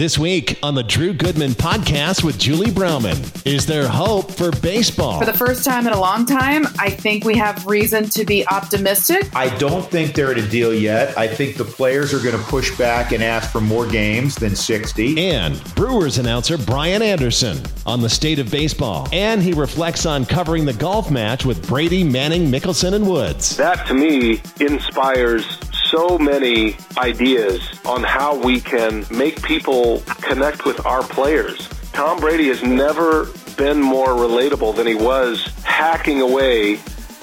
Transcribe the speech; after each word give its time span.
This 0.00 0.18
week 0.18 0.58
on 0.62 0.74
the 0.74 0.82
Drew 0.82 1.12
Goodman 1.12 1.50
podcast 1.50 2.24
with 2.24 2.38
Julie 2.38 2.70
Browman, 2.70 3.18
is 3.44 3.66
there 3.66 3.86
hope 3.86 4.30
for 4.32 4.50
baseball? 4.50 5.18
For 5.18 5.26
the 5.26 5.36
first 5.36 5.62
time 5.62 5.86
in 5.86 5.92
a 5.92 6.00
long 6.00 6.24
time, 6.24 6.64
I 6.78 6.88
think 6.88 7.26
we 7.26 7.36
have 7.36 7.66
reason 7.66 8.08
to 8.08 8.24
be 8.24 8.48
optimistic. 8.48 9.28
I 9.36 9.54
don't 9.58 9.84
think 9.84 10.14
they're 10.14 10.30
at 10.30 10.38
a 10.38 10.48
deal 10.48 10.72
yet. 10.72 11.18
I 11.18 11.28
think 11.28 11.58
the 11.58 11.66
players 11.66 12.14
are 12.14 12.18
going 12.18 12.34
to 12.34 12.50
push 12.50 12.74
back 12.78 13.12
and 13.12 13.22
ask 13.22 13.52
for 13.52 13.60
more 13.60 13.86
games 13.86 14.36
than 14.36 14.56
60. 14.56 15.20
And 15.32 15.62
Brewers 15.74 16.16
announcer 16.16 16.56
Brian 16.56 17.02
Anderson 17.02 17.62
on 17.84 18.00
the 18.00 18.08
state 18.08 18.38
of 18.38 18.50
baseball. 18.50 19.06
And 19.12 19.42
he 19.42 19.52
reflects 19.52 20.06
on 20.06 20.24
covering 20.24 20.64
the 20.64 20.72
golf 20.72 21.10
match 21.10 21.44
with 21.44 21.68
Brady, 21.68 22.04
Manning, 22.04 22.50
Mickelson, 22.50 22.94
and 22.94 23.06
Woods. 23.06 23.54
That 23.58 23.86
to 23.88 23.92
me 23.92 24.40
inspires 24.60 25.58
so 25.90 26.18
many 26.18 26.76
ideas 26.98 27.60
on 27.84 28.04
how 28.04 28.36
we 28.36 28.60
can 28.60 29.04
make 29.10 29.42
people 29.42 30.00
connect 30.22 30.64
with 30.64 30.86
our 30.86 31.02
players. 31.02 31.68
Tom 31.92 32.20
Brady 32.20 32.46
has 32.46 32.62
never 32.62 33.26
been 33.56 33.80
more 33.80 34.08
relatable 34.08 34.76
than 34.76 34.86
he 34.86 34.94
was 34.94 35.44
hacking 35.64 36.20
away 36.20 36.78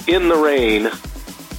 in 0.07 0.27
the 0.27 0.35
rain, 0.35 0.89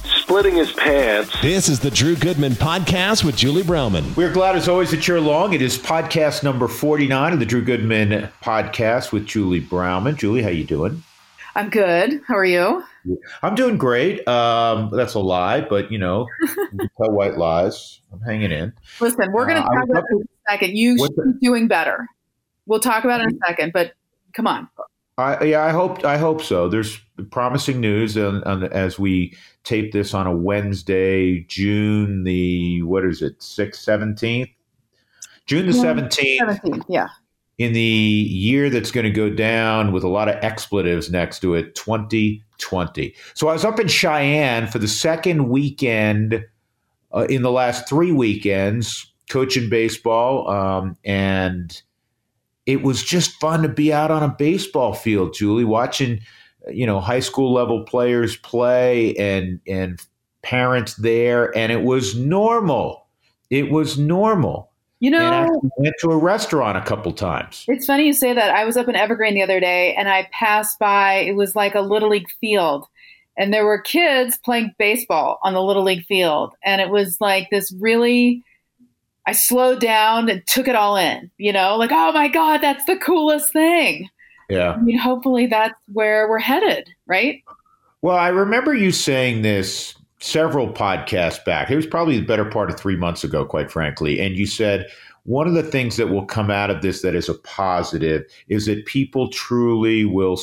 splitting 0.03 0.55
his 0.55 0.71
pants. 0.71 1.35
This 1.41 1.67
is 1.67 1.79
the 1.79 1.89
Drew 1.89 2.15
Goodman 2.15 2.51
podcast 2.53 3.23
with 3.23 3.35
Julie 3.35 3.63
Browman. 3.63 4.15
We're 4.15 4.31
glad 4.31 4.55
as 4.55 4.69
always 4.69 4.91
that 4.91 5.07
you're 5.07 5.17
along. 5.17 5.53
It 5.53 5.63
is 5.63 5.79
podcast 5.79 6.43
number 6.43 6.67
49 6.67 7.33
of 7.33 7.39
the 7.39 7.45
Drew 7.45 7.63
Goodman 7.63 8.29
podcast 8.43 9.11
with 9.11 9.25
Julie 9.25 9.61
Browman. 9.61 10.15
Julie, 10.15 10.43
how 10.43 10.49
you 10.49 10.63
doing? 10.63 11.03
I'm 11.55 11.69
good. 11.69 12.21
How 12.27 12.35
are 12.37 12.45
you? 12.45 12.83
I'm 13.41 13.55
doing 13.55 13.77
great. 13.77 14.27
Um, 14.27 14.89
that's 14.91 15.13
a 15.13 15.19
lie, 15.19 15.61
but 15.61 15.91
you 15.91 15.97
know, 15.97 16.27
you 16.41 16.89
tell 16.97 17.11
white 17.11 17.37
lies. 17.37 18.01
I'm 18.11 18.21
hanging 18.21 18.51
in. 18.51 18.73
Listen, 18.99 19.31
we're 19.31 19.45
going 19.45 19.61
to 19.61 19.67
Uh, 19.67 19.73
talk 19.73 19.89
about 19.89 20.03
it 20.09 20.15
in 20.15 20.21
a 20.21 20.51
second. 20.51 20.77
You 20.77 20.97
should 20.97 21.15
be 21.15 21.45
doing 21.47 21.67
better. 21.67 22.07
We'll 22.65 22.79
talk 22.79 23.03
about 23.03 23.21
it 23.21 23.29
in 23.29 23.35
a 23.35 23.47
second, 23.47 23.71
but 23.73 23.93
come 24.33 24.47
on. 24.47 24.67
I, 25.17 25.43
yeah, 25.43 25.65
I 25.65 25.71
hope 25.71 26.05
I 26.05 26.17
hope 26.17 26.41
so. 26.41 26.69
There's 26.69 26.97
promising 27.31 27.81
news 27.81 28.17
on, 28.17 28.41
on, 28.45 28.63
as 28.65 28.97
we 28.97 29.35
tape 29.65 29.91
this 29.91 30.13
on 30.13 30.27
a 30.27 30.33
Wednesday, 30.35 31.41
June 31.41 32.23
the 32.23 32.81
what 32.83 33.03
is 33.03 33.21
it, 33.21 33.41
sixth, 33.43 33.81
seventeenth, 33.81 34.49
June 35.45 35.65
the 35.65 35.73
seventeenth. 35.73 36.85
yeah. 36.87 37.09
in 37.57 37.73
the 37.73 37.81
year 37.81 38.69
that's 38.69 38.91
going 38.91 39.03
to 39.03 39.09
go 39.11 39.29
down 39.29 39.91
with 39.91 40.03
a 40.05 40.07
lot 40.07 40.29
of 40.29 40.35
expletives 40.35 41.11
next 41.11 41.39
to 41.41 41.53
it 41.53 41.75
2020 42.59 43.15
so 43.33 43.47
i 43.47 43.53
was 43.53 43.65
up 43.65 43.79
in 43.79 43.87
cheyenne 43.87 44.67
for 44.67 44.79
the 44.79 44.87
second 44.87 45.49
weekend 45.49 46.45
uh, 47.13 47.25
in 47.29 47.41
the 47.41 47.51
last 47.51 47.87
three 47.89 48.11
weekends 48.11 49.11
coaching 49.29 49.69
baseball 49.69 50.49
um, 50.49 50.95
and 51.03 51.81
it 52.65 52.83
was 52.83 53.03
just 53.03 53.39
fun 53.39 53.63
to 53.63 53.69
be 53.69 53.91
out 53.91 54.11
on 54.11 54.23
a 54.23 54.35
baseball 54.37 54.93
field 54.93 55.33
julie 55.33 55.63
watching 55.63 56.19
you 56.71 56.85
know 56.85 56.99
high 56.99 57.19
school 57.19 57.53
level 57.53 57.83
players 57.85 58.35
play 58.37 59.15
and 59.15 59.59
and 59.67 59.99
parents 60.41 60.95
there 60.95 61.55
and 61.57 61.71
it 61.71 61.83
was 61.83 62.15
normal. 62.15 63.07
It 63.49 63.71
was 63.71 63.97
normal 63.97 64.68
You 64.99 65.11
know, 65.11 65.61
went 65.77 65.95
to 65.99 66.09
a 66.09 66.17
restaurant 66.17 66.77
a 66.77 66.81
couple 66.81 67.13
times. 67.13 67.63
it's 67.69 67.85
funny 67.85 68.05
you 68.05 68.13
say 68.13 68.33
that. 68.33 68.53
I 68.53 68.65
was 68.65 68.75
up 68.75 68.89
in 68.89 68.97
Evergreen 68.97 69.33
the 69.33 69.41
other 69.41 69.61
day 69.61 69.95
and 69.95 70.09
I 70.09 70.27
passed 70.33 70.77
by, 70.77 71.15
it 71.15 71.35
was 71.35 71.55
like 71.55 71.73
a 71.73 71.81
Little 71.81 72.09
League 72.09 72.29
field. 72.41 72.85
And 73.37 73.53
there 73.53 73.65
were 73.65 73.79
kids 73.79 74.37
playing 74.37 74.75
baseball 74.77 75.39
on 75.41 75.53
the 75.53 75.63
Little 75.63 75.83
League 75.83 76.05
field. 76.05 76.53
And 76.65 76.81
it 76.81 76.89
was 76.89 77.21
like 77.21 77.49
this 77.49 77.71
really, 77.79 78.43
I 79.25 79.31
slowed 79.31 79.79
down 79.79 80.27
and 80.27 80.45
took 80.45 80.67
it 80.67 80.75
all 80.75 80.97
in, 80.97 81.31
you 81.37 81.53
know, 81.53 81.77
like, 81.77 81.91
oh 81.93 82.11
my 82.11 82.27
God, 82.27 82.57
that's 82.57 82.83
the 82.83 82.97
coolest 82.97 83.53
thing. 83.53 84.09
Yeah. 84.49 84.71
I 84.73 84.81
mean, 84.81 84.97
hopefully 84.97 85.47
that's 85.47 85.75
where 85.93 86.27
we're 86.27 86.39
headed, 86.39 86.89
right? 87.05 87.41
Well, 88.01 88.17
I 88.17 88.29
remember 88.29 88.73
you 88.73 88.91
saying 88.91 89.43
this 89.43 89.95
several 90.19 90.67
podcasts 90.73 91.43
back. 91.45 91.69
It 91.71 91.75
was 91.75 91.87
probably 91.87 92.19
the 92.19 92.25
better 92.25 92.45
part 92.45 92.69
of 92.69 92.77
three 92.79 92.95
months 92.95 93.23
ago, 93.23 93.45
quite 93.45 93.71
frankly. 93.71 94.19
And 94.19 94.35
you 94.35 94.45
said 94.45 94.87
one 95.23 95.47
of 95.47 95.53
the 95.53 95.63
things 95.63 95.95
that 95.97 96.09
will 96.09 96.25
come 96.25 96.49
out 96.49 96.69
of 96.69 96.81
this 96.81 97.01
that 97.01 97.13
is 97.15 97.29
a 97.29 97.35
positive 97.35 98.23
is 98.47 98.65
that 98.65 98.85
people 98.85 99.29
truly 99.29 100.05
will. 100.05 100.39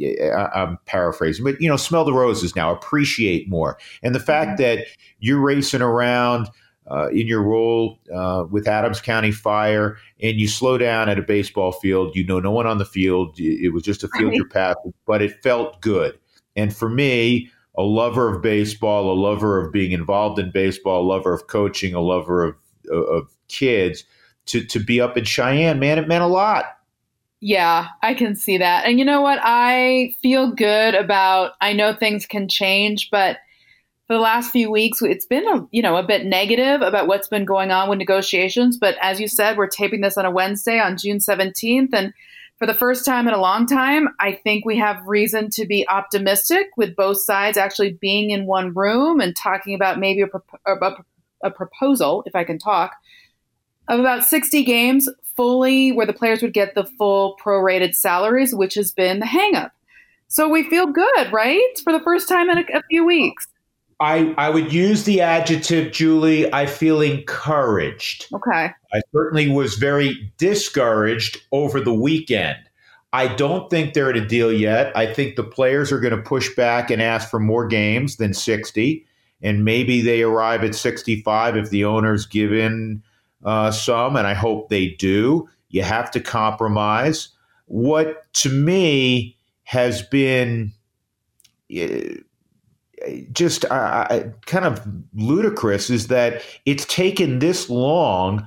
I- 0.00 0.48
I'm 0.54 0.78
paraphrasing, 0.86 1.44
but 1.44 1.60
you 1.60 1.68
know, 1.68 1.76
smell 1.76 2.04
the 2.04 2.12
roses 2.12 2.56
now, 2.56 2.72
appreciate 2.72 3.48
more, 3.48 3.78
and 4.02 4.14
the 4.14 4.20
fact 4.20 4.58
that 4.58 4.86
you're 5.20 5.40
racing 5.40 5.82
around. 5.82 6.48
Uh, 6.90 7.06
in 7.10 7.28
your 7.28 7.40
role 7.42 8.00
uh, 8.12 8.42
with 8.50 8.66
Adams 8.66 9.00
County 9.00 9.30
Fire, 9.30 9.96
and 10.20 10.40
you 10.40 10.48
slow 10.48 10.76
down 10.76 11.08
at 11.08 11.20
a 11.20 11.22
baseball 11.22 11.70
field. 11.70 12.16
You 12.16 12.26
know 12.26 12.40
no 12.40 12.50
one 12.50 12.66
on 12.66 12.78
the 12.78 12.84
field. 12.84 13.36
It 13.38 13.72
was 13.72 13.84
just 13.84 14.02
a 14.02 14.08
field 14.08 14.30
Right. 14.30 14.36
you're 14.36 14.48
passing, 14.48 14.92
but 15.06 15.22
it 15.22 15.40
felt 15.40 15.80
good. 15.82 16.18
And 16.56 16.74
for 16.74 16.88
me, 16.88 17.48
a 17.80 17.82
lover 17.82 18.34
of 18.34 18.42
baseball, 18.42 19.10
a 19.10 19.14
lover 19.14 19.64
of 19.64 19.72
being 19.72 19.92
involved 19.92 20.38
in 20.38 20.50
baseball, 20.50 21.02
a 21.02 21.08
lover 21.08 21.32
of 21.32 21.46
coaching, 21.46 21.94
a 21.94 22.00
lover 22.00 22.44
of 22.44 22.54
of 22.92 23.30
kids, 23.48 24.04
to 24.46 24.64
to 24.64 24.78
be 24.78 25.00
up 25.00 25.16
in 25.16 25.24
Cheyenne, 25.24 25.78
man, 25.78 25.98
it 25.98 26.08
meant 26.08 26.22
a 26.22 26.26
lot. 26.26 26.76
Yeah, 27.40 27.88
I 28.02 28.12
can 28.12 28.36
see 28.36 28.58
that. 28.58 28.84
And 28.84 28.98
you 28.98 29.04
know 29.04 29.22
what? 29.22 29.38
I 29.42 30.14
feel 30.20 30.52
good 30.52 30.94
about 30.94 31.52
I 31.60 31.72
know 31.72 31.94
things 31.94 32.26
can 32.26 32.48
change, 32.48 33.08
but 33.10 33.38
for 34.06 34.14
the 34.14 34.20
last 34.20 34.50
few 34.50 34.70
weeks 34.70 35.00
it's 35.00 35.24
been 35.24 35.46
a, 35.48 35.66
you 35.70 35.80
know, 35.80 35.96
a 35.96 36.02
bit 36.02 36.26
negative 36.26 36.82
about 36.82 37.06
what's 37.06 37.28
been 37.28 37.46
going 37.46 37.70
on 37.70 37.88
with 37.88 37.98
negotiations, 37.98 38.76
but 38.76 38.96
as 39.00 39.20
you 39.20 39.28
said, 39.28 39.56
we're 39.56 39.68
taping 39.68 40.02
this 40.02 40.18
on 40.18 40.26
a 40.26 40.30
Wednesday 40.30 40.78
on 40.78 40.98
June 40.98 41.18
17th 41.18 41.94
and 41.94 42.12
for 42.60 42.66
the 42.66 42.74
first 42.74 43.06
time 43.06 43.26
in 43.26 43.32
a 43.32 43.40
long 43.40 43.66
time, 43.66 44.10
I 44.20 44.32
think 44.32 44.66
we 44.66 44.76
have 44.76 45.02
reason 45.06 45.48
to 45.52 45.64
be 45.64 45.88
optimistic 45.88 46.66
with 46.76 46.94
both 46.94 47.18
sides 47.18 47.56
actually 47.56 47.94
being 47.94 48.30
in 48.30 48.44
one 48.44 48.74
room 48.74 49.18
and 49.18 49.34
talking 49.34 49.74
about 49.74 49.98
maybe 49.98 50.20
a, 50.20 50.70
a, 50.70 50.92
a 51.42 51.50
proposal, 51.50 52.22
if 52.26 52.36
I 52.36 52.44
can 52.44 52.58
talk, 52.58 52.96
of 53.88 53.98
about 53.98 54.24
60 54.24 54.62
games 54.62 55.08
fully 55.34 55.90
where 55.90 56.04
the 56.04 56.12
players 56.12 56.42
would 56.42 56.52
get 56.52 56.74
the 56.74 56.84
full 56.84 57.38
prorated 57.42 57.94
salaries, 57.94 58.54
which 58.54 58.74
has 58.74 58.92
been 58.92 59.20
the 59.20 59.26
hangup. 59.26 59.70
So 60.28 60.46
we 60.46 60.68
feel 60.68 60.86
good, 60.86 61.32
right? 61.32 61.78
For 61.82 61.94
the 61.94 62.00
first 62.00 62.28
time 62.28 62.50
in 62.50 62.58
a, 62.58 62.64
a 62.74 62.82
few 62.90 63.06
weeks. 63.06 63.46
I 64.00 64.34
I 64.36 64.50
would 64.50 64.70
use 64.70 65.04
the 65.04 65.22
adjective, 65.22 65.92
Julie. 65.92 66.52
I 66.52 66.66
feel 66.66 67.00
encouraged. 67.00 68.26
Okay. 68.34 68.72
I 68.92 69.00
certainly 69.12 69.48
was 69.48 69.74
very 69.74 70.32
discouraged 70.36 71.38
over 71.52 71.80
the 71.80 71.94
weekend. 71.94 72.58
I 73.12 73.28
don't 73.34 73.68
think 73.70 73.92
they're 73.92 74.10
at 74.10 74.16
a 74.16 74.24
deal 74.24 74.52
yet. 74.52 74.96
I 74.96 75.12
think 75.12 75.36
the 75.36 75.44
players 75.44 75.90
are 75.90 76.00
going 76.00 76.16
to 76.16 76.22
push 76.22 76.54
back 76.54 76.90
and 76.90 77.02
ask 77.02 77.28
for 77.28 77.40
more 77.40 77.66
games 77.66 78.16
than 78.16 78.34
60. 78.34 79.04
And 79.42 79.64
maybe 79.64 80.00
they 80.00 80.22
arrive 80.22 80.62
at 80.62 80.74
65 80.74 81.56
if 81.56 81.70
the 81.70 81.84
owners 81.84 82.26
give 82.26 82.52
in 82.52 83.02
uh, 83.44 83.70
some, 83.70 84.16
and 84.16 84.26
I 84.26 84.34
hope 84.34 84.68
they 84.68 84.90
do. 84.90 85.48
You 85.70 85.82
have 85.82 86.10
to 86.12 86.20
compromise. 86.20 87.30
What 87.66 88.32
to 88.34 88.48
me 88.50 89.36
has 89.64 90.02
been 90.02 90.72
uh, 91.74 92.14
just 93.32 93.64
uh, 93.70 94.24
kind 94.46 94.64
of 94.64 94.86
ludicrous 95.14 95.90
is 95.90 96.08
that 96.08 96.42
it's 96.66 96.84
taken 96.84 97.38
this 97.38 97.70
long 97.70 98.46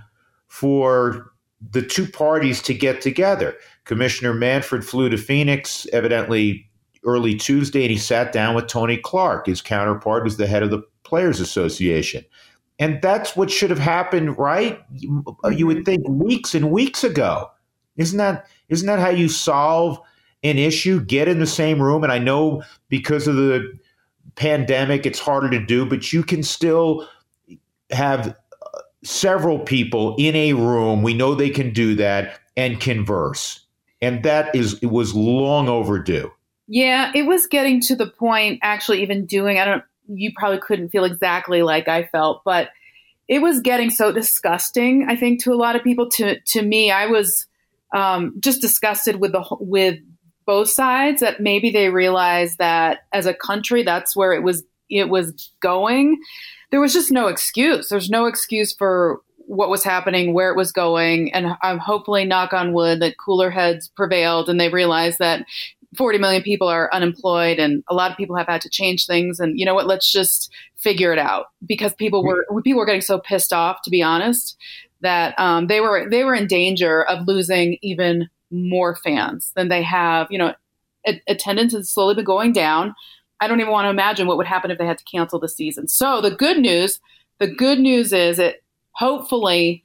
for 0.53 1.33
the 1.71 1.81
two 1.81 2.05
parties 2.05 2.61
to 2.61 2.75
get 2.75 3.01
together. 3.01 3.55
Commissioner 3.85 4.35
Manfred 4.35 4.85
flew 4.85 5.09
to 5.09 5.17
Phoenix 5.17 5.87
evidently 5.91 6.69
early 7.03 7.33
Tuesday 7.33 7.81
and 7.81 7.89
he 7.89 7.97
sat 7.97 8.31
down 8.31 8.53
with 8.53 8.67
Tony 8.67 8.97
Clark. 8.97 9.47
His 9.47 9.63
counterpart 9.63 10.23
was 10.23 10.37
the 10.37 10.45
head 10.45 10.61
of 10.61 10.69
the 10.69 10.83
Players 11.01 11.39
Association. 11.39 12.23
And 12.77 13.01
that's 13.01 13.35
what 13.35 13.49
should 13.49 13.71
have 13.71 13.79
happened, 13.79 14.37
right? 14.37 14.79
You, 14.91 15.65
would 15.65 15.85
think 15.85 16.07
weeks 16.07 16.53
and 16.53 16.69
weeks 16.69 17.03
ago. 17.03 17.49
Isn't 17.97 18.19
that 18.19 18.45
isn't 18.69 18.85
that 18.85 18.99
how 18.99 19.09
you 19.09 19.29
solve 19.29 19.99
an 20.43 20.59
issue? 20.59 21.03
Get 21.03 21.27
in 21.27 21.39
the 21.39 21.47
same 21.47 21.81
room 21.81 22.03
and 22.03 22.13
I 22.13 22.19
know 22.19 22.61
because 22.89 23.27
of 23.27 23.37
the 23.37 23.75
pandemic 24.35 25.07
it's 25.07 25.19
harder 25.19 25.49
to 25.49 25.65
do, 25.65 25.83
but 25.83 26.13
you 26.13 26.21
can 26.21 26.43
still 26.43 27.09
have 27.89 28.35
several 29.03 29.59
people 29.59 30.15
in 30.17 30.35
a 30.35 30.53
room. 30.53 31.03
We 31.03 31.13
know 31.13 31.35
they 31.35 31.49
can 31.49 31.71
do 31.71 31.95
that 31.95 32.39
and 32.55 32.79
converse. 32.79 33.61
And 34.01 34.23
that 34.23 34.53
is 34.55 34.81
it 34.81 34.91
was 34.91 35.15
long 35.15 35.69
overdue. 35.69 36.31
Yeah, 36.67 37.11
it 37.15 37.23
was 37.23 37.47
getting 37.47 37.81
to 37.81 37.95
the 37.95 38.07
point 38.07 38.59
actually 38.61 39.01
even 39.01 39.25
doing 39.25 39.59
I 39.59 39.65
don't 39.65 39.83
you 40.07 40.31
probably 40.35 40.59
couldn't 40.59 40.89
feel 40.89 41.05
exactly 41.05 41.61
like 41.61 41.87
I 41.87 42.03
felt, 42.03 42.43
but 42.43 42.69
it 43.27 43.41
was 43.41 43.61
getting 43.61 43.89
so 43.89 44.11
disgusting, 44.11 45.07
I 45.07 45.15
think, 45.15 45.43
to 45.43 45.53
a 45.53 45.55
lot 45.55 45.75
of 45.75 45.83
people. 45.83 46.09
To 46.11 46.39
to 46.39 46.61
me, 46.61 46.91
I 46.91 47.05
was 47.05 47.47
um, 47.95 48.35
just 48.39 48.61
disgusted 48.61 49.17
with 49.17 49.31
the 49.31 49.45
with 49.59 49.99
both 50.45 50.69
sides 50.69 51.21
that 51.21 51.39
maybe 51.39 51.71
they 51.71 51.89
realized 51.89 52.57
that 52.57 52.99
as 53.13 53.25
a 53.25 53.33
country, 53.33 53.83
that's 53.83 54.15
where 54.15 54.33
it 54.33 54.43
was 54.43 54.63
it 54.89 55.09
was 55.09 55.51
going. 55.61 56.19
There 56.73 56.81
was 56.81 56.91
just 56.91 57.11
no 57.11 57.27
excuse. 57.27 57.89
There's 57.89 58.09
no 58.09 58.25
excuse 58.25 58.73
for 58.73 59.21
what 59.45 59.69
was 59.69 59.83
happening, 59.83 60.33
where 60.33 60.49
it 60.49 60.57
was 60.57 60.71
going, 60.71 61.31
and 61.31 61.55
I'm 61.61 61.77
hopefully 61.77 62.25
knock 62.25 62.51
on 62.51 62.73
wood 62.73 62.99
that 62.99 63.19
cooler 63.23 63.51
heads 63.51 63.89
prevailed 63.89 64.49
and 64.49 64.59
they 64.59 64.69
realized 64.69 65.19
that 65.19 65.45
40 65.95 66.17
million 66.17 66.41
people 66.41 66.67
are 66.67 66.89
unemployed 66.91 67.59
and 67.59 67.83
a 67.91 67.93
lot 67.93 68.09
of 68.09 68.17
people 68.17 68.35
have 68.35 68.47
had 68.47 68.61
to 68.61 68.71
change 68.71 69.05
things 69.05 69.39
and 69.39 69.59
you 69.59 69.67
know 69.67 69.75
what? 69.75 69.85
Let's 69.85 70.11
just 70.11 70.51
figure 70.75 71.13
it 71.13 71.19
out 71.19 71.51
because 71.63 71.93
people 71.93 72.23
were 72.23 72.43
people 72.63 72.79
were 72.79 72.87
getting 72.87 73.01
so 73.01 73.19
pissed 73.19 73.53
off 73.53 73.83
to 73.83 73.91
be 73.91 74.01
honest 74.01 74.57
that 75.01 75.39
um, 75.39 75.67
they 75.67 75.79
were 75.79 76.09
they 76.09 76.23
were 76.23 76.33
in 76.33 76.47
danger 76.47 77.03
of 77.03 77.27
losing 77.27 77.77
even 77.83 78.29
more 78.49 78.95
fans 78.95 79.51
than 79.55 79.69
they 79.69 79.83
have 79.83 80.25
you 80.31 80.39
know 80.39 80.55
attendance 81.27 81.73
has 81.73 81.87
slowly 81.87 82.15
been 82.15 82.25
going 82.25 82.51
down 82.51 82.95
i 83.43 83.47
don't 83.47 83.59
even 83.59 83.71
want 83.71 83.85
to 83.85 83.89
imagine 83.89 84.27
what 84.27 84.37
would 84.37 84.47
happen 84.47 84.71
if 84.71 84.77
they 84.77 84.85
had 84.85 84.97
to 84.97 85.03
cancel 85.05 85.39
the 85.39 85.49
season 85.49 85.87
so 85.87 86.21
the 86.21 86.31
good 86.31 86.57
news 86.57 86.99
the 87.39 87.47
good 87.47 87.79
news 87.79 88.13
is 88.13 88.37
that 88.37 88.61
hopefully 88.91 89.83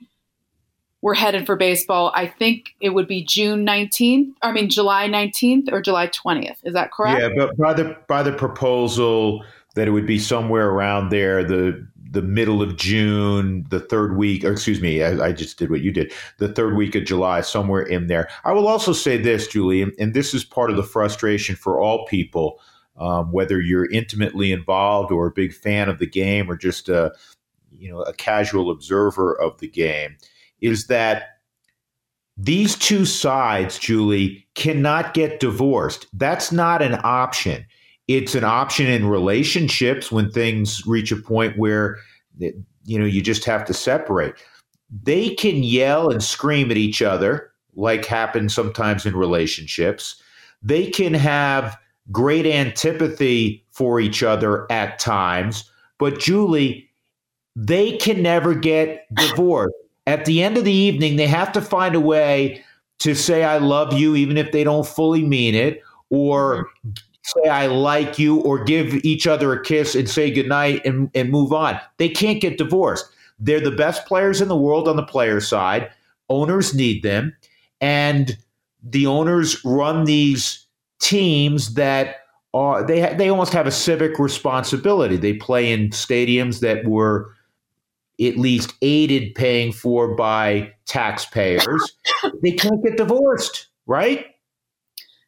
we're 1.00 1.14
headed 1.14 1.46
for 1.46 1.56
baseball. 1.56 2.10
I 2.14 2.26
think 2.26 2.74
it 2.80 2.90
would 2.90 3.06
be 3.06 3.22
June 3.24 3.64
19th. 3.64 4.32
I 4.42 4.52
mean 4.52 4.68
July 4.68 5.08
19th 5.08 5.72
or 5.72 5.80
July 5.80 6.08
20th. 6.08 6.56
Is 6.64 6.74
that 6.74 6.92
correct? 6.92 7.20
Yeah, 7.20 7.30
but 7.36 7.56
by 7.56 7.72
the 7.72 7.96
by 8.08 8.22
the 8.22 8.32
proposal 8.32 9.44
that 9.74 9.86
it 9.86 9.92
would 9.92 10.06
be 10.06 10.18
somewhere 10.18 10.70
around 10.70 11.10
there, 11.10 11.44
the 11.44 11.86
the 12.10 12.22
middle 12.22 12.62
of 12.62 12.76
June, 12.76 13.66
the 13.68 13.80
third 13.80 14.16
week, 14.16 14.42
or 14.42 14.52
excuse 14.52 14.80
me, 14.80 15.02
I, 15.02 15.26
I, 15.26 15.32
just 15.32 15.58
did 15.58 15.70
what 15.70 15.82
you 15.82 15.92
did, 15.92 16.10
the 16.38 16.48
third 16.48 16.74
week 16.74 16.94
of 16.94 17.04
July, 17.04 17.42
somewhere 17.42 17.82
in 17.82 18.06
there. 18.06 18.30
I 18.44 18.52
will 18.52 18.66
also 18.66 18.94
say 18.94 19.18
this, 19.18 19.46
Julie, 19.46 19.82
and, 19.82 19.92
and 19.98 20.14
this 20.14 20.32
is 20.32 20.42
part 20.42 20.70
of 20.70 20.76
the 20.76 20.82
frustration 20.82 21.54
for 21.54 21.78
all 21.78 22.06
people, 22.06 22.60
um, 22.98 23.32
whether 23.32 23.60
you're 23.60 23.90
intimately 23.90 24.52
involved 24.52 25.12
or 25.12 25.26
a 25.26 25.32
big 25.32 25.54
fan 25.54 25.88
of 25.88 25.98
the 25.98 26.06
game 26.06 26.50
or 26.50 26.56
just 26.56 26.88
a, 26.88 27.12
you 27.70 27.90
know, 27.90 28.02
a 28.02 28.12
casual 28.12 28.70
observer 28.70 29.34
of 29.40 29.58
the 29.58 29.68
game 29.68 30.16
is 30.60 30.86
that 30.88 31.38
these 32.36 32.76
two 32.76 33.04
sides, 33.04 33.78
Julie, 33.78 34.46
cannot 34.54 35.12
get 35.14 35.40
divorced. 35.40 36.06
That's 36.12 36.52
not 36.52 36.82
an 36.82 37.00
option. 37.02 37.66
It's 38.06 38.34
an 38.34 38.44
option 38.44 38.86
in 38.86 39.08
relationships 39.08 40.12
when 40.12 40.30
things 40.30 40.86
reach 40.86 41.12
a 41.12 41.16
point 41.16 41.58
where 41.58 41.98
you 42.38 42.98
know 42.98 43.04
you 43.04 43.20
just 43.20 43.44
have 43.44 43.64
to 43.66 43.74
separate. 43.74 44.34
They 45.02 45.34
can 45.34 45.62
yell 45.62 46.10
and 46.10 46.22
scream 46.22 46.70
at 46.70 46.76
each 46.76 47.02
other 47.02 47.52
like 47.74 48.04
happens 48.04 48.54
sometimes 48.54 49.04
in 49.04 49.14
relationships. 49.14 50.22
They 50.62 50.86
can 50.86 51.14
have 51.14 51.76
great 52.10 52.46
antipathy 52.46 53.64
for 53.70 54.00
each 54.00 54.22
other 54.22 54.70
at 54.70 54.98
times, 54.98 55.70
but 55.98 56.18
Julie, 56.18 56.88
they 57.56 57.96
can 57.96 58.22
never 58.22 58.54
get 58.54 59.06
divorced 59.14 59.74
at 60.08 60.24
the 60.24 60.42
end 60.42 60.56
of 60.56 60.64
the 60.64 60.72
evening, 60.72 61.16
they 61.16 61.26
have 61.26 61.52
to 61.52 61.60
find 61.60 61.94
a 61.94 62.00
way 62.00 62.64
to 63.00 63.14
say, 63.14 63.44
I 63.44 63.58
love 63.58 63.92
you, 63.92 64.16
even 64.16 64.38
if 64.38 64.52
they 64.52 64.64
don't 64.64 64.86
fully 64.86 65.22
mean 65.22 65.54
it, 65.54 65.82
or 66.08 66.66
say, 67.22 67.50
I 67.50 67.66
like 67.66 68.18
you, 68.18 68.38
or 68.40 68.64
give 68.64 68.94
each 69.04 69.26
other 69.26 69.52
a 69.52 69.62
kiss 69.62 69.94
and 69.94 70.08
say 70.08 70.30
goodnight 70.30 70.82
and, 70.86 71.10
and 71.14 71.30
move 71.30 71.52
on. 71.52 71.78
They 71.98 72.08
can't 72.08 72.40
get 72.40 72.56
divorced. 72.56 73.04
They're 73.38 73.60
the 73.60 73.70
best 73.70 74.06
players 74.06 74.40
in 74.40 74.48
the 74.48 74.56
world 74.56 74.88
on 74.88 74.96
the 74.96 75.02
player 75.02 75.42
side. 75.42 75.90
Owners 76.30 76.74
need 76.74 77.02
them. 77.02 77.36
And 77.82 78.38
the 78.82 79.06
owners 79.06 79.62
run 79.62 80.06
these 80.06 80.64
teams 81.00 81.74
that 81.74 82.16
are 82.54 82.82
they 82.82 83.14
they 83.14 83.28
almost 83.28 83.52
have 83.52 83.66
a 83.66 83.72
civic 83.72 84.18
responsibility. 84.18 85.16
They 85.16 85.34
play 85.34 85.72
in 85.72 85.90
stadiums 85.90 86.60
that 86.60 86.84
were 86.86 87.32
at 88.20 88.36
least 88.36 88.74
aided 88.82 89.34
paying 89.34 89.72
for 89.72 90.14
by 90.14 90.72
taxpayers, 90.86 91.96
they 92.42 92.52
can't 92.52 92.82
get 92.82 92.96
divorced, 92.96 93.68
right? 93.86 94.26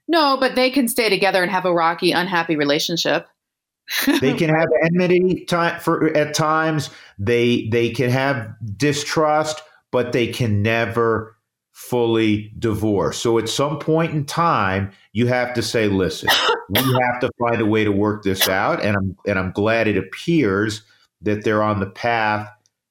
No, 0.08 0.36
but 0.40 0.56
they 0.56 0.70
can 0.70 0.88
stay 0.88 1.08
together 1.08 1.42
and 1.42 1.52
have 1.52 1.64
a 1.64 1.72
rocky, 1.72 2.10
unhappy 2.10 2.56
relationship. 2.56 3.28
they 4.20 4.34
can 4.34 4.48
have 4.48 4.68
enmity 4.84 5.44
time 5.46 5.80
for 5.80 6.16
at 6.16 6.34
times. 6.34 6.90
They 7.18 7.68
they 7.70 7.90
can 7.90 8.10
have 8.10 8.54
distrust, 8.76 9.60
but 9.90 10.12
they 10.12 10.28
can 10.28 10.62
never 10.62 11.36
fully 11.80 12.52
divorced. 12.58 13.22
So 13.22 13.38
at 13.38 13.48
some 13.48 13.78
point 13.78 14.12
in 14.12 14.26
time, 14.26 14.92
you 15.12 15.26
have 15.28 15.54
to 15.54 15.62
say, 15.62 15.88
"Listen, 15.88 16.28
we 16.68 16.80
have 16.80 17.20
to 17.20 17.30
find 17.38 17.60
a 17.60 17.66
way 17.66 17.84
to 17.84 17.90
work 17.90 18.22
this 18.22 18.48
out." 18.48 18.84
And 18.84 18.96
I'm 18.96 19.16
and 19.26 19.38
I'm 19.38 19.50
glad 19.52 19.88
it 19.88 19.96
appears 19.96 20.82
that 21.22 21.42
they're 21.42 21.62
on 21.62 21.80
the 21.80 21.90
path 21.90 22.48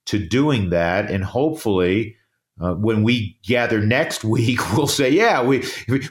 to 0.07 0.17
doing 0.17 0.71
that. 0.71 1.09
And 1.11 1.23
hopefully, 1.23 2.17
uh, 2.61 2.73
when 2.73 3.03
we 3.03 3.37
gather 3.43 3.79
next 3.79 4.23
week, 4.23 4.59
we'll 4.77 4.87
say, 4.87 5.09
"Yeah, 5.09 5.41
we 5.41 5.63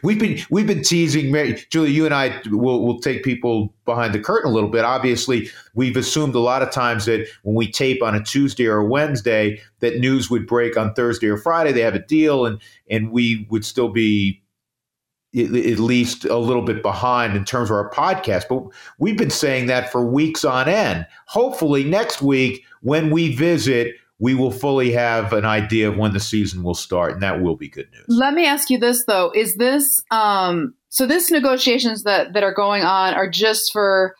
we've 0.02 0.18
been 0.18 0.38
we've 0.50 0.66
been 0.66 0.82
teasing." 0.82 1.32
Julie, 1.70 1.90
you 1.90 2.04
and 2.04 2.14
I 2.14 2.40
will 2.46 2.84
will 2.86 3.00
take 3.00 3.22
people 3.22 3.74
behind 3.84 4.14
the 4.14 4.20
curtain 4.20 4.50
a 4.50 4.54
little 4.54 4.70
bit. 4.70 4.84
Obviously, 4.84 5.50
we've 5.74 5.96
assumed 5.96 6.34
a 6.34 6.40
lot 6.40 6.62
of 6.62 6.70
times 6.70 7.04
that 7.04 7.26
when 7.42 7.54
we 7.54 7.70
tape 7.70 8.02
on 8.02 8.14
a 8.14 8.22
Tuesday 8.22 8.66
or 8.66 8.78
a 8.78 8.86
Wednesday, 8.86 9.60
that 9.80 9.98
news 9.98 10.30
would 10.30 10.46
break 10.46 10.76
on 10.76 10.94
Thursday 10.94 11.28
or 11.28 11.36
Friday. 11.36 11.72
They 11.72 11.82
have 11.82 11.94
a 11.94 12.00
deal, 12.00 12.46
and 12.46 12.60
and 12.90 13.10
we 13.10 13.46
would 13.50 13.64
still 13.64 13.88
be 13.88 14.42
at 15.36 15.78
least 15.78 16.24
a 16.24 16.38
little 16.38 16.62
bit 16.62 16.82
behind 16.82 17.36
in 17.36 17.44
terms 17.44 17.70
of 17.70 17.76
our 17.76 17.90
podcast. 17.90 18.48
But 18.48 18.64
we've 18.98 19.18
been 19.18 19.28
saying 19.28 19.66
that 19.66 19.92
for 19.92 20.02
weeks 20.02 20.44
on 20.44 20.68
end. 20.68 21.06
Hopefully, 21.26 21.84
next 21.84 22.22
week 22.22 22.64
when 22.80 23.10
we 23.10 23.34
visit, 23.34 23.94
we 24.20 24.34
will 24.34 24.50
fully 24.50 24.92
have 24.92 25.32
an 25.32 25.44
idea 25.44 25.88
of 25.88 25.96
when 25.96 26.12
the 26.12 26.20
season 26.20 26.62
will 26.62 26.74
start, 26.74 27.12
and 27.12 27.22
that 27.22 27.40
will 27.40 27.56
be 27.56 27.68
good 27.68 27.88
news. 27.92 28.04
Let 28.08 28.34
me 28.34 28.46
ask 28.46 28.68
you 28.70 28.78
this 28.78 29.04
though: 29.06 29.30
Is 29.34 29.54
this 29.56 30.02
um, 30.10 30.74
so? 30.88 31.06
This 31.06 31.30
negotiations 31.30 32.02
that 32.02 32.32
that 32.32 32.42
are 32.42 32.54
going 32.54 32.82
on 32.82 33.14
are 33.14 33.30
just 33.30 33.72
for 33.72 34.14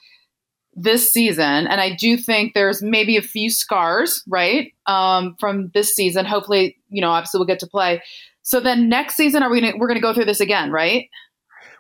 this 0.75 1.11
season, 1.11 1.67
and 1.67 1.81
I 1.81 1.95
do 1.95 2.17
think 2.17 2.55
there's 2.55 2.83
maybe 2.83 3.17
a 3.17 3.23
few 3.23 3.51
scars, 3.51 4.23
right, 4.29 4.73
um, 4.87 5.35
from 5.41 5.71
this 5.75 5.95
season. 5.95 6.25
Hopefully, 6.25 6.77
you 6.89 7.01
know, 7.01 7.11
obviously 7.11 7.39
we'll 7.39 7.47
get 7.47 7.59
to 7.61 7.67
play. 7.67 8.03
So 8.43 8.61
then 8.61 8.89
next 8.89 9.17
season, 9.17 9.43
are 9.43 9.51
we 9.51 9.61
gonna 9.61 9.77
we're 9.77 9.89
gonna 9.89 10.01
go 10.01 10.15
through 10.15 10.27
this 10.27 10.41
again, 10.41 10.71
right? 10.71 11.09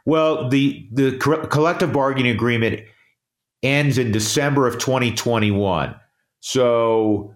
Well, 0.04 0.48
the 0.48 0.88
the 0.92 1.16
collective 1.18 1.92
bargaining 1.92 2.32
agreement 2.32 2.80
ends 3.62 3.96
in 3.98 4.10
December 4.10 4.66
of 4.66 4.78
2021. 4.78 5.94
So 6.40 7.34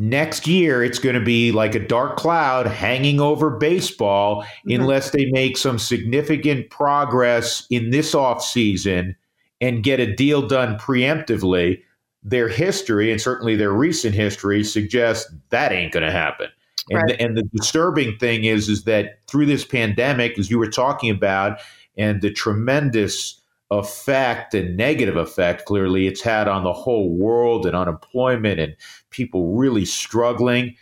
next 0.00 0.46
year 0.46 0.82
it's 0.82 0.98
going 0.98 1.14
to 1.14 1.20
be 1.20 1.52
like 1.52 1.74
a 1.74 1.86
dark 1.86 2.16
cloud 2.16 2.66
hanging 2.66 3.20
over 3.20 3.50
baseball 3.50 4.42
mm-hmm. 4.42 4.80
unless 4.80 5.10
they 5.10 5.26
make 5.26 5.58
some 5.58 5.78
significant 5.78 6.70
progress 6.70 7.66
in 7.68 7.90
this 7.90 8.14
offseason 8.14 9.14
and 9.60 9.82
get 9.82 10.00
a 10.00 10.16
deal 10.16 10.40
done 10.40 10.78
preemptively 10.78 11.78
their 12.22 12.48
history 12.48 13.12
and 13.12 13.20
certainly 13.20 13.56
their 13.56 13.72
recent 13.72 14.14
history 14.14 14.64
suggests 14.64 15.30
that 15.50 15.70
ain't 15.70 15.92
going 15.92 16.04
to 16.04 16.10
happen 16.10 16.48
and, 16.88 16.96
right. 16.96 17.08
the, 17.08 17.20
and 17.20 17.36
the 17.36 17.42
disturbing 17.54 18.16
thing 18.16 18.44
is 18.44 18.70
is 18.70 18.84
that 18.84 19.18
through 19.26 19.44
this 19.44 19.66
pandemic 19.66 20.38
as 20.38 20.50
you 20.50 20.58
were 20.58 20.70
talking 20.70 21.10
about 21.10 21.60
and 21.98 22.22
the 22.22 22.30
tremendous 22.30 23.39
effect 23.70 24.52
and 24.52 24.76
negative 24.76 25.16
effect 25.16 25.64
clearly 25.64 26.08
it's 26.08 26.20
had 26.20 26.48
on 26.48 26.64
the 26.64 26.72
whole 26.72 27.08
world 27.08 27.64
and 27.64 27.76
unemployment 27.76 28.58
and 28.58 28.74
people 29.10 29.54
really 29.54 29.84
struggling 29.84 30.74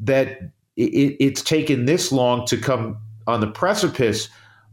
that 0.00 0.40
it, 0.76 1.16
it's 1.20 1.42
taken 1.42 1.84
this 1.84 2.10
long 2.10 2.44
to 2.46 2.56
come 2.56 2.98
on 3.28 3.40
the 3.40 3.46
precipice 3.46 4.28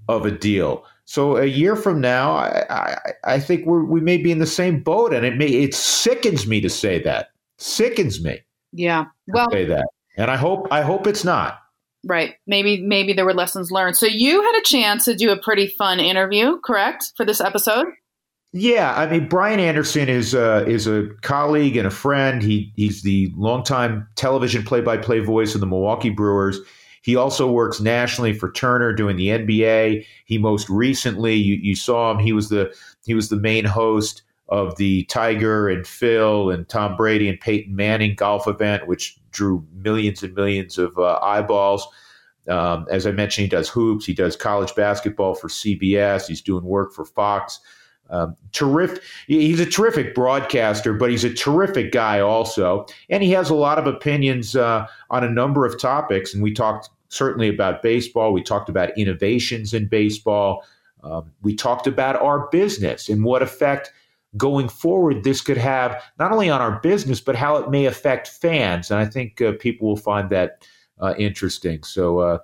of 0.10 0.26
a 0.26 0.32
deal. 0.32 0.84
So 1.06 1.38
a 1.38 1.46
year 1.46 1.76
from 1.76 2.02
now 2.02 2.32
i, 2.34 2.66
I, 2.70 2.98
I 3.24 3.40
think 3.40 3.66
we 3.68 3.84
we 3.84 4.02
may 4.02 4.18
be 4.18 4.32
in 4.32 4.40
the 4.40 4.48
same 4.48 4.82
boat 4.82 5.14
and 5.14 5.26
it 5.26 5.38
may 5.38 5.48
it 5.48 5.76
sickens 5.76 6.48
me 6.48 6.62
to 6.62 6.70
say 6.70 7.02
that. 7.04 7.30
Sickens 7.58 8.24
me 8.24 8.40
yeah. 8.74 9.06
well 9.28 9.50
say 9.52 9.66
that. 9.66 9.88
And 10.18 10.32
i 10.32 10.36
hope 10.36 10.68
i 10.72 10.82
hope 10.82 11.08
it's 11.08 11.24
not 11.24 11.60
Right. 12.04 12.36
Maybe 12.48 12.82
maybe 12.82 13.14
there 13.14 13.26
were 13.26 13.34
lessons 13.34 13.72
learned. 13.72 13.96
So 13.96 14.08
you 14.08 14.42
had 14.42 14.56
a 14.60 14.64
chance 14.64 15.06
to 15.06 15.16
do 15.16 15.32
a 15.32 15.38
pretty 15.38 15.68
fun 15.68 16.00
interview, 16.00 16.60
correct, 16.62 17.14
for 17.16 17.26
this 17.26 17.40
episode? 17.40 17.86
Yeah, 18.54 18.94
I 18.96 19.10
mean 19.10 19.30
Brian 19.30 19.60
Anderson 19.60 20.10
is 20.10 20.36
uh, 20.36 20.66
is 20.68 20.88
a 20.88 21.08
colleague 21.22 21.78
and 21.78 21.88
a 21.88 21.92
friend. 21.92 22.42
He 22.42 22.74
he's 22.76 23.04
the 23.04 23.32
longtime 23.36 24.08
television 24.16 24.64
play-by-play 24.64 25.20
voice 25.20 25.56
of 25.56 25.62
the 25.62 25.68
Milwaukee 25.68 26.10
Brewers. 26.10 26.60
He 27.04 27.16
also 27.16 27.50
works 27.50 27.80
nationally 27.80 28.34
for 28.34 28.52
Turner 28.52 28.94
doing 28.94 29.16
the 29.16 29.30
NBA. 29.30 30.06
He 30.26 30.38
most 30.38 30.70
recently 30.70 31.36
you, 31.36 31.56
you 31.56 31.76
saw 31.76 32.12
him. 32.12 32.20
He 32.20 32.34
was 32.34 32.50
the 32.50 32.76
he 33.06 33.14
was 33.14 33.30
the 33.30 33.38
main 33.38 33.64
host 33.64 34.24
of 34.52 34.76
the 34.76 35.06
Tiger 35.06 35.70
and 35.70 35.88
Phil 35.88 36.50
and 36.50 36.68
Tom 36.68 36.98
Brady 36.98 37.30
and 37.30 37.40
Peyton 37.40 37.74
Manning 37.74 38.16
golf 38.16 38.48
event, 38.48 38.86
which 38.86 39.18
drew 39.32 39.66
millions 39.74 40.22
and 40.22 40.36
millions 40.36 40.78
of 40.78 40.98
uh, 41.00 41.18
eyeballs. 41.24 41.88
Um, 42.50 42.86
as 42.92 43.08
I 43.08 43.12
mentioned, 43.12 43.46
he 43.46 43.50
does 43.50 43.70
hoops. 43.70 44.06
He 44.06 44.14
does 44.14 44.36
college 44.36 44.76
basketball 44.76 45.36
for 45.36 45.48
CBS. 45.48 46.28
He's 46.28 46.42
doing 46.42 46.66
work 46.66 46.94
for 46.94 47.06
Fox. 47.06 47.62
um, 48.10 48.36
terrific. 48.52 49.02
He's 49.28 49.62
a 49.62 49.66
terrific 49.66 50.14
broadcaster, 50.14 50.94
but 50.94 51.10
he's 51.10 51.24
a 51.24 51.34
terrific 51.34 51.94
guy 51.94 52.20
also, 52.20 52.86
and 53.10 53.24
he 53.24 53.32
has 53.32 53.50
a 53.50 53.56
lot 53.56 53.80
of 53.80 53.88
opinions 53.88 54.56
uh, 54.56 54.86
on 55.10 55.24
a 55.24 55.30
number 55.30 55.66
of 55.66 55.80
topics. 55.80 56.34
And 56.34 56.44
we 56.44 56.54
talked 56.54 56.90
certainly 57.08 57.48
about 57.48 57.82
baseball. 57.82 58.34
We 58.34 58.44
talked 58.44 58.68
about 58.68 58.98
innovations 58.98 59.74
in 59.74 59.88
baseball. 59.88 60.66
Um, 61.04 61.32
we 61.42 61.56
talked 61.56 61.88
about 61.88 62.22
our 62.22 62.50
business 62.50 63.08
and 63.08 63.24
what 63.24 63.42
effect 63.42 63.94
going 64.38 64.70
forward 64.70 65.24
this 65.24 65.42
could 65.42 65.58
have 65.58 66.02
not 66.18 66.32
only 66.32 66.50
on 66.50 66.62
our 66.62 66.80
business 66.80 67.20
but 67.20 67.36
how 67.36 67.58
it 67.58 67.70
may 67.70 67.86
affect 67.86 68.28
fans. 68.28 68.90
And 68.90 69.00
I 69.00 69.06
think 69.06 69.42
uh, 69.42 69.54
people 69.60 69.88
will 69.88 69.98
find 69.98 70.30
that 70.30 70.66
uh, 71.00 71.14
interesting. 71.18 71.84
So. 71.84 72.20
Uh, 72.20 72.38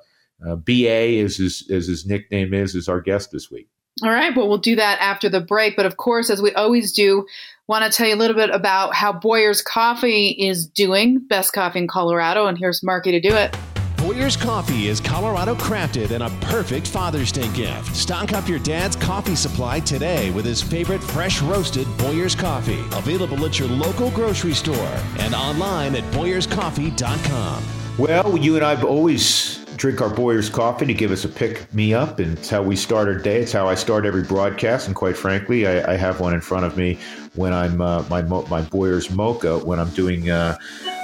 uh 0.47 0.55
BA, 0.55 1.17
as 1.23 1.37
his, 1.37 1.67
his 1.67 2.05
nickname 2.05 2.53
is, 2.53 2.75
is 2.75 2.87
our 2.87 3.01
guest 3.01 3.31
this 3.31 3.49
week. 3.49 3.67
All 4.03 4.11
right, 4.11 4.35
well, 4.35 4.47
we'll 4.47 4.59
do 4.59 4.75
that 4.75 4.99
after 5.01 5.27
the 5.27 5.41
break. 5.41 5.75
But 5.75 5.87
of 5.87 5.97
course, 5.97 6.29
as 6.29 6.41
we 6.41 6.51
always 6.53 6.93
do, 6.93 7.25
want 7.67 7.83
to 7.83 7.95
tell 7.95 8.07
you 8.07 8.13
a 8.13 8.17
little 8.17 8.35
bit 8.35 8.51
about 8.51 8.93
how 8.93 9.11
Boyer's 9.11 9.61
Coffee 9.61 10.29
is 10.29 10.67
doing. 10.67 11.19
Best 11.27 11.53
coffee 11.53 11.79
in 11.79 11.87
Colorado, 11.87 12.45
and 12.45 12.57
here's 12.57 12.83
Marky 12.83 13.11
to 13.11 13.19
do 13.19 13.35
it. 13.35 13.55
Boyer's 13.97 14.37
Coffee 14.37 14.87
is 14.87 15.01
Colorado 15.01 15.55
crafted 15.55 16.11
and 16.11 16.23
a 16.23 16.29
perfect 16.45 16.87
Father's 16.87 17.31
Day 17.31 17.49
gift. 17.49 17.95
Stock 17.95 18.31
up 18.31 18.47
your 18.47 18.59
dad's 18.59 18.95
coffee 18.95 19.35
supply 19.35 19.79
today 19.79 20.29
with 20.31 20.45
his 20.45 20.61
favorite 20.61 21.03
fresh 21.03 21.41
roasted 21.41 21.87
Boyer's 21.97 22.35
Coffee. 22.35 22.79
Available 22.93 23.43
at 23.45 23.57
your 23.57 23.67
local 23.67 24.11
grocery 24.11 24.53
store 24.53 24.93
and 25.19 25.33
online 25.33 25.95
at 25.95 26.03
boyerscoffee.com. 26.13 27.63
Well, 27.97 28.37
you 28.37 28.55
and 28.55 28.63
I 28.63 28.75
have 28.75 28.85
always 28.85 29.65
drink 29.77 30.01
our 30.01 30.09
Boyer's 30.09 30.49
coffee 30.49 30.85
to 30.85 30.93
give 30.93 31.11
us 31.11 31.25
a 31.25 31.29
pick 31.29 31.71
me 31.73 31.93
up, 31.93 32.19
and 32.19 32.37
it's 32.37 32.49
how 32.49 32.61
we 32.61 32.75
start 32.75 33.07
our 33.07 33.15
day. 33.15 33.41
It's 33.41 33.51
how 33.51 33.67
I 33.67 33.75
start 33.75 34.05
every 34.05 34.23
broadcast, 34.23 34.87
and 34.87 34.95
quite 34.95 35.17
frankly, 35.17 35.67
I, 35.67 35.93
I 35.93 35.95
have 35.95 36.19
one 36.19 36.33
in 36.33 36.41
front 36.41 36.65
of 36.65 36.77
me 36.77 36.99
when 37.37 37.53
I'm 37.53 37.79
uh, 37.81 38.03
my 38.09 38.21
my 38.21 38.61
Boyer's 38.61 39.09
mocha 39.09 39.59
when 39.59 39.79
I'm 39.79 39.89
doing 39.91 40.29
uh, 40.29 40.57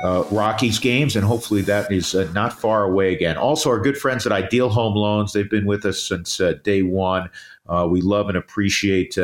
uh, 0.04 0.24
Rockies 0.32 0.80
games, 0.80 1.16
and 1.16 1.24
hopefully 1.24 1.62
that 1.62 1.92
is 1.92 2.16
uh, 2.16 2.30
not 2.34 2.60
far 2.60 2.84
away 2.84 3.14
again. 3.14 3.38
Also, 3.38 3.70
our 3.70 3.80
good 3.80 3.98
friends 3.98 4.26
at 4.26 4.32
Ideal 4.32 4.70
Home 4.70 4.96
Loans, 4.96 5.34
they've 5.34 5.50
been 5.50 5.66
with 5.66 5.86
us 5.86 6.02
since 6.02 6.40
uh, 6.40 6.54
day 6.64 6.82
one. 6.82 7.30
Uh, 7.68 7.88
we 7.90 8.02
love 8.02 8.28
and 8.28 8.38
appreciate 8.38 9.18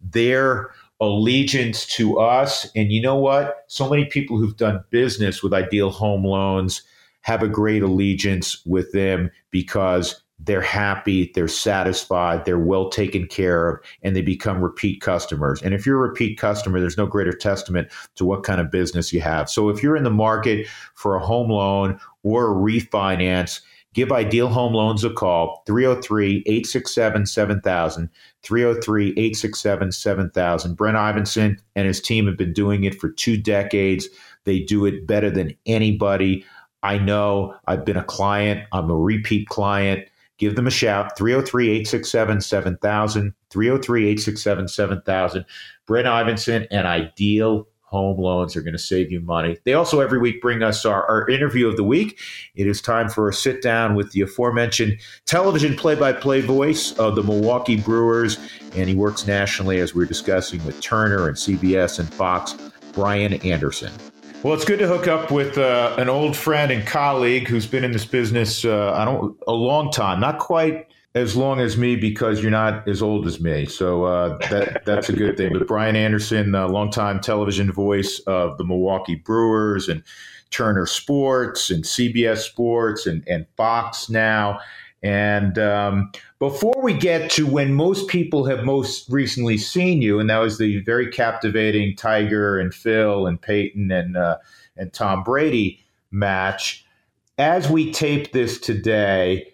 their 0.00 0.70
allegiance 1.00 1.86
to 1.86 2.18
us. 2.18 2.70
And 2.76 2.92
you 2.92 3.00
know 3.00 3.16
what? 3.16 3.64
So 3.66 3.88
many 3.88 4.04
people 4.04 4.38
who've 4.38 4.56
done 4.56 4.84
business 4.90 5.42
with 5.42 5.54
Ideal 5.54 5.90
Home 5.90 6.24
Loans 6.24 6.82
have 7.22 7.42
a 7.42 7.48
great 7.48 7.82
allegiance 7.82 8.64
with 8.64 8.92
them 8.92 9.30
because 9.50 10.22
they're 10.44 10.60
happy, 10.60 11.30
they're 11.34 11.48
satisfied, 11.48 12.44
they're 12.44 12.58
well 12.58 12.88
taken 12.88 13.26
care 13.26 13.68
of, 13.68 13.80
and 14.02 14.16
they 14.16 14.22
become 14.22 14.62
repeat 14.62 15.00
customers. 15.00 15.60
And 15.62 15.74
if 15.74 15.84
you're 15.84 16.04
a 16.04 16.08
repeat 16.08 16.38
customer, 16.38 16.80
there's 16.80 16.96
no 16.96 17.06
greater 17.06 17.32
testament 17.32 17.88
to 18.16 18.24
what 18.24 18.42
kind 18.42 18.60
of 18.60 18.70
business 18.70 19.12
you 19.12 19.20
have. 19.20 19.50
So 19.50 19.68
if 19.68 19.82
you're 19.82 19.96
in 19.96 20.04
the 20.04 20.10
market 20.10 20.66
for 20.94 21.14
a 21.14 21.24
home 21.24 21.50
loan 21.50 22.00
or 22.22 22.50
a 22.50 22.54
refinance, 22.54 23.60
give 23.92 24.12
Ideal 24.12 24.48
Home 24.48 24.72
Loans 24.72 25.04
a 25.04 25.10
call 25.10 25.62
303 25.66 26.42
867 26.46 27.26
7000. 27.26 28.08
303 28.42 29.10
867 29.10 29.92
7000. 29.92 30.74
Brent 30.74 30.96
Ivinson 30.96 31.58
and 31.76 31.86
his 31.86 32.00
team 32.00 32.26
have 32.26 32.38
been 32.38 32.54
doing 32.54 32.84
it 32.84 32.94
for 32.94 33.10
two 33.10 33.36
decades. 33.36 34.08
They 34.44 34.60
do 34.60 34.86
it 34.86 35.06
better 35.06 35.30
than 35.30 35.54
anybody. 35.66 36.44
I 36.82 36.96
know 36.96 37.54
I've 37.66 37.84
been 37.84 37.98
a 37.98 38.04
client, 38.04 38.66
I'm 38.72 38.90
a 38.90 38.96
repeat 38.96 39.48
client. 39.48 40.08
Give 40.40 40.56
them 40.56 40.66
a 40.66 40.70
shout 40.70 41.18
303 41.18 41.68
867 41.68 42.40
7000. 42.40 43.34
303 43.50 44.02
867 44.04 44.68
7000. 44.68 45.44
Brent 45.86 46.06
Ivinson 46.06 46.66
and 46.70 46.86
Ideal 46.86 47.68
Home 47.82 48.18
Loans 48.18 48.56
are 48.56 48.62
going 48.62 48.72
to 48.72 48.78
save 48.78 49.12
you 49.12 49.20
money. 49.20 49.58
They 49.64 49.74
also 49.74 50.00
every 50.00 50.18
week 50.18 50.40
bring 50.40 50.62
us 50.62 50.86
our, 50.86 51.06
our 51.10 51.28
interview 51.28 51.68
of 51.68 51.76
the 51.76 51.84
week. 51.84 52.18
It 52.54 52.66
is 52.66 52.80
time 52.80 53.10
for 53.10 53.28
a 53.28 53.34
sit 53.34 53.60
down 53.60 53.94
with 53.94 54.12
the 54.12 54.22
aforementioned 54.22 54.98
television 55.26 55.76
play 55.76 55.94
by 55.94 56.14
play 56.14 56.40
voice 56.40 56.98
of 56.98 57.16
the 57.16 57.22
Milwaukee 57.22 57.76
Brewers. 57.76 58.38
And 58.74 58.88
he 58.88 58.94
works 58.94 59.26
nationally, 59.26 59.78
as 59.80 59.94
we 59.94 60.04
we're 60.04 60.08
discussing 60.08 60.64
with 60.64 60.80
Turner 60.80 61.28
and 61.28 61.36
CBS 61.36 61.98
and 61.98 62.08
Fox, 62.14 62.54
Brian 62.94 63.34
Anderson. 63.34 63.92
Well, 64.42 64.54
it's 64.54 64.64
good 64.64 64.78
to 64.78 64.88
hook 64.88 65.06
up 65.06 65.30
with 65.30 65.58
uh, 65.58 65.94
an 65.98 66.08
old 66.08 66.34
friend 66.34 66.72
and 66.72 66.86
colleague 66.86 67.46
who's 67.46 67.66
been 67.66 67.84
in 67.84 67.92
this 67.92 68.06
business 68.06 68.64
uh, 68.64 68.90
I 68.94 69.04
don't 69.04 69.36
a 69.46 69.52
long 69.52 69.90
time, 69.90 70.18
not 70.18 70.38
quite 70.38 70.88
as 71.14 71.36
long 71.36 71.60
as 71.60 71.76
me 71.76 71.94
because 71.94 72.40
you're 72.40 72.50
not 72.50 72.88
as 72.88 73.02
old 73.02 73.26
as 73.26 73.38
me. 73.38 73.66
So 73.66 74.04
uh, 74.04 74.38
that 74.48 74.86
that's 74.86 75.10
a 75.10 75.12
good 75.12 75.36
thing. 75.36 75.52
But 75.52 75.66
Brian 75.66 75.94
Anderson, 75.94 76.54
a 76.54 76.66
longtime 76.66 77.20
television 77.20 77.70
voice 77.70 78.18
of 78.20 78.56
the 78.56 78.64
Milwaukee 78.64 79.16
Brewers 79.16 79.90
and 79.90 80.02
Turner 80.48 80.86
Sports 80.86 81.70
and 81.70 81.84
CBS 81.84 82.38
Sports 82.38 83.06
and, 83.06 83.22
and 83.28 83.46
Fox 83.58 84.08
now. 84.08 84.58
And 85.02 85.58
um, 85.58 86.12
before 86.38 86.82
we 86.82 86.92
get 86.92 87.30
to 87.32 87.46
when 87.46 87.72
most 87.72 88.08
people 88.08 88.44
have 88.44 88.64
most 88.64 89.08
recently 89.08 89.56
seen 89.56 90.02
you, 90.02 90.20
and 90.20 90.28
that 90.28 90.38
was 90.38 90.58
the 90.58 90.80
very 90.82 91.10
captivating 91.10 91.96
Tiger 91.96 92.58
and 92.58 92.74
Phil 92.74 93.26
and 93.26 93.40
Peyton 93.40 93.90
and 93.90 94.16
uh, 94.16 94.36
and 94.76 94.92
Tom 94.92 95.22
Brady 95.22 95.82
match, 96.10 96.84
as 97.38 97.68
we 97.68 97.92
tape 97.92 98.32
this 98.32 98.60
today, 98.60 99.52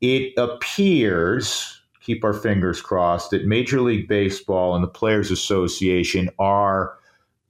it 0.00 0.32
appears. 0.36 1.80
Keep 2.00 2.24
our 2.24 2.34
fingers 2.34 2.80
crossed 2.80 3.30
that 3.30 3.46
Major 3.46 3.80
League 3.80 4.08
Baseball 4.08 4.74
and 4.74 4.82
the 4.82 4.88
Players 4.88 5.30
Association 5.30 6.30
are 6.38 6.94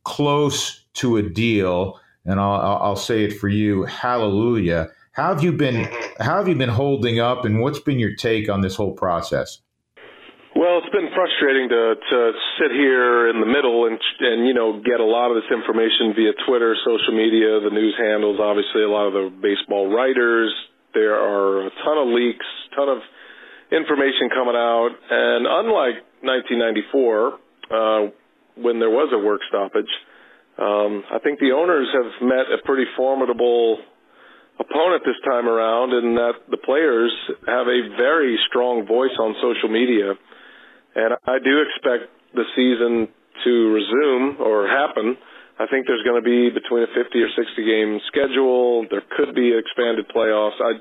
close 0.04 0.84
to 0.94 1.16
a 1.16 1.22
deal. 1.22 2.00
And 2.24 2.40
I'll, 2.40 2.78
I'll 2.82 2.96
say 2.96 3.24
it 3.24 3.38
for 3.38 3.48
you, 3.48 3.84
hallelujah 3.84 4.90
how 5.18 5.34
have 5.34 5.42
you 5.42 5.50
been? 5.50 5.82
How 6.22 6.38
have 6.38 6.46
you 6.46 6.54
been 6.54 6.70
holding 6.70 7.18
up, 7.18 7.44
and 7.44 7.58
what's 7.58 7.80
been 7.80 7.98
your 7.98 8.14
take 8.14 8.48
on 8.48 8.62
this 8.62 8.76
whole 8.76 8.94
process? 8.94 9.58
Well, 10.54 10.78
it's 10.78 10.94
been 10.94 11.10
frustrating 11.10 11.68
to 11.74 11.98
to 11.98 12.18
sit 12.62 12.70
here 12.70 13.26
in 13.26 13.42
the 13.42 13.50
middle 13.50 13.90
and 13.90 13.98
and 13.98 14.46
you 14.46 14.54
know 14.54 14.78
get 14.78 15.02
a 15.02 15.04
lot 15.04 15.34
of 15.34 15.42
this 15.42 15.50
information 15.50 16.14
via 16.14 16.38
Twitter, 16.46 16.78
social 16.86 17.18
media, 17.18 17.58
the 17.58 17.74
news 17.74 17.98
handles. 17.98 18.38
Obviously, 18.38 18.86
a 18.86 18.88
lot 18.88 19.10
of 19.10 19.12
the 19.12 19.26
baseball 19.42 19.90
writers. 19.90 20.54
There 20.94 21.18
are 21.18 21.66
a 21.66 21.70
ton 21.82 21.98
of 21.98 22.14
leaks, 22.14 22.46
ton 22.78 22.88
of 22.88 23.02
information 23.74 24.30
coming 24.30 24.54
out, 24.54 24.94
and 25.10 25.50
unlike 25.50 25.98
1994, 26.22 27.34
uh, 27.74 28.10
when 28.54 28.78
there 28.78 28.88
was 28.88 29.10
a 29.12 29.18
work 29.18 29.42
stoppage, 29.50 29.90
um, 30.58 31.04
I 31.10 31.18
think 31.18 31.38
the 31.38 31.52
owners 31.52 31.90
have 31.92 32.22
met 32.22 32.46
a 32.54 32.62
pretty 32.64 32.86
formidable 32.96 33.78
opponent 34.58 35.02
this 35.06 35.18
time 35.24 35.48
around 35.48 35.94
in 35.94 36.14
that 36.14 36.50
the 36.50 36.58
players 36.58 37.14
have 37.46 37.66
a 37.66 37.80
very 37.96 38.38
strong 38.50 38.86
voice 38.86 39.14
on 39.18 39.34
social 39.42 39.70
media. 39.70 40.14
And 40.94 41.14
I 41.26 41.38
do 41.38 41.54
expect 41.62 42.10
the 42.34 42.44
season 42.58 43.08
to 43.44 43.52
resume 43.70 44.42
or 44.42 44.66
happen. 44.66 45.16
I 45.58 45.66
think 45.66 45.86
there's 45.86 46.02
going 46.02 46.18
to 46.18 46.26
be 46.26 46.50
between 46.50 46.82
a 46.86 46.90
50 46.90 47.18
or 47.18 47.30
60 47.34 47.66
game 47.66 47.98
schedule. 48.10 48.86
There 48.90 49.02
could 49.16 49.34
be 49.34 49.54
expanded 49.54 50.06
playoffs. 50.10 50.58
I 50.62 50.78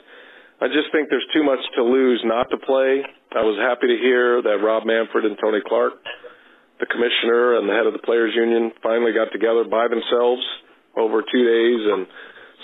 I 0.57 0.65
just 0.74 0.89
think 0.89 1.10
there's 1.13 1.27
too 1.38 1.46
much 1.46 1.62
to 1.77 1.84
lose 1.86 2.22
not 2.25 2.50
to 2.50 2.57
play. 2.57 3.05
I 3.38 3.46
was 3.46 3.62
happy 3.62 3.93
to 3.93 3.98
hear 4.01 4.41
that 4.41 4.57
Rob 4.57 4.89
Manfred 4.89 5.25
and 5.25 5.38
Tony 5.38 5.62
Clark, 5.62 6.01
the 6.81 6.89
commissioner 6.89 7.62
and 7.62 7.69
the 7.69 7.77
head 7.77 7.86
of 7.86 7.93
the 7.93 8.01
players 8.01 8.34
union, 8.34 8.74
finally 8.81 9.13
got 9.13 9.29
together 9.29 9.69
by 9.69 9.86
themselves 9.86 10.41
over 10.98 11.22
two 11.22 11.43
days 11.46 11.81
and 11.93 12.10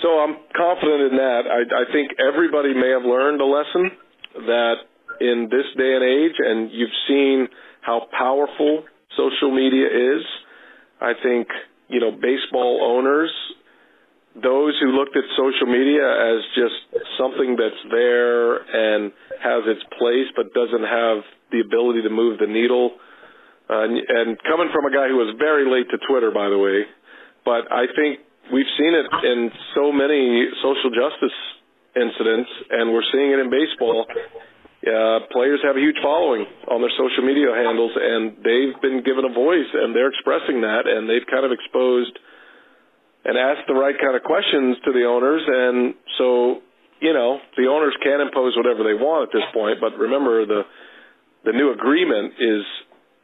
so 0.04 0.20
I'm 0.20 0.36
confident 0.52 1.12
in 1.12 1.16
that. 1.16 1.42
I, 1.48 1.60
I 1.64 1.84
think 1.88 2.12
everybody 2.20 2.76
may 2.76 2.92
have 2.92 3.08
learned 3.08 3.40
a 3.40 3.48
lesson 3.48 3.90
that 4.44 4.84
in 5.20 5.48
this 5.48 5.64
day 5.80 5.96
and 5.96 6.04
age, 6.04 6.36
and 6.36 6.68
you've 6.70 6.92
seen 7.08 7.48
how 7.80 8.04
powerful 8.12 8.84
social 9.16 9.48
media 9.48 9.88
is. 9.88 10.22
I 11.00 11.12
think, 11.22 11.48
you 11.88 12.00
know, 12.00 12.12
baseball 12.12 12.84
owners, 12.84 13.32
those 14.36 14.76
who 14.82 14.92
looked 14.92 15.16
at 15.16 15.24
social 15.40 15.72
media 15.72 16.04
as 16.04 16.44
just 16.52 17.06
something 17.16 17.56
that's 17.56 17.82
there 17.88 18.60
and 18.60 19.12
has 19.40 19.62
its 19.72 19.82
place 19.96 20.28
but 20.36 20.52
doesn't 20.52 20.84
have 20.84 21.24
the 21.48 21.64
ability 21.64 22.02
to 22.02 22.10
move 22.10 22.38
the 22.38 22.50
needle. 22.50 22.92
Uh, 23.70 23.88
and, 23.88 23.96
and 23.96 24.28
coming 24.44 24.68
from 24.68 24.84
a 24.84 24.92
guy 24.92 25.08
who 25.08 25.16
was 25.16 25.32
very 25.38 25.64
late 25.64 25.88
to 25.88 25.96
Twitter, 26.04 26.28
by 26.28 26.50
the 26.50 26.58
way, 26.58 26.84
but 27.44 27.72
I 27.72 27.88
think 27.96 28.20
we've 28.52 28.72
seen 28.76 28.92
it 28.92 29.06
in 29.24 29.50
so 29.74 29.92
many 29.92 30.48
social 30.60 30.90
justice 30.90 31.36
incidents, 31.94 32.50
and 32.70 32.92
we're 32.92 33.06
seeing 33.12 33.30
it 33.30 33.38
in 33.38 33.48
baseball. 33.48 34.04
Uh, 34.84 35.24
players 35.32 35.64
have 35.64 35.76
a 35.76 35.80
huge 35.80 35.96
following 36.02 36.44
on 36.68 36.84
their 36.84 36.92
social 36.92 37.24
media 37.24 37.48
handles, 37.56 37.92
and 37.96 38.36
they've 38.44 38.76
been 38.84 39.00
given 39.00 39.24
a 39.24 39.32
voice, 39.32 39.70
and 39.72 39.96
they're 39.96 40.12
expressing 40.12 40.60
that, 40.60 40.84
and 40.84 41.08
they've 41.08 41.24
kind 41.30 41.46
of 41.46 41.52
exposed 41.56 42.12
and 43.24 43.40
asked 43.40 43.64
the 43.66 43.74
right 43.74 43.96
kind 43.96 44.12
of 44.12 44.22
questions 44.22 44.76
to 44.84 44.92
the 44.92 45.08
owners, 45.08 45.40
and 45.40 45.96
so 46.20 46.60
you 47.00 47.16
know 47.16 47.40
the 47.56 47.64
owners 47.64 47.96
can 48.04 48.20
impose 48.20 48.52
whatever 48.56 48.84
they 48.84 48.92
want 48.92 49.28
at 49.28 49.32
this 49.32 49.48
point. 49.56 49.80
But 49.80 49.96
remember, 49.96 50.44
the 50.44 50.68
the 51.48 51.56
new 51.56 51.72
agreement 51.72 52.36
is 52.36 52.64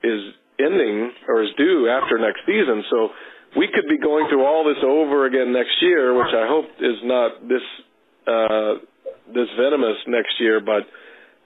is 0.00 0.20
ending 0.56 1.12
or 1.28 1.44
is 1.44 1.52
due 1.56 1.88
after 1.92 2.16
next 2.16 2.40
season. 2.48 2.84
So 2.88 3.12
we 3.56 3.66
could 3.74 3.88
be 3.88 3.98
going 3.98 4.28
through 4.28 4.46
all 4.46 4.62
this 4.62 4.82
over 4.84 5.26
again 5.26 5.52
next 5.52 5.74
year, 5.82 6.14
which 6.14 6.30
I 6.30 6.46
hope 6.46 6.66
is 6.78 6.98
not 7.02 7.30
this 7.48 7.66
uh, 8.26 8.72
this 9.34 9.50
venomous 9.58 9.98
next 10.06 10.38
year. 10.38 10.60
But 10.60 10.86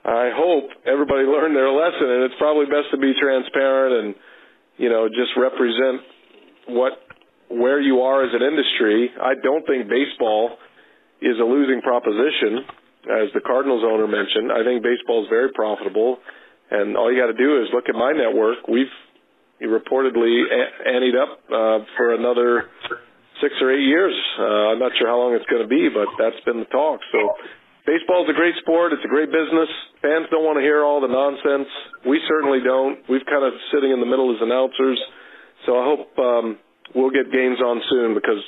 I 0.05 0.29
hope 0.33 0.69
everybody 0.85 1.25
learned 1.25 1.55
their 1.55 1.71
lesson, 1.71 2.05
and 2.05 2.21
it's 2.29 2.37
probably 2.37 2.65
best 2.65 2.93
to 2.93 2.97
be 2.97 3.13
transparent 3.17 3.93
and 4.05 4.15
you 4.77 4.89
know 4.89 5.09
just 5.09 5.33
represent 5.33 6.05
what 6.69 6.93
where 7.49 7.81
you 7.81 8.01
are 8.01 8.25
as 8.25 8.33
an 8.33 8.41
industry. 8.41 9.09
I 9.21 9.33
don't 9.41 9.65
think 9.65 9.89
baseball 9.89 10.57
is 11.21 11.37
a 11.41 11.45
losing 11.45 11.81
proposition, 11.81 12.69
as 13.09 13.33
the 13.33 13.41
Cardinals 13.41 13.81
owner 13.85 14.05
mentioned. 14.05 14.51
I 14.51 14.61
think 14.61 14.85
baseball 14.85 15.23
is 15.23 15.29
very 15.29 15.49
profitable, 15.53 16.17
and 16.69 16.97
all 16.97 17.09
you 17.09 17.17
got 17.17 17.33
to 17.33 17.37
do 17.37 17.61
is 17.61 17.69
look 17.73 17.89
at 17.89 17.95
my 17.95 18.13
network. 18.13 18.67
We've 18.67 18.93
he 19.59 19.65
reportedly 19.65 20.43
anteed 20.87 21.15
up 21.15 21.39
uh, 21.47 21.85
for 21.97 22.13
another 22.13 22.69
six 23.41 23.53
or 23.61 23.71
eight 23.71 23.83
years. 23.83 24.15
Uh, 24.39 24.75
I'm 24.75 24.79
not 24.79 24.91
sure 24.99 25.07
how 25.07 25.19
long 25.19 25.33
it's 25.35 25.47
going 25.47 25.63
to 25.63 25.71
be, 25.71 25.87
but 25.87 26.07
that's 26.19 26.39
been 26.45 26.59
the 26.59 26.69
talk. 26.71 26.99
So 27.11 27.19
baseball 27.87 28.23
is 28.23 28.29
a 28.29 28.37
great 28.37 28.55
sport. 28.59 28.93
It's 28.93 29.03
a 29.05 29.11
great 29.11 29.31
business. 29.31 29.69
Fans 30.01 30.27
don't 30.31 30.43
want 30.43 30.57
to 30.59 30.63
hear 30.63 30.83
all 30.83 30.99
the 30.99 31.11
nonsense. 31.11 31.69
We 32.03 32.19
certainly 32.27 32.59
don't. 32.63 33.03
We've 33.07 33.25
kind 33.25 33.43
of 33.43 33.53
sitting 33.71 33.91
in 33.91 33.99
the 33.99 34.09
middle 34.09 34.31
as 34.35 34.41
announcers. 34.41 34.99
So 35.65 35.79
I 35.79 35.83
hope 35.87 36.11
um, 36.19 36.59
we'll 36.93 37.13
get 37.15 37.31
games 37.31 37.59
on 37.63 37.81
soon 37.89 38.13
because 38.13 38.43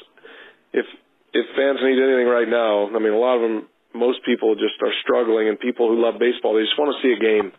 if 0.73 0.85
if 1.33 1.45
fans 1.55 1.79
need 1.83 1.99
anything 1.99 2.27
right 2.27 2.47
now, 2.47 2.87
I 2.87 2.99
mean, 2.99 3.13
a 3.13 3.19
lot 3.19 3.37
of 3.37 3.43
them, 3.43 3.69
most 3.93 4.23
people 4.25 4.55
just 4.55 4.79
are 4.81 4.93
struggling, 5.03 5.49
and 5.49 5.59
people 5.59 5.91
who 5.91 6.01
love 6.01 6.17
baseball, 6.17 6.55
they 6.55 6.63
just 6.63 6.79
want 6.79 6.95
to 6.95 6.99
see 7.03 7.13
a 7.13 7.19
game, 7.19 7.51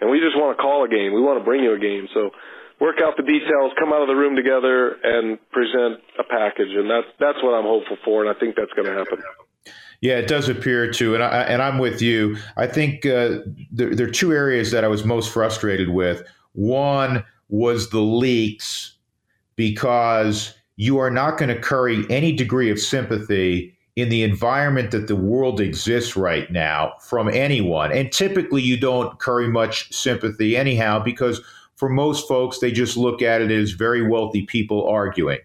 and 0.00 0.08
we 0.08 0.22
just 0.22 0.38
want 0.38 0.56
to 0.56 0.62
call 0.62 0.86
a 0.86 0.88
game. 0.88 1.12
We 1.12 1.20
want 1.20 1.40
to 1.40 1.44
bring 1.44 1.62
you 1.62 1.74
a 1.74 1.78
game. 1.78 2.08
So 2.14 2.30
work 2.80 2.96
out 3.02 3.16
the 3.16 3.22
details, 3.22 3.72
come 3.78 3.92
out 3.92 4.02
of 4.02 4.08
the 4.08 4.14
room 4.14 4.36
together, 4.36 4.96
and 5.02 5.38
present 5.50 6.00
a 6.18 6.24
package. 6.24 6.74
And 6.74 6.90
that's 6.90 7.08
that's 7.18 7.42
what 7.42 7.54
I'm 7.54 7.64
hopeful 7.64 7.96
for, 8.04 8.24
and 8.24 8.34
I 8.34 8.38
think 8.38 8.56
that's 8.56 8.72
going 8.72 8.86
to 8.86 8.94
happen. 8.94 9.22
Yeah, 10.00 10.18
it 10.18 10.28
does 10.28 10.48
appear 10.48 10.92
to, 10.92 11.14
and 11.14 11.22
I 11.22 11.42
and 11.42 11.62
I'm 11.62 11.78
with 11.78 12.02
you. 12.02 12.36
I 12.56 12.66
think 12.66 13.06
uh, 13.06 13.38
there, 13.72 13.94
there 13.94 14.06
are 14.06 14.10
two 14.10 14.32
areas 14.32 14.70
that 14.70 14.84
I 14.84 14.88
was 14.88 15.04
most 15.04 15.32
frustrated 15.32 15.88
with. 15.88 16.22
One 16.52 17.24
was 17.48 17.90
the 17.90 18.00
leaks, 18.00 18.96
because 19.56 20.54
you 20.76 20.98
are 20.98 21.10
not 21.10 21.38
going 21.38 21.48
to 21.48 21.58
curry 21.58 22.04
any 22.10 22.32
degree 22.32 22.70
of 22.70 22.78
sympathy 22.78 23.74
in 23.96 24.10
the 24.10 24.22
environment 24.22 24.90
that 24.90 25.08
the 25.08 25.16
world 25.16 25.58
exists 25.58 26.16
right 26.16 26.50
now 26.52 26.92
from 27.00 27.30
anyone. 27.30 27.90
And 27.90 28.12
typically, 28.12 28.60
you 28.60 28.76
don't 28.76 29.18
curry 29.18 29.48
much 29.48 29.90
sympathy 29.92 30.54
anyhow 30.54 30.98
because 31.02 31.40
for 31.76 31.88
most 31.88 32.26
folks, 32.26 32.58
they 32.58 32.72
just 32.72 32.96
look 32.96 33.22
at 33.22 33.40
it 33.40 33.50
as 33.50 33.72
very 33.72 34.02
wealthy 34.02 34.42
people 34.42 34.88
arguing. 34.88 35.38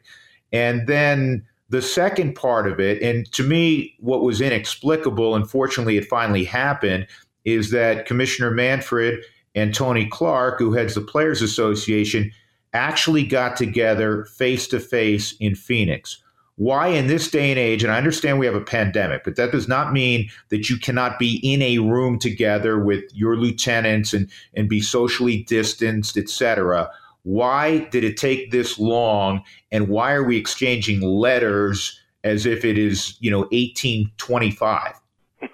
And 0.51 0.87
then 0.87 1.45
the 1.69 1.81
second 1.81 2.35
part 2.35 2.67
of 2.67 2.79
it, 2.79 3.01
and 3.01 3.31
to 3.31 3.43
me, 3.43 3.95
what 3.99 4.23
was 4.23 4.41
inexplicable, 4.41 5.35
unfortunately, 5.35 5.97
it 5.97 6.07
finally 6.07 6.43
happened, 6.43 7.07
is 7.45 7.71
that 7.71 8.05
Commissioner 8.05 8.51
Manfred 8.51 9.23
and 9.55 9.73
Tony 9.73 10.05
Clark, 10.07 10.59
who 10.59 10.73
heads 10.73 10.95
the 10.95 11.01
Players 11.01 11.41
Association, 11.41 12.31
actually 12.73 13.23
got 13.25 13.55
together 13.55 14.25
face 14.25 14.67
to 14.69 14.79
face 14.79 15.35
in 15.39 15.55
Phoenix. 15.55 16.21
Why, 16.61 16.89
in 16.89 17.07
this 17.07 17.27
day 17.31 17.49
and 17.49 17.57
age, 17.57 17.83
and 17.83 17.91
I 17.91 17.97
understand 17.97 18.37
we 18.37 18.45
have 18.45 18.53
a 18.53 18.61
pandemic, 18.61 19.23
but 19.23 19.35
that 19.35 19.51
does 19.51 19.67
not 19.67 19.91
mean 19.91 20.29
that 20.49 20.69
you 20.69 20.77
cannot 20.77 21.17
be 21.17 21.39
in 21.41 21.59
a 21.63 21.79
room 21.79 22.19
together 22.19 22.77
with 22.77 23.03
your 23.15 23.35
lieutenants 23.35 24.13
and, 24.13 24.29
and 24.53 24.69
be 24.69 24.79
socially 24.79 25.41
distanced, 25.41 26.17
etc. 26.17 26.87
Why 27.23 27.79
did 27.89 28.03
it 28.03 28.15
take 28.15 28.51
this 28.51 28.77
long? 28.77 29.43
And 29.71 29.87
why 29.87 30.11
are 30.11 30.23
we 30.23 30.37
exchanging 30.37 31.01
letters 31.01 31.99
as 32.23 32.45
if 32.45 32.63
it 32.63 32.77
is, 32.77 33.17
you 33.19 33.31
know, 33.31 33.47
1825? 33.51 34.93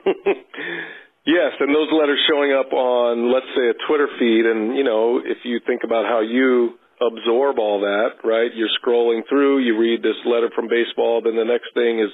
Yes, 1.27 1.51
and 1.59 1.75
those 1.75 1.89
letters 1.91 2.19
showing 2.31 2.53
up 2.53 2.71
on, 2.71 3.33
let's 3.33 3.51
say, 3.53 3.67
a 3.67 3.73
Twitter 3.85 4.07
feed, 4.17 4.45
and 4.45 4.77
you 4.77 4.83
know, 4.85 5.19
if 5.19 5.39
you 5.43 5.59
think 5.59 5.81
about 5.83 6.05
how 6.05 6.21
you 6.21 6.79
absorb 7.01 7.59
all 7.59 7.81
that, 7.81 8.23
right? 8.23 8.49
You're 8.53 8.73
scrolling 8.81 9.21
through, 9.29 9.59
you 9.59 9.77
read 9.77 10.01
this 10.01 10.17
letter 10.25 10.49
from 10.55 10.67
baseball, 10.67 11.21
then 11.23 11.35
the 11.35 11.45
next 11.45 11.73
thing 11.73 11.99
is 11.99 12.09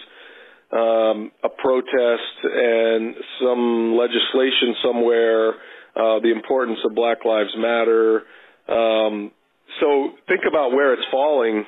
um, 0.72 1.32
a 1.44 1.50
protest 1.50 2.36
and 2.44 3.16
some 3.40 3.96
legislation 3.96 4.76
somewhere, 4.84 5.50
uh, 5.96 6.20
the 6.20 6.32
importance 6.32 6.80
of 6.86 6.96
Black 6.96 7.24
Lives 7.26 7.54
Matter. 7.58 8.24
Um, 8.68 9.32
so 9.80 10.12
think 10.28 10.42
about 10.48 10.72
where 10.72 10.94
it's 10.94 11.06
falling 11.12 11.66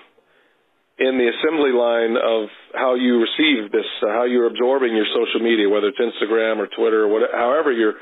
in 0.97 1.19
the 1.19 1.27
assembly 1.27 1.75
line 1.75 2.15
of 2.15 2.49
how 2.73 2.95
you 2.95 3.19
receive 3.19 3.71
this, 3.71 3.87
uh, 4.01 4.07
how 4.15 4.23
you're 4.23 4.47
absorbing 4.47 4.95
your 4.95 5.07
social 5.11 5.43
media, 5.43 5.69
whether 5.69 5.87
it's 5.87 5.99
Instagram 5.99 6.57
or 6.57 6.67
Twitter 6.67 7.03
or 7.03 7.07
whatever, 7.07 7.35
however 7.35 7.71
you're 7.71 7.95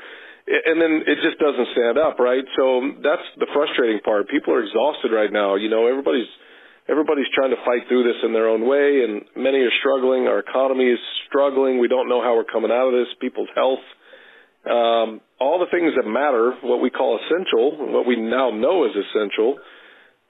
and 0.46 0.76
then 0.76 1.00
it 1.08 1.18
just 1.24 1.40
doesn't 1.40 1.68
stand 1.72 1.96
up, 1.96 2.20
right? 2.20 2.44
So 2.56 3.00
that's 3.00 3.24
the 3.40 3.48
frustrating 3.56 4.00
part. 4.04 4.28
People 4.28 4.52
are 4.52 4.60
exhausted 4.60 5.08
right 5.08 5.32
now. 5.32 5.56
You 5.56 5.70
know, 5.72 5.88
everybody's 5.88 6.28
everybody's 6.88 7.28
trying 7.32 7.50
to 7.50 7.60
fight 7.64 7.88
through 7.88 8.04
this 8.04 8.20
in 8.20 8.36
their 8.36 8.48
own 8.48 8.68
way, 8.68 9.08
and 9.08 9.24
many 9.32 9.64
are 9.64 9.72
struggling. 9.80 10.28
Our 10.28 10.44
economy 10.44 10.92
is 10.92 11.00
struggling. 11.28 11.80
We 11.80 11.88
don't 11.88 12.08
know 12.08 12.20
how 12.20 12.36
we're 12.36 12.48
coming 12.48 12.70
out 12.70 12.92
of 12.92 12.94
this. 12.94 13.08
People's 13.24 13.48
health, 13.56 13.84
um, 14.68 15.24
all 15.40 15.64
the 15.64 15.72
things 15.72 15.96
that 15.96 16.04
matter, 16.04 16.52
what 16.60 16.84
we 16.84 16.90
call 16.92 17.16
essential, 17.16 17.80
what 17.88 18.04
we 18.04 18.20
now 18.20 18.52
know 18.52 18.84
is 18.84 18.92
essential, 18.92 19.56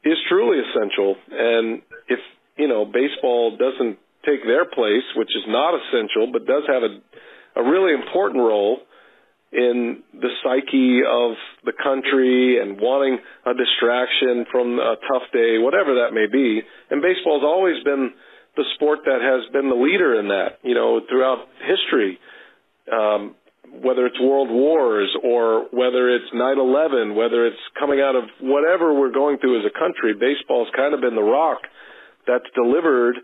is 0.07 0.15
truly 0.31 0.63
essential. 0.63 1.19
And 1.27 1.83
if 2.07 2.23
you 2.55 2.69
know 2.71 2.87
baseball 2.87 3.59
doesn't 3.59 3.99
take 4.23 4.47
their 4.47 4.63
place, 4.63 5.05
which 5.19 5.35
is 5.35 5.43
not 5.51 5.75
essential, 5.75 6.31
but 6.31 6.47
does 6.47 6.63
have 6.71 6.87
a 6.87 7.03
a 7.59 7.63
really 7.67 7.95
important 7.95 8.39
role 8.39 8.79
in 9.55 10.03
the 10.13 10.31
psyche 10.43 11.07
of 11.07 11.39
the 11.65 11.73
country 11.73 12.59
and 12.61 12.77
wanting 12.81 13.19
a 13.47 13.55
distraction 13.55 14.45
from 14.51 14.79
a 14.79 14.97
tough 15.07 15.31
day, 15.33 15.59
whatever 15.59 16.03
that 16.03 16.11
may 16.13 16.27
be. 16.27 16.61
And 16.91 17.01
baseball's 17.01 17.45
always 17.45 17.83
been 17.85 18.13
the 18.57 18.65
sport 18.75 19.01
that 19.07 19.23
has 19.23 19.51
been 19.53 19.71
the 19.71 19.79
leader 19.79 20.19
in 20.19 20.29
that, 20.29 20.59
you 20.63 20.75
know, 20.75 21.01
throughout 21.09 21.47
history. 21.63 22.19
Um, 22.91 23.35
whether 23.83 24.07
it's 24.07 24.21
world 24.21 24.51
wars 24.51 25.11
or 25.23 25.67
whether 25.73 26.11
it's 26.11 26.31
9/11, 26.35 27.15
whether 27.15 27.47
it's 27.47 27.63
coming 27.79 28.01
out 28.01 28.15
of 28.15 28.25
whatever 28.41 28.95
we're 28.95 29.11
going 29.11 29.39
through 29.39 29.59
as 29.59 29.67
a 29.67 29.79
country, 29.79 30.15
baseball's 30.15 30.69
kind 30.77 30.95
of 30.95 31.01
been 31.01 31.15
the 31.15 31.23
rock 31.23 31.63
that's 32.27 32.47
delivered 32.55 33.17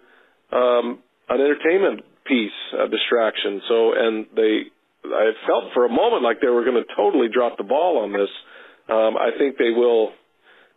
um, 0.51 0.99
an 1.29 1.41
entertainment 1.41 2.03
piece, 2.27 2.59
a 2.75 2.89
distraction. 2.89 3.63
So, 3.69 3.93
and 3.95 4.27
they 4.35 4.71
I 5.05 5.33
felt 5.47 5.73
for 5.73 5.87
a 5.87 5.93
moment 5.93 6.23
like 6.23 6.41
they 6.41 6.49
were 6.49 6.65
going 6.65 6.77
to 6.81 6.89
totally 6.97 7.29
drop 7.33 7.57
the 7.57 7.65
ball 7.65 8.05
on 8.05 8.13
this. 8.13 8.29
Um, 8.89 9.17
I 9.17 9.31
think 9.39 9.57
they 9.57 9.71
will 9.71 10.13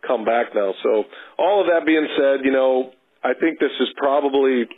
come 0.06 0.24
back 0.24 0.54
now. 0.54 0.72
So 0.82 1.04
all 1.38 1.60
of 1.60 1.66
that 1.68 1.86
being 1.86 2.06
said, 2.16 2.44
you 2.44 2.52
know, 2.52 2.92
I 3.22 3.32
think 3.34 3.58
this 3.58 3.72
is 3.80 3.88
probably 3.96 4.68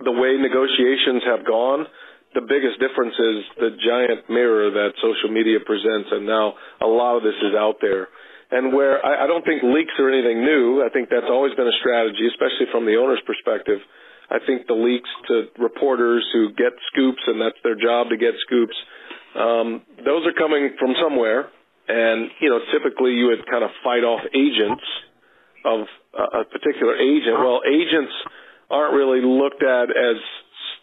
the 0.00 0.12
way 0.12 0.36
negotiations 0.40 1.22
have 1.28 1.46
gone. 1.46 1.86
The 2.34 2.44
biggest 2.44 2.76
difference 2.80 3.16
is 3.16 3.36
the 3.56 3.70
giant 3.80 4.28
mirror 4.28 4.70
that 4.70 4.92
social 5.00 5.32
media 5.32 5.60
presents, 5.64 6.12
and 6.12 6.28
now 6.28 6.54
a 6.80 6.86
lot 6.86 7.16
of 7.16 7.22
this 7.24 7.36
is 7.40 7.56
out 7.56 7.80
there. 7.80 8.08
And 8.50 8.72
where 8.72 9.04
I, 9.04 9.24
I 9.24 9.26
don't 9.26 9.44
think 9.44 9.64
leaks 9.64 9.92
are 10.00 10.08
anything 10.08 10.44
new. 10.44 10.84
I 10.84 10.88
think 10.92 11.08
that's 11.08 11.28
always 11.28 11.52
been 11.56 11.68
a 11.68 11.78
strategy, 11.80 12.28
especially 12.28 12.68
from 12.72 12.84
the 12.84 12.96
owner's 12.96 13.20
perspective. 13.24 13.80
I 14.30 14.38
think 14.44 14.66
the 14.66 14.76
leaks 14.76 15.08
to 15.28 15.48
reporters 15.58 16.26
who 16.32 16.52
get 16.52 16.76
scoops, 16.92 17.22
and 17.26 17.40
that's 17.40 17.56
their 17.64 17.76
job 17.76 18.10
to 18.10 18.16
get 18.16 18.36
scoops, 18.44 18.76
um, 19.34 19.82
those 20.04 20.26
are 20.28 20.36
coming 20.36 20.76
from 20.78 20.94
somewhere. 21.00 21.48
And, 21.88 22.28
you 22.40 22.50
know, 22.50 22.60
typically 22.68 23.16
you 23.16 23.32
would 23.32 23.48
kind 23.48 23.64
of 23.64 23.70
fight 23.82 24.04
off 24.04 24.20
agents 24.36 24.84
of 25.64 25.88
a 26.12 26.44
particular 26.44 26.96
agent. 26.96 27.40
Well, 27.40 27.64
agents 27.64 28.12
aren't 28.70 28.92
really 28.92 29.24
looked 29.24 29.64
at 29.64 29.88
as, 29.88 30.20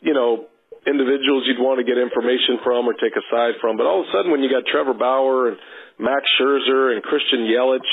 you 0.01 0.13
know, 0.13 0.49
individuals 0.88 1.45
you'd 1.45 1.62
want 1.62 1.77
to 1.77 1.86
get 1.86 2.01
information 2.01 2.58
from 2.63 2.89
or 2.89 2.93
take 2.93 3.13
a 3.13 3.25
side 3.29 3.62
from. 3.62 3.77
But 3.77 3.86
all 3.86 4.01
of 4.01 4.10
a 4.10 4.12
sudden, 4.13 4.31
when 4.31 4.41
you 4.41 4.49
got 4.49 4.65
Trevor 4.65 4.93
Bauer 4.93 5.49
and 5.49 5.58
Max 5.99 6.25
Scherzer 6.38 6.93
and 6.93 7.01
Christian 7.01 7.45
Yelich 7.45 7.91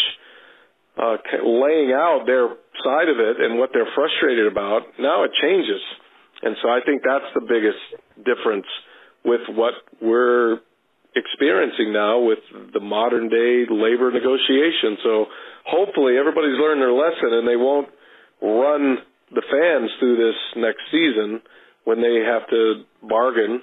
uh, 0.96 1.16
laying 1.44 1.92
out 1.92 2.24
their 2.24 2.48
side 2.80 3.08
of 3.08 3.20
it 3.20 3.40
and 3.40 3.58
what 3.58 3.70
they're 3.72 3.90
frustrated 3.94 4.50
about, 4.50 4.82
now 4.98 5.24
it 5.24 5.30
changes. 5.42 5.80
And 6.42 6.56
so 6.62 6.68
I 6.68 6.80
think 6.84 7.02
that's 7.04 7.28
the 7.34 7.44
biggest 7.44 7.82
difference 8.24 8.66
with 9.24 9.42
what 9.54 9.74
we're 10.00 10.58
experiencing 11.14 11.92
now 11.92 12.20
with 12.20 12.40
the 12.72 12.80
modern 12.80 13.28
day 13.28 13.68
labor 13.68 14.10
negotiation. 14.10 14.96
So 15.04 15.26
hopefully 15.66 16.16
everybody's 16.18 16.58
learned 16.58 16.80
their 16.80 16.92
lesson 16.92 17.30
and 17.36 17.46
they 17.46 17.56
won't 17.56 17.88
run 18.40 18.98
the 19.30 19.44
fans 19.44 19.90
through 20.00 20.16
this 20.16 20.38
next 20.56 20.82
season 20.90 21.40
when 21.84 22.00
they 22.00 22.24
have 22.24 22.48
to 22.50 22.84
bargain 23.02 23.62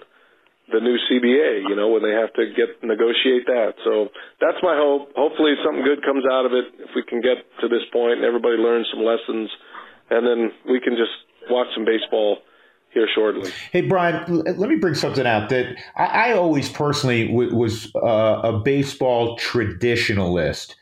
the 0.71 0.79
new 0.79 0.97
CBA, 1.09 1.67
you 1.67 1.75
know, 1.75 1.89
when 1.89 2.03
they 2.03 2.13
have 2.13 2.33
to 2.33 2.45
get 2.53 2.81
negotiate 2.83 3.45
that. 3.45 3.73
So 3.83 4.09
that's 4.39 4.57
my 4.61 4.77
hope. 4.77 5.13
Hopefully 5.15 5.53
something 5.65 5.83
good 5.83 6.05
comes 6.05 6.23
out 6.29 6.45
of 6.45 6.53
it 6.53 6.65
if 6.79 6.91
we 6.95 7.03
can 7.03 7.21
get 7.21 7.41
to 7.61 7.67
this 7.67 7.83
point 7.91 8.21
and 8.21 8.25
everybody 8.25 8.57
learns 8.57 8.87
some 8.93 9.03
lessons 9.03 9.49
and 10.09 10.25
then 10.25 10.51
we 10.69 10.79
can 10.79 10.95
just 10.95 11.13
watch 11.49 11.67
some 11.73 11.85
baseball 11.85 12.39
here 12.93 13.07
shortly. 13.13 13.51
Hey, 13.71 13.81
Brian, 13.81 14.41
let 14.41 14.69
me 14.69 14.75
bring 14.75 14.95
something 14.95 15.25
out 15.25 15.49
that 15.49 15.77
I, 15.95 16.31
I 16.31 16.33
always 16.33 16.69
personally 16.69 17.27
w- 17.27 17.55
was 17.55 17.93
uh, 17.95 18.41
a 18.43 18.59
baseball 18.59 19.37
traditionalist. 19.37 20.75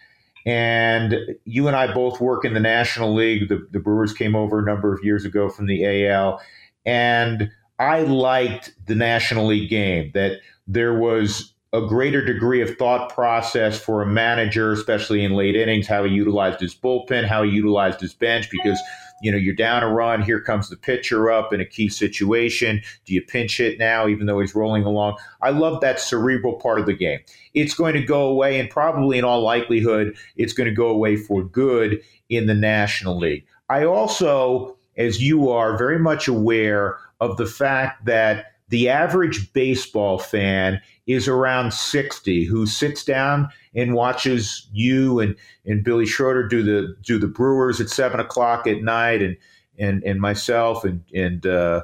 And 0.45 1.15
you 1.43 1.67
and 1.67 1.75
I 1.75 1.93
both 1.93 2.21
work 2.21 2.45
in 2.45 2.53
the 2.53 2.61
National 2.61 3.13
League. 3.13 3.49
The, 3.49 3.67
the 3.71 3.79
Brewers 3.79 4.13
came 4.13 4.33
over 4.33 4.59
a 4.59 4.65
number 4.65 4.93
of 4.93 5.03
years 5.03 5.25
ago 5.25 5.49
from 5.49 5.65
the 5.65 6.07
AL. 6.07 6.41
And 6.85 7.51
I 7.79 8.01
liked 8.01 8.73
the 8.87 8.95
National 8.95 9.47
League 9.47 9.69
game, 9.69 10.11
that 10.13 10.39
there 10.67 10.93
was 10.93 11.53
a 11.73 11.81
greater 11.81 12.23
degree 12.23 12.61
of 12.61 12.77
thought 12.77 13.13
process 13.13 13.77
for 13.79 14.01
a 14.01 14.05
manager, 14.05 14.71
especially 14.71 15.23
in 15.23 15.33
late 15.33 15.55
innings, 15.55 15.85
how 15.85 16.03
he 16.03 16.13
utilized 16.13 16.59
his 16.59 16.73
bullpen, 16.73 17.25
how 17.25 17.43
he 17.43 17.51
utilized 17.51 17.99
his 17.99 18.13
bench, 18.13 18.49
because 18.49 18.79
you 19.21 19.31
know 19.31 19.37
you're 19.37 19.53
down 19.53 19.83
a 19.83 19.89
run, 19.89 20.21
here 20.21 20.39
comes 20.39 20.69
the 20.69 20.77
pitcher 20.77 21.29
up 21.29 21.51
in 21.51 21.59
a 21.59 21.65
key 21.65 21.89
situation. 21.89 22.81
Do 23.05 23.13
you 23.13 23.21
pinch 23.21 23.57
hit 23.57 23.79
now, 23.79 24.07
even 24.07 24.27
though 24.27 24.39
he's 24.39 24.55
rolling 24.55 24.85
along? 24.85 25.17
I 25.41 25.49
love 25.49 25.81
that 25.81 25.99
cerebral 25.99 26.53
part 26.53 26.79
of 26.79 26.85
the 26.85 26.93
game. 26.93 27.19
It's 27.53 27.73
going 27.73 27.95
to 27.95 28.03
go 28.03 28.27
away, 28.27 28.59
and 28.59 28.69
probably 28.69 29.17
in 29.17 29.25
all 29.25 29.41
likelihood, 29.41 30.15
it's 30.35 30.53
going 30.53 30.69
to 30.69 30.75
go 30.75 30.87
away 30.87 31.17
for 31.17 31.43
good 31.43 32.01
in 32.29 32.47
the 32.47 32.55
National 32.55 33.17
League. 33.17 33.45
I 33.69 33.83
also, 33.83 34.76
as 34.97 35.21
you 35.21 35.49
are, 35.49 35.77
very 35.77 35.99
much 35.99 36.27
aware 36.27 36.97
of 37.19 37.37
the 37.37 37.45
fact 37.45 38.05
that 38.05 38.53
the 38.69 38.89
average 38.89 39.53
baseball 39.53 40.19
fan 40.19 40.81
is 41.05 41.27
around 41.27 41.73
60 41.73 42.43
who 42.45 42.65
sits 42.65 43.03
down 43.05 43.47
and 43.73 43.93
watches 43.93 44.67
you 44.73 45.19
and, 45.19 45.35
and 45.65 45.83
Billy 45.83 46.05
Schroeder 46.05 46.47
do 46.47 46.63
the 46.63 46.95
do 47.01 47.17
the 47.17 47.27
Brewers 47.27 47.79
at 47.79 47.89
seven 47.89 48.19
o'clock 48.19 48.67
at 48.67 48.81
night 48.81 49.21
and 49.21 49.37
and, 49.79 50.03
and 50.03 50.19
myself 50.19 50.83
and 50.83 51.03
and 51.13 51.45
uh, 51.45 51.83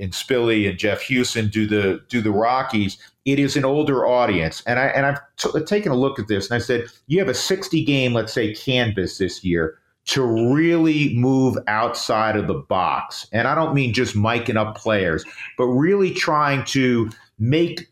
and 0.00 0.12
Spilly 0.12 0.68
and 0.68 0.78
Jeff 0.78 1.02
Huson 1.02 1.50
do 1.50 1.66
the 1.66 2.02
do 2.08 2.20
the 2.20 2.32
Rockies. 2.32 2.98
It 3.24 3.38
is 3.38 3.56
an 3.56 3.64
older 3.64 4.06
audience, 4.06 4.62
and 4.66 4.78
I 4.78 4.86
and 4.88 5.06
I've 5.06 5.20
t- 5.38 5.64
taken 5.64 5.90
a 5.90 5.96
look 5.96 6.18
at 6.18 6.28
this 6.28 6.50
and 6.50 6.56
I 6.56 6.58
said 6.58 6.86
you 7.06 7.18
have 7.20 7.28
a 7.28 7.34
60 7.34 7.82
game, 7.84 8.12
let's 8.12 8.32
say, 8.32 8.54
canvas 8.54 9.16
this 9.16 9.42
year 9.42 9.78
to 10.06 10.22
really 10.54 11.14
move 11.16 11.56
outside 11.66 12.36
of 12.36 12.46
the 12.46 12.54
box. 12.54 13.26
And 13.32 13.48
I 13.48 13.54
don't 13.54 13.74
mean 13.74 13.94
just 13.94 14.14
miking 14.14 14.56
up 14.56 14.76
players, 14.76 15.24
but 15.56 15.66
really 15.66 16.12
trying 16.12 16.64
to 16.66 17.10
make 17.38 17.88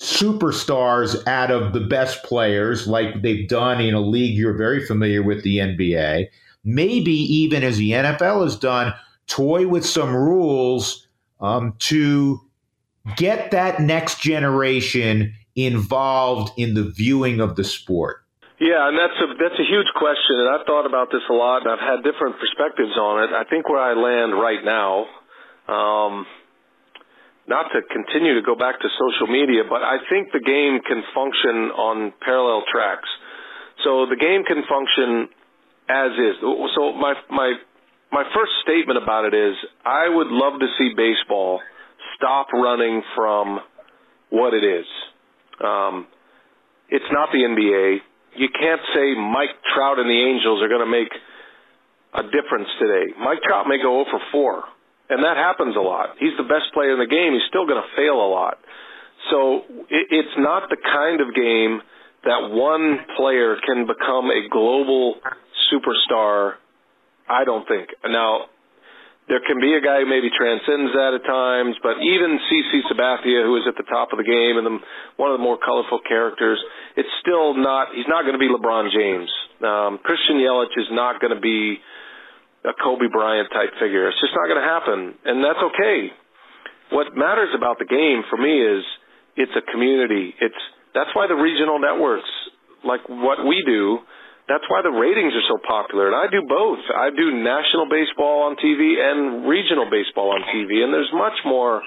superstars 0.00 1.26
out 1.26 1.50
of 1.50 1.72
the 1.72 1.80
best 1.80 2.22
players 2.22 2.86
like 2.86 3.22
they've 3.22 3.48
done 3.48 3.80
in 3.80 3.94
a 3.94 4.00
league 4.00 4.36
you're 4.36 4.56
very 4.56 4.84
familiar 4.84 5.22
with, 5.22 5.42
the 5.42 5.58
NBA. 5.58 6.28
Maybe 6.64 7.12
even 7.12 7.62
as 7.62 7.78
the 7.78 7.92
NFL 7.92 8.44
has 8.44 8.56
done, 8.56 8.92
toy 9.26 9.66
with 9.66 9.86
some 9.86 10.14
rules 10.14 11.06
um, 11.40 11.74
to 11.78 12.40
get 13.16 13.50
that 13.50 13.80
next 13.80 14.20
generation 14.20 15.32
involved 15.54 16.52
in 16.56 16.74
the 16.74 16.84
viewing 16.84 17.40
of 17.40 17.56
the 17.56 17.64
sport. 17.64 18.25
Yeah, 18.56 18.88
and 18.88 18.96
that's 18.96 19.18
a 19.20 19.28
that's 19.36 19.60
a 19.60 19.68
huge 19.68 19.90
question, 20.00 20.40
and 20.40 20.48
I've 20.48 20.64
thought 20.64 20.88
about 20.88 21.12
this 21.12 21.20
a 21.28 21.36
lot, 21.36 21.60
and 21.60 21.76
I've 21.76 21.84
had 21.84 22.00
different 22.00 22.40
perspectives 22.40 22.96
on 22.96 23.28
it. 23.28 23.30
I 23.36 23.44
think 23.44 23.68
where 23.68 23.84
I 23.84 23.92
land 23.92 24.32
right 24.32 24.64
now, 24.64 25.04
um, 25.68 26.24
not 27.44 27.68
to 27.76 27.84
continue 27.84 28.32
to 28.40 28.40
go 28.40 28.56
back 28.56 28.80
to 28.80 28.88
social 28.96 29.28
media, 29.28 29.68
but 29.68 29.84
I 29.84 30.00
think 30.08 30.32
the 30.32 30.40
game 30.40 30.80
can 30.88 31.04
function 31.12 31.68
on 31.76 32.16
parallel 32.24 32.64
tracks. 32.72 33.08
So 33.84 34.08
the 34.08 34.16
game 34.16 34.48
can 34.48 34.64
function 34.64 35.28
as 35.92 36.16
is. 36.16 36.40
So 36.40 36.96
my 36.96 37.12
my 37.28 37.60
my 38.10 38.24
first 38.32 38.52
statement 38.64 38.96
about 38.96 39.28
it 39.28 39.34
is 39.36 39.52
I 39.84 40.08
would 40.08 40.32
love 40.32 40.60
to 40.60 40.68
see 40.80 40.96
baseball 40.96 41.60
stop 42.16 42.48
running 42.56 43.02
from 43.14 43.60
what 44.30 44.54
it 44.54 44.64
is. 44.64 44.88
Um, 45.60 46.06
it's 46.88 47.10
not 47.12 47.28
the 47.36 47.44
NBA 47.44 48.00
you 48.38 48.48
can't 48.52 48.80
say 48.94 49.14
Mike 49.16 49.56
Trout 49.74 49.98
and 49.98 50.08
the 50.08 50.20
Angels 50.20 50.62
are 50.62 50.68
going 50.68 50.84
to 50.84 50.90
make 50.90 51.12
a 52.14 52.22
difference 52.32 52.68
today. 52.80 53.12
Mike 53.18 53.42
Trout 53.42 53.66
may 53.68 53.76
go 53.78 54.04
0 54.04 54.10
for 54.10 54.20
4, 54.32 55.16
and 55.16 55.24
that 55.24 55.36
happens 55.36 55.76
a 55.76 55.80
lot. 55.80 56.16
He's 56.18 56.36
the 56.36 56.48
best 56.48 56.72
player 56.72 56.92
in 56.92 57.00
the 57.00 57.10
game. 57.10 57.32
He's 57.32 57.48
still 57.48 57.66
going 57.66 57.80
to 57.80 57.90
fail 57.96 58.16
a 58.16 58.30
lot. 58.30 58.58
So 59.30 59.64
it, 59.90 60.06
it's 60.10 60.36
not 60.38 60.68
the 60.70 60.76
kind 60.80 61.20
of 61.20 61.34
game 61.34 61.82
that 62.24 62.50
one 62.50 62.98
player 63.16 63.56
can 63.64 63.86
become 63.86 64.30
a 64.30 64.48
global 64.50 65.16
superstar. 65.72 66.54
I 67.28 67.44
don't 67.44 67.66
think. 67.66 67.90
Now, 68.04 68.46
there 69.26 69.42
can 69.42 69.58
be 69.58 69.74
a 69.74 69.82
guy 69.82 70.00
who 70.02 70.06
maybe 70.06 70.30
transcends 70.30 70.94
that 70.94 71.18
at 71.18 71.26
times, 71.26 71.74
but 71.82 71.98
even 71.98 72.38
CC 72.46 72.86
Sabathia, 72.86 73.42
who 73.42 73.58
is 73.58 73.66
at 73.66 73.74
the 73.74 73.86
top 73.90 74.14
of 74.14 74.22
the 74.22 74.28
game 74.28 74.54
and 74.54 74.62
the, 74.62 74.78
one 75.18 75.34
of 75.34 75.38
the 75.38 75.42
more 75.42 75.58
colorful 75.58 75.98
characters, 76.06 76.62
it's 76.94 77.10
still 77.20 77.54
not. 77.58 77.90
He's 77.90 78.06
not 78.06 78.22
going 78.22 78.38
to 78.38 78.42
be 78.42 78.46
LeBron 78.46 78.94
James. 78.94 79.30
Um, 79.66 79.98
Christian 79.98 80.38
Yelich 80.38 80.70
is 80.78 80.86
not 80.94 81.18
going 81.18 81.34
to 81.34 81.42
be 81.42 81.82
a 82.62 82.74
Kobe 82.78 83.10
Bryant 83.10 83.50
type 83.50 83.74
figure. 83.82 84.06
It's 84.06 84.20
just 84.22 84.34
not 84.38 84.46
going 84.46 84.62
to 84.62 84.68
happen, 84.68 84.98
and 85.26 85.42
that's 85.42 85.62
okay. 85.74 86.14
What 86.94 87.18
matters 87.18 87.50
about 87.50 87.82
the 87.82 87.88
game 87.90 88.22
for 88.30 88.38
me 88.38 88.62
is 88.62 88.86
it's 89.34 89.52
a 89.58 89.64
community. 89.74 90.38
It's 90.38 90.62
that's 90.94 91.10
why 91.18 91.26
the 91.26 91.34
regional 91.34 91.82
networks, 91.82 92.30
like 92.86 93.02
what 93.10 93.42
we 93.42 93.62
do, 93.66 94.06
that's 94.46 94.64
why 94.70 94.82
the 94.82 94.94
ratings 94.94 95.34
are 95.34 95.46
so 95.50 95.58
popular. 95.58 96.06
And 96.06 96.14
I 96.14 96.30
do 96.30 96.46
both. 96.46 96.78
I 96.94 97.10
do 97.10 97.34
national 97.34 97.90
baseball 97.90 98.46
on 98.46 98.54
TV 98.62 98.94
and 98.94 99.42
regional 99.46 99.90
baseball 99.90 100.30
on 100.30 100.46
TV. 100.46 100.86
And 100.86 100.94
there's 100.94 101.10
much 101.10 101.34
more 101.42 101.82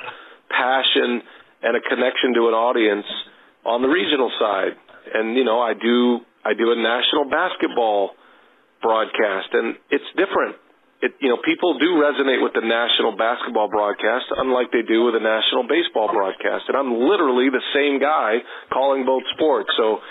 passion 0.52 1.24
and 1.63 1.74
a 1.76 1.84
connection 1.88 2.36
to 2.36 2.52
an 2.52 2.56
audience 2.56 3.08
on 3.63 3.82
the 3.82 3.88
regional 3.88 4.32
side. 4.39 4.76
And, 5.15 5.39
you 5.39 5.48
know, 5.48 5.60
I 5.63 5.72
do, 5.72 6.19
I 6.43 6.52
do 6.52 6.76
a 6.76 6.78
national 6.80 7.32
basketball 7.32 8.19
broadcast 8.84 9.56
and 9.56 9.76
it's 9.91 10.08
different. 10.19 10.60
It, 11.00 11.15
you 11.24 11.32
know, 11.32 11.39
people 11.39 11.80
do 11.80 11.95
resonate 11.95 12.43
with 12.43 12.52
the 12.52 12.63
national 12.63 13.15
basketball 13.15 13.72
broadcast, 13.72 14.36
unlike 14.36 14.67
they 14.76 14.84
do 14.84 15.08
with 15.08 15.15
a 15.15 15.24
national 15.24 15.63
baseball 15.63 16.12
broadcast. 16.12 16.67
And 16.67 16.76
I'm 16.76 16.91
literally 16.91 17.48
the 17.48 17.63
same 17.72 18.04
guy 18.04 18.43
calling 18.67 19.08
both 19.08 19.24
sports. 19.32 19.72
So 19.80 20.04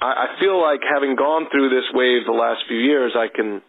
I, 0.00 0.06
I 0.06 0.40
feel 0.40 0.60
like 0.60 0.80
having 0.82 1.16
gone 1.16 1.46
through 1.50 1.70
this 1.70 1.86
wave 1.92 2.26
the 2.26 2.36
last 2.36 2.62
few 2.68 2.78
years, 2.78 3.12
I 3.16 3.28
can 3.28 3.62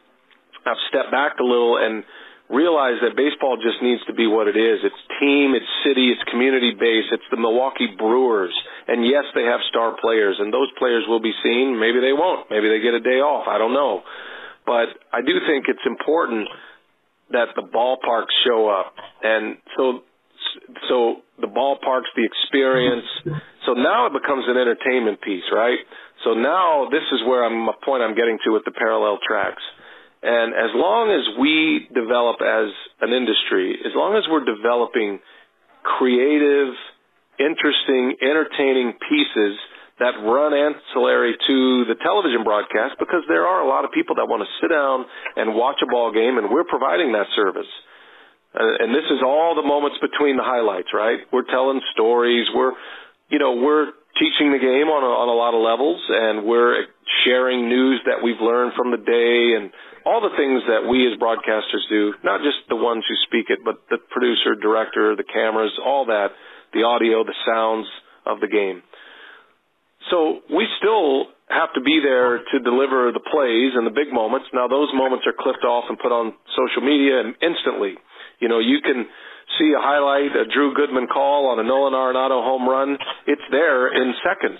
I've 0.65 0.81
stepped 0.89 1.11
back 1.11 1.37
a 1.39 1.45
little 1.45 1.77
and 1.77 2.03
realize 2.49 3.01
that 3.01 3.17
baseball 3.17 3.57
just 3.57 3.81
needs 3.81 4.01
to 4.05 4.13
be 4.13 4.25
what 4.25 4.47
it 4.47 4.57
is. 4.57 4.81
It's 4.81 5.01
team, 5.21 5.53
it's 5.53 5.69
city, 5.85 6.13
it's 6.13 6.21
community 6.29 6.73
based, 6.73 7.09
it's 7.13 7.25
the 7.29 7.37
Milwaukee 7.37 7.93
Brewers. 7.97 8.53
And 8.87 9.05
yes, 9.05 9.25
they 9.33 9.45
have 9.45 9.61
star 9.69 9.97
players, 10.01 10.37
and 10.37 10.53
those 10.53 10.69
players 10.77 11.05
will 11.07 11.21
be 11.21 11.33
seen. 11.41 11.77
Maybe 11.79 12.01
they 12.01 12.13
won't. 12.13 12.49
Maybe 12.49 12.69
they 12.69 12.81
get 12.81 12.93
a 12.93 13.01
day 13.01 13.21
off. 13.21 13.47
I 13.47 13.57
don't 13.57 13.73
know. 13.73 14.01
But 14.65 14.93
I 15.13 15.21
do 15.21 15.33
think 15.45 15.65
it's 15.69 15.85
important 15.85 16.49
that 17.31 17.53
the 17.55 17.65
ballparks 17.65 18.33
show 18.45 18.69
up. 18.69 18.93
And 19.21 19.57
so 19.77 20.01
so 20.89 21.21
the 21.41 21.47
ballparks, 21.47 22.09
the 22.15 22.25
experience. 22.25 23.05
So 23.65 23.73
now 23.73 24.07
it 24.07 24.13
becomes 24.13 24.45
an 24.47 24.57
entertainment 24.57 25.21
piece, 25.21 25.43
right? 25.51 25.79
So 26.25 26.33
now 26.33 26.89
this 26.89 27.05
is 27.13 27.21
where 27.29 27.45
I'm 27.45 27.69
a 27.69 27.77
point 27.85 28.01
I'm 28.01 28.17
getting 28.17 28.39
to 28.43 28.51
with 28.51 28.65
the 28.65 28.73
parallel 28.73 29.19
tracks. 29.21 29.61
And 30.25 30.57
as 30.57 30.73
long 30.73 31.13
as 31.13 31.21
we 31.37 31.85
develop 31.93 32.41
as 32.41 32.73
an 32.99 33.13
industry, 33.13 33.77
as 33.85 33.93
long 33.93 34.17
as 34.17 34.25
we're 34.25 34.41
developing 34.41 35.21
creative, 35.85 36.73
interesting, 37.37 38.17
entertaining 38.25 38.97
pieces 39.05 39.53
that 40.01 40.17
run 40.25 40.51
ancillary 40.57 41.37
to 41.37 41.85
the 41.85 41.95
television 42.01 42.43
broadcast, 42.43 42.97
because 42.97 43.21
there 43.29 43.45
are 43.45 43.61
a 43.61 43.69
lot 43.69 43.85
of 43.85 43.93
people 43.93 44.17
that 44.17 44.25
want 44.25 44.41
to 44.41 44.49
sit 44.59 44.73
down 44.73 45.05
and 45.37 45.53
watch 45.53 45.77
a 45.85 45.87
ball 45.87 46.11
game, 46.11 46.41
and 46.41 46.49
we're 46.49 46.67
providing 46.67 47.13
that 47.13 47.29
service. 47.37 47.69
Uh, 48.51 48.81
and 48.81 48.97
this 48.97 49.05
is 49.13 49.21
all 49.21 49.53
the 49.53 49.63
moments 49.63 50.01
between 50.01 50.41
the 50.41 50.43
highlights, 50.43 50.89
right? 50.89 51.21
We're 51.31 51.47
telling 51.47 51.79
stories. 51.93 52.49
We're, 52.49 52.73
you 53.29 53.37
know, 53.37 53.61
we're 53.61 53.93
teaching 54.19 54.51
the 54.51 54.59
game 54.59 54.87
on 54.87 55.03
a, 55.03 55.11
on 55.11 55.27
a 55.27 55.37
lot 55.37 55.51
of 55.51 55.61
levels, 55.61 55.99
and 56.07 56.47
we're 56.47 56.87
sharing 57.23 57.67
news 57.67 57.99
that 58.05 58.23
we've 58.23 58.39
learned 58.39 58.73
from 58.75 58.91
the 58.91 59.01
day 59.01 59.59
and 59.59 59.71
all 60.05 60.21
the 60.21 60.33
things 60.37 60.61
that 60.69 60.87
we 60.87 61.03
as 61.09 61.17
broadcasters 61.17 61.83
do, 61.89 62.13
not 62.23 62.39
just 62.39 62.63
the 62.69 62.77
ones 62.77 63.03
who 63.09 63.15
speak 63.27 63.49
it, 63.49 63.59
but 63.65 63.83
the 63.89 63.97
producer, 63.97 64.55
director, 64.55 65.15
the 65.15 65.25
cameras, 65.25 65.73
all 65.83 66.05
that, 66.05 66.31
the 66.73 66.83
audio, 66.83 67.23
the 67.23 67.35
sounds 67.43 67.87
of 68.25 68.39
the 68.39 68.47
game. 68.47 68.83
So 70.11 70.45
we 70.53 70.67
still 70.77 71.33
have 71.49 71.73
to 71.73 71.81
be 71.81 72.01
there 72.01 72.41
to 72.41 72.57
deliver 72.61 73.11
the 73.11 73.21
plays 73.21 73.73
and 73.73 73.85
the 73.85 73.93
big 73.93 74.13
moments. 74.13 74.47
Now 74.53 74.67
those 74.67 74.89
moments 74.93 75.25
are 75.25 75.33
clipped 75.33 75.65
off 75.65 75.85
and 75.89 75.97
put 75.97 76.13
on 76.13 76.33
social 76.53 76.81
media 76.85 77.21
and 77.21 77.33
instantly. 77.41 77.97
You 78.39 78.49
know, 78.49 78.59
you 78.59 78.81
can 78.81 79.05
see 79.59 79.71
a 79.73 79.81
highlight, 79.81 80.35
a 80.35 80.45
Drew 80.51 80.73
Goodman 80.73 81.07
call 81.07 81.51
on 81.51 81.59
a 81.59 81.63
Nolan 81.63 81.93
Arenado 81.93 82.43
home 82.43 82.67
run, 82.67 82.97
it's 83.27 83.45
there 83.51 83.91
in 83.93 84.13
seconds. 84.23 84.59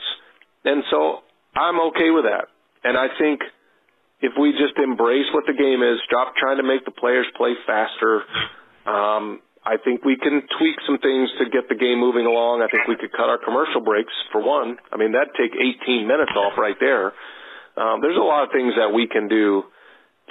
And 0.64 0.84
so 0.90 1.22
I'm 1.56 1.80
okay 1.94 2.12
with 2.12 2.26
that. 2.26 2.50
And 2.84 2.98
I 2.98 3.08
think 3.18 3.42
if 4.22 4.34
we 4.40 4.52
just 4.54 4.78
embrace 4.78 5.28
what 5.34 5.46
the 5.46 5.54
game 5.54 5.84
is, 5.84 6.00
stop 6.06 6.34
trying 6.36 6.58
to 6.58 6.68
make 6.68 6.86
the 6.86 6.96
players 6.96 7.28
play 7.38 7.54
faster, 7.66 8.24
um, 8.86 9.42
I 9.66 9.82
think 9.82 10.06
we 10.06 10.16
can 10.16 10.46
tweak 10.58 10.78
some 10.86 11.02
things 11.02 11.30
to 11.42 11.50
get 11.50 11.66
the 11.68 11.76
game 11.76 11.98
moving 11.98 12.30
along. 12.30 12.62
I 12.62 12.70
think 12.70 12.86
we 12.86 13.02
could 13.02 13.12
cut 13.12 13.26
our 13.26 13.42
commercial 13.42 13.82
breaks 13.82 14.14
for 14.32 14.38
one. 14.38 14.78
I 14.94 14.98
mean, 14.98 15.18
that'd 15.18 15.34
take 15.34 15.58
18 15.58 16.06
minutes 16.06 16.32
off 16.38 16.54
right 16.54 16.78
there. 16.80 17.18
Um, 17.74 18.00
there's 18.00 18.16
a 18.16 18.24
lot 18.24 18.46
of 18.46 18.54
things 18.54 18.78
that 18.78 18.94
we 18.94 19.10
can 19.10 19.28
do 19.28 19.66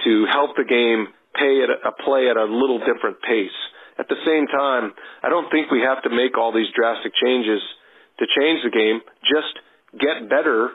to 0.07 0.13
help 0.31 0.55
the 0.55 0.65
game 0.65 1.11
pay 1.35 1.67
at 1.67 1.71
a, 1.71 1.93
play 2.07 2.31
at 2.31 2.39
a 2.39 2.47
little 2.47 2.79
different 2.79 3.19
pace. 3.27 3.59
At 3.99 4.09
the 4.09 4.19
same 4.27 4.47
time, 4.47 4.93
I 5.23 5.29
don't 5.29 5.51
think 5.51 5.71
we 5.71 5.81
have 5.87 6.03
to 6.03 6.11
make 6.11 6.37
all 6.37 6.53
these 6.53 6.71
drastic 6.75 7.13
changes 7.23 7.63
to 8.19 8.27
change 8.27 8.63
the 8.65 8.71
game. 8.71 9.01
Just 9.23 9.55
get 9.99 10.29
better 10.29 10.71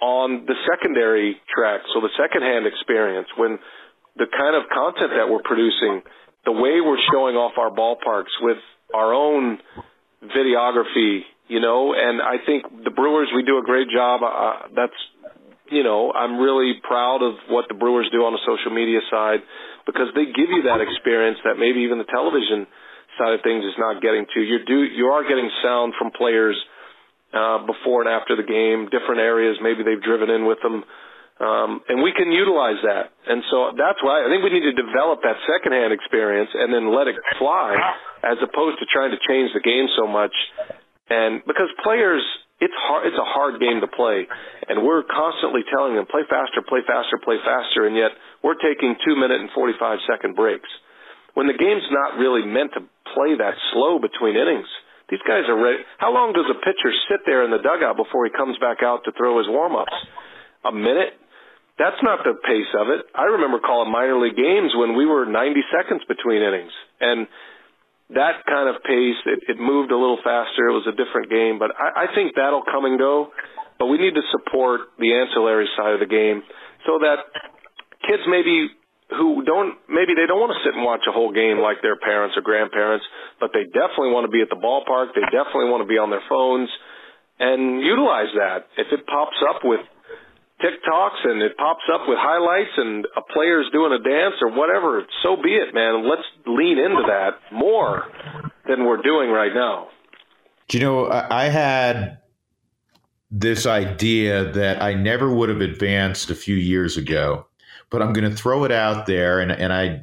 on 0.00 0.44
the 0.46 0.56
secondary 0.68 1.40
track, 1.52 1.80
so 1.92 2.00
the 2.00 2.12
secondhand 2.16 2.66
experience. 2.66 3.28
When 3.36 3.58
the 4.16 4.26
kind 4.28 4.56
of 4.56 4.68
content 4.72 5.12
that 5.16 5.28
we're 5.28 5.44
producing, 5.44 6.02
the 6.44 6.52
way 6.52 6.80
we're 6.80 7.00
showing 7.12 7.36
off 7.36 7.56
our 7.58 7.70
ballparks 7.70 8.32
with 8.40 8.58
our 8.94 9.12
own 9.12 9.58
videography, 10.24 11.20
you 11.48 11.60
know, 11.60 11.94
and 11.96 12.20
I 12.20 12.44
think 12.44 12.84
the 12.84 12.90
Brewers 12.90 13.28
we 13.34 13.42
do 13.42 13.58
a 13.58 13.62
great 13.62 13.88
job. 13.88 14.20
Uh, 14.22 14.68
that's 14.74 14.96
you 15.70 15.82
know, 15.82 16.12
I'm 16.12 16.38
really 16.38 16.78
proud 16.82 17.22
of 17.22 17.34
what 17.48 17.66
the 17.68 17.74
Brewers 17.74 18.08
do 18.12 18.24
on 18.24 18.32
the 18.32 18.42
social 18.46 18.72
media 18.72 19.00
side 19.10 19.40
because 19.86 20.10
they 20.14 20.26
give 20.26 20.50
you 20.50 20.66
that 20.66 20.82
experience 20.82 21.38
that 21.44 21.58
maybe 21.58 21.86
even 21.86 21.98
the 21.98 22.10
television 22.10 22.66
side 23.18 23.32
of 23.32 23.40
things 23.42 23.64
is 23.64 23.76
not 23.78 24.02
getting 24.02 24.26
to. 24.34 24.38
You 24.40 24.64
do 24.66 24.82
you 24.84 25.06
are 25.14 25.22
getting 25.24 25.48
sound 25.62 25.94
from 25.98 26.12
players 26.12 26.56
uh, 27.32 27.66
before 27.66 28.04
and 28.04 28.10
after 28.10 28.36
the 28.36 28.46
game, 28.46 28.88
different 28.92 29.20
areas 29.20 29.56
maybe 29.62 29.82
they've 29.82 30.02
driven 30.02 30.30
in 30.30 30.46
with 30.46 30.58
them. 30.62 30.84
Um, 31.36 31.84
and 31.92 32.00
we 32.00 32.16
can 32.16 32.32
utilize 32.32 32.80
that. 32.80 33.12
And 33.28 33.44
so 33.52 33.76
that's 33.76 34.00
why 34.00 34.24
I 34.24 34.32
think 34.32 34.40
we 34.40 34.48
need 34.56 34.64
to 34.64 34.72
develop 34.72 35.20
that 35.20 35.36
secondhand 35.44 35.92
experience 35.92 36.48
and 36.56 36.72
then 36.72 36.88
let 36.96 37.12
it 37.12 37.16
fly 37.36 37.76
as 38.24 38.40
opposed 38.40 38.80
to 38.80 38.86
trying 38.88 39.12
to 39.12 39.20
change 39.20 39.52
the 39.52 39.60
game 39.60 39.84
so 40.00 40.08
much. 40.08 40.32
And 41.12 41.44
because 41.44 41.68
players 41.84 42.24
it's 42.60 42.74
hard 42.88 43.06
it's 43.06 43.20
a 43.20 43.28
hard 43.28 43.60
game 43.60 43.80
to 43.84 43.90
play 43.90 44.24
and 44.68 44.80
we're 44.80 45.04
constantly 45.04 45.60
telling 45.68 45.94
them 45.94 46.08
play 46.08 46.24
faster 46.28 46.64
play 46.64 46.80
faster 46.86 47.20
play 47.20 47.36
faster 47.44 47.84
and 47.84 47.96
yet 47.96 48.16
we're 48.40 48.58
taking 48.58 48.96
2 49.04 49.16
minute 49.16 49.40
and 49.40 49.50
45 49.52 49.98
second 50.08 50.36
breaks. 50.36 50.68
When 51.34 51.46
the 51.46 51.58
game's 51.58 51.84
not 51.92 52.16
really 52.16 52.48
meant 52.48 52.72
to 52.74 52.82
play 53.12 53.36
that 53.36 53.54
slow 53.72 54.00
between 54.00 54.36
innings 54.36 54.68
these 55.08 55.22
guys 55.22 55.46
are 55.46 55.54
ready. 55.54 55.86
How 55.98 56.10
long 56.10 56.34
does 56.34 56.50
a 56.50 56.58
pitcher 56.58 56.90
sit 57.06 57.22
there 57.26 57.46
in 57.46 57.54
the 57.54 57.62
dugout 57.62 57.94
before 57.94 58.26
he 58.26 58.32
comes 58.34 58.58
back 58.58 58.82
out 58.82 59.06
to 59.06 59.14
throw 59.14 59.38
his 59.38 59.46
warm 59.46 59.78
ups 59.78 59.94
a 60.66 60.72
minute? 60.74 61.14
That's 61.78 62.00
not 62.02 62.24
the 62.24 62.34
pace 62.42 62.72
of 62.74 62.88
it. 62.88 63.06
I 63.14 63.38
remember 63.38 63.60
calling 63.60 63.92
minor 63.92 64.18
league 64.18 64.34
games 64.34 64.72
when 64.74 64.96
we 64.96 65.06
were 65.06 65.28
90 65.28 65.60
seconds 65.70 66.02
between 66.08 66.42
innings 66.42 66.72
and 66.98 67.28
that 68.14 68.46
kind 68.46 68.70
of 68.70 68.82
pace, 68.86 69.18
it, 69.26 69.56
it 69.56 69.58
moved 69.58 69.90
a 69.90 69.98
little 69.98 70.18
faster. 70.22 70.70
It 70.70 70.76
was 70.78 70.86
a 70.86 70.94
different 70.94 71.30
game, 71.30 71.58
but 71.58 71.74
I, 71.74 72.06
I 72.06 72.14
think 72.14 72.38
that'll 72.38 72.62
come 72.62 72.84
and 72.86 72.98
go. 72.98 73.34
But 73.78 73.86
we 73.86 73.98
need 73.98 74.14
to 74.14 74.24
support 74.32 74.94
the 74.98 75.12
ancillary 75.12 75.68
side 75.76 75.92
of 75.92 76.00
the 76.00 76.08
game 76.08 76.42
so 76.86 77.02
that 77.02 77.28
kids 78.06 78.22
maybe 78.30 78.70
who 79.10 79.44
don't 79.46 79.78
maybe 79.86 80.18
they 80.18 80.26
don't 80.26 80.42
want 80.42 80.50
to 80.50 80.60
sit 80.66 80.74
and 80.74 80.82
watch 80.82 81.06
a 81.06 81.14
whole 81.14 81.30
game 81.30 81.62
like 81.62 81.78
their 81.82 81.98
parents 81.98 82.34
or 82.38 82.42
grandparents, 82.42 83.04
but 83.38 83.50
they 83.54 83.62
definitely 83.70 84.10
want 84.10 84.26
to 84.26 84.32
be 84.32 84.42
at 84.42 84.50
the 84.50 84.58
ballpark. 84.58 85.14
They 85.14 85.26
definitely 85.30 85.70
want 85.70 85.86
to 85.86 85.90
be 85.90 85.98
on 85.98 86.10
their 86.10 86.24
phones 86.26 86.70
and 87.38 87.82
utilize 87.82 88.32
that. 88.34 88.66
If 88.78 88.90
it 88.90 89.06
pops 89.06 89.38
up 89.46 89.62
with 89.62 89.82
TikToks 90.60 91.24
and 91.24 91.42
it 91.42 91.56
pops 91.56 91.84
up 91.92 92.02
with 92.08 92.18
highlights 92.18 92.70
and 92.76 93.06
a 93.16 93.20
player's 93.32 93.66
doing 93.72 93.92
a 93.92 94.02
dance 94.02 94.36
or 94.40 94.50
whatever, 94.56 95.06
so 95.22 95.36
be 95.36 95.50
it, 95.50 95.74
man. 95.74 96.08
Let's 96.08 96.22
lean 96.46 96.78
into 96.78 97.02
that 97.06 97.38
more 97.52 98.04
than 98.66 98.84
we're 98.84 99.02
doing 99.02 99.30
right 99.30 99.52
now. 99.54 99.88
Do 100.68 100.78
you 100.78 100.84
know, 100.84 101.10
I 101.10 101.48
had 101.48 102.18
this 103.30 103.66
idea 103.66 104.52
that 104.52 104.82
I 104.82 104.94
never 104.94 105.32
would 105.32 105.48
have 105.48 105.60
advanced 105.60 106.30
a 106.30 106.34
few 106.34 106.56
years 106.56 106.96
ago, 106.96 107.46
but 107.90 108.02
I'm 108.02 108.12
going 108.12 108.28
to 108.28 108.36
throw 108.36 108.64
it 108.64 108.72
out 108.72 109.06
there, 109.06 109.40
and 109.40 109.52
and 109.52 109.72
I 109.72 110.02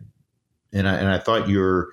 and 0.71 0.87
I 0.87 0.95
and 0.95 1.07
I 1.09 1.19
thought 1.19 1.49
your 1.49 1.89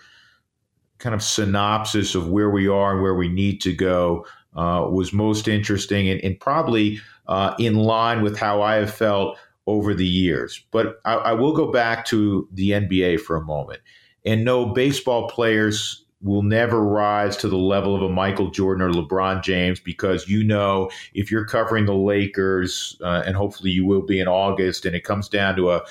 kind 0.98 1.14
of 1.14 1.22
synopsis 1.22 2.14
of 2.14 2.28
where 2.28 2.50
we 2.50 2.68
are 2.68 2.92
and 2.92 3.02
where 3.02 3.14
we 3.14 3.28
need 3.28 3.60
to 3.62 3.74
go 3.74 4.26
uh, 4.54 4.86
was 4.90 5.12
most 5.12 5.48
interesting, 5.48 6.08
and, 6.08 6.20
and 6.22 6.38
probably 6.38 7.00
uh, 7.26 7.54
in 7.58 7.74
line 7.76 8.22
with 8.22 8.38
how 8.38 8.62
I 8.62 8.76
have 8.76 8.92
felt 8.92 9.38
over 9.66 9.94
the 9.94 10.06
years. 10.06 10.64
But 10.70 11.00
I, 11.04 11.14
I 11.14 11.32
will 11.32 11.52
go 11.52 11.70
back 11.70 12.04
to 12.06 12.48
the 12.52 12.70
NBA 12.70 13.20
for 13.20 13.36
a 13.36 13.44
moment. 13.44 13.80
And 14.24 14.44
no, 14.44 14.66
baseball 14.66 15.28
players 15.28 16.04
will 16.22 16.42
never 16.42 16.82
rise 16.82 17.36
to 17.38 17.48
the 17.48 17.56
level 17.56 17.96
of 17.96 18.02
a 18.02 18.08
Michael 18.08 18.50
Jordan 18.50 18.82
or 18.82 18.92
LeBron 18.92 19.42
James 19.42 19.80
because 19.80 20.28
you 20.28 20.44
know 20.44 20.90
if 21.14 21.30
you're 21.30 21.46
covering 21.46 21.86
the 21.86 21.94
Lakers, 21.94 22.98
uh, 23.02 23.22
and 23.24 23.36
hopefully 23.36 23.70
you 23.70 23.86
will 23.86 24.02
be 24.02 24.20
in 24.20 24.28
August, 24.28 24.84
and 24.84 24.94
it 24.94 25.04
comes 25.04 25.28
down 25.28 25.56
to 25.56 25.70
a 25.70 25.82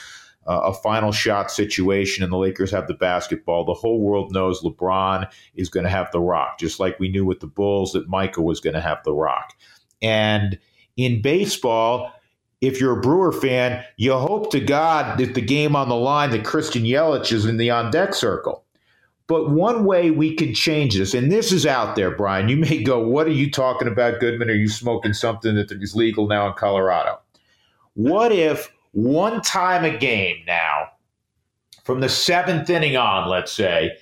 Uh, 0.49 0.61
a 0.65 0.73
final 0.73 1.11
shot 1.11 1.51
situation 1.51 2.23
and 2.23 2.33
the 2.33 2.37
Lakers 2.37 2.71
have 2.71 2.87
the 2.87 2.95
basketball, 2.95 3.63
the 3.63 3.73
whole 3.73 4.01
world 4.01 4.33
knows 4.33 4.63
LeBron 4.63 5.29
is 5.53 5.69
going 5.69 5.83
to 5.83 5.91
have 5.91 6.11
the 6.11 6.19
rock, 6.19 6.57
just 6.57 6.79
like 6.79 6.99
we 6.99 7.07
knew 7.07 7.23
with 7.23 7.39
the 7.39 7.45
Bulls 7.45 7.91
that 7.91 8.09
Micah 8.09 8.41
was 8.41 8.59
going 8.59 8.73
to 8.73 8.81
have 8.81 8.97
the 9.03 9.13
rock. 9.13 9.53
And 10.01 10.57
in 10.97 11.21
baseball, 11.21 12.11
if 12.61 12.81
you're 12.81 12.97
a 12.97 13.01
Brewer 13.01 13.31
fan, 13.31 13.85
you 13.97 14.13
hope 14.13 14.49
to 14.51 14.59
God 14.59 15.19
that 15.19 15.35
the 15.35 15.41
game 15.41 15.75
on 15.75 15.87
the 15.87 15.95
line 15.95 16.31
that 16.31 16.45
Christian 16.45 16.81
Yelich 16.81 17.31
is 17.31 17.45
in 17.45 17.57
the 17.57 17.69
on 17.69 17.91
deck 17.91 18.15
circle. 18.15 18.65
But 19.27 19.51
one 19.51 19.85
way 19.85 20.09
we 20.09 20.33
can 20.35 20.55
change 20.55 20.97
this, 20.97 21.13
and 21.13 21.31
this 21.31 21.51
is 21.51 21.67
out 21.67 21.95
there, 21.95 22.09
Brian. 22.09 22.49
You 22.49 22.57
may 22.57 22.81
go, 22.81 22.99
What 23.07 23.27
are 23.27 23.31
you 23.31 23.51
talking 23.51 23.87
about, 23.87 24.19
Goodman? 24.19 24.49
Are 24.49 24.55
you 24.55 24.67
smoking 24.67 25.13
something 25.13 25.53
that 25.53 25.71
is 25.71 25.95
legal 25.95 26.27
now 26.27 26.47
in 26.47 26.53
Colorado? 26.53 27.19
What 27.93 28.31
if 28.31 28.71
one 28.91 29.41
time 29.41 29.85
a 29.85 29.97
game 29.97 30.37
now, 30.47 30.89
from 31.83 31.99
the 31.99 32.09
seventh 32.09 32.69
inning 32.69 32.97
on, 32.97 33.29
let's 33.29 33.51
say, 33.51 33.97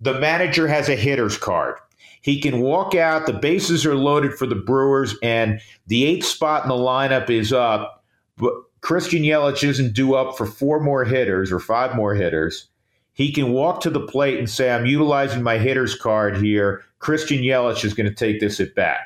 the 0.00 0.18
manager 0.18 0.68
has 0.68 0.88
a 0.88 0.96
hitter's 0.96 1.36
card? 1.36 1.76
He 2.20 2.40
can 2.40 2.60
walk 2.60 2.94
out, 2.94 3.26
the 3.26 3.32
bases 3.32 3.84
are 3.84 3.94
loaded 3.94 4.32
for 4.34 4.46
the 4.46 4.54
Brewers, 4.54 5.14
and 5.22 5.60
the 5.86 6.04
eighth 6.04 6.24
spot 6.24 6.62
in 6.62 6.68
the 6.68 6.74
lineup 6.74 7.28
is 7.28 7.52
up. 7.52 8.02
But 8.36 8.54
Christian 8.80 9.22
Yelich 9.22 9.62
isn't 9.62 9.94
due 9.94 10.14
up 10.14 10.36
for 10.36 10.46
four 10.46 10.80
more 10.80 11.04
hitters 11.04 11.52
or 11.52 11.60
five 11.60 11.94
more 11.94 12.14
hitters. 12.14 12.68
He 13.12 13.32
can 13.32 13.52
walk 13.52 13.80
to 13.82 13.90
the 13.90 14.06
plate 14.06 14.38
and 14.38 14.50
say, 14.50 14.70
I'm 14.70 14.86
utilizing 14.86 15.42
my 15.42 15.58
hitter's 15.58 15.94
card 15.94 16.36
here. 16.36 16.82
Christian 16.98 17.38
Yelich 17.42 17.84
is 17.84 17.94
going 17.94 18.08
to 18.08 18.14
take 18.14 18.40
this 18.40 18.58
at 18.58 18.74
bat. 18.74 19.00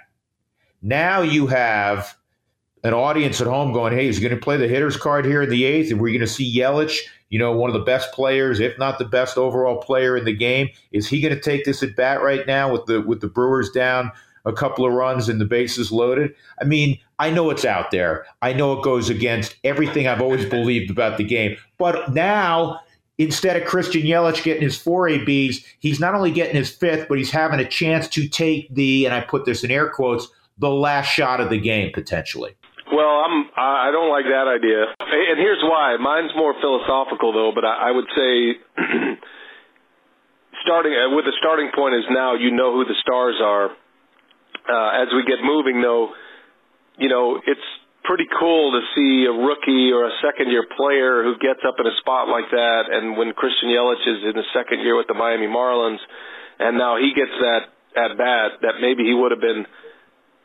Now 0.81 1.21
you 1.21 1.47
have 1.49 2.17
an 2.89 2.95
audience 2.95 3.41
at 3.41 3.47
home 3.47 3.73
going, 3.73 3.93
hey, 3.93 4.09
is 4.09 4.17
he 4.17 4.23
going 4.23 4.35
to 4.35 4.43
play 4.43 4.57
the 4.57 4.69
hitter's 4.69 4.97
card 4.97 5.25
here 5.25 5.43
in 5.43 5.51
the 5.51 5.65
eighth? 5.65 5.91
And 5.91 6.01
we're 6.01 6.09
going 6.09 6.21
to 6.21 6.27
see 6.27 6.59
Yelich 6.59 6.99
you 7.31 7.39
know, 7.39 7.53
one 7.53 7.69
of 7.69 7.75
the 7.75 7.85
best 7.85 8.13
players, 8.13 8.61
if 8.61 8.79
not 8.79 8.99
the 8.99 9.05
best 9.05 9.37
overall 9.37 9.77
player 9.77 10.17
in 10.17 10.25
the 10.25 10.35
game. 10.35 10.69
Is 10.93 11.07
he 11.07 11.21
going 11.21 11.35
to 11.35 11.41
take 11.41 11.65
this 11.65 11.83
at 11.83 11.97
bat 11.97 12.23
right 12.23 12.47
now 12.47 12.73
with 12.73 12.87
the 12.87 13.01
with 13.01 13.21
the 13.21 13.29
Brewers 13.29 13.71
down 13.71 14.11
a 14.45 14.53
couple 14.53 14.87
of 14.87 14.93
runs 14.93 15.29
and 15.29 15.41
the 15.41 15.45
bases 15.45 15.93
loaded? 15.93 16.35
I 16.61 16.65
mean, 16.65 16.99
I 17.19 17.31
know 17.31 17.51
it's 17.51 17.65
out 17.65 17.91
there. 17.91 18.25
I 18.41 18.53
know 18.53 18.73
it 18.73 18.83
goes 18.83 19.11
against 19.11 19.57
everything 19.65 20.07
I've 20.07 20.23
always 20.23 20.45
believed 20.51 20.91
about 20.91 21.19
the 21.19 21.25
game. 21.25 21.57
But 21.77 22.13
now 22.13 22.81
instead 23.19 23.61
of 23.61 23.69
Christian 23.69 24.03
Yelich 24.03 24.43
getting 24.43 24.63
his 24.63 24.79
four 24.79 25.09
ABs, 25.09 25.61
he's 25.81 26.01
not 26.01 26.15
only 26.15 26.31
getting 26.31 26.55
his 26.55 26.71
fifth, 26.71 27.09
but 27.09 27.19
he's 27.19 27.33
having 27.33 27.59
a 27.59 27.69
chance 27.69 28.07
to 28.09 28.29
take 28.29 28.73
the, 28.73 29.05
and 29.05 29.15
I 29.15 29.21
put 29.21 29.45
this 29.45 29.65
in 29.65 29.73
air 29.73 29.91
quotes, 29.91 30.29
the 30.57 30.71
last 30.71 31.09
shot 31.09 31.41
of 31.41 31.51
the 31.51 31.59
game 31.59 31.91
potentially. 31.93 32.57
Well, 32.89 33.21
I'm 33.21 33.45
I 33.53 33.91
don't 33.93 34.09
like 34.09 34.25
that 34.25 34.49
idea, 34.49 34.89
and 34.89 35.37
here's 35.37 35.61
why. 35.61 35.97
Mine's 36.01 36.33
more 36.37 36.55
philosophical 36.61 37.33
though, 37.33 37.53
but 37.55 37.65
I, 37.65 37.89
I 37.89 37.91
would 37.93 38.09
say 38.17 38.31
starting 40.65 40.97
uh, 40.97 41.13
with 41.15 41.27
the 41.29 41.37
starting 41.39 41.69
point 41.75 41.95
is 41.95 42.05
now 42.09 42.35
you 42.35 42.51
know 42.51 42.73
who 42.73 42.85
the 42.85 42.97
stars 43.03 43.37
are. 43.45 43.71
Uh, 44.69 45.03
as 45.03 45.09
we 45.13 45.25
get 45.25 45.45
moving, 45.45 45.81
though, 45.81 46.13
you 46.97 47.09
know 47.09 47.41
it's 47.45 47.69
pretty 48.09 48.27
cool 48.41 48.73
to 48.73 48.81
see 48.97 49.29
a 49.29 49.35
rookie 49.37 49.93
or 49.93 50.09
a 50.09 50.15
second 50.25 50.49
year 50.49 50.65
player 50.73 51.23
who 51.25 51.37
gets 51.37 51.61
up 51.69 51.77
in 51.77 51.85
a 51.85 51.93
spot 52.01 52.29
like 52.29 52.49
that. 52.51 52.89
And 52.89 53.21
when 53.21 53.37
Christian 53.37 53.69
Yelich 53.69 54.01
is 54.01 54.33
in 54.33 54.33
the 54.33 54.49
second 54.57 54.81
year 54.81 54.97
with 54.97 55.07
the 55.09 55.15
Miami 55.15 55.47
Marlins, 55.47 56.01
and 56.59 56.79
now 56.79 56.97
he 56.97 57.13
gets 57.13 57.37
that 57.37 57.69
at 58.01 58.17
bat 58.17 58.65
that 58.65 58.81
maybe 58.81 59.05
he 59.05 59.13
would 59.13 59.31
have 59.31 59.45
been 59.45 59.69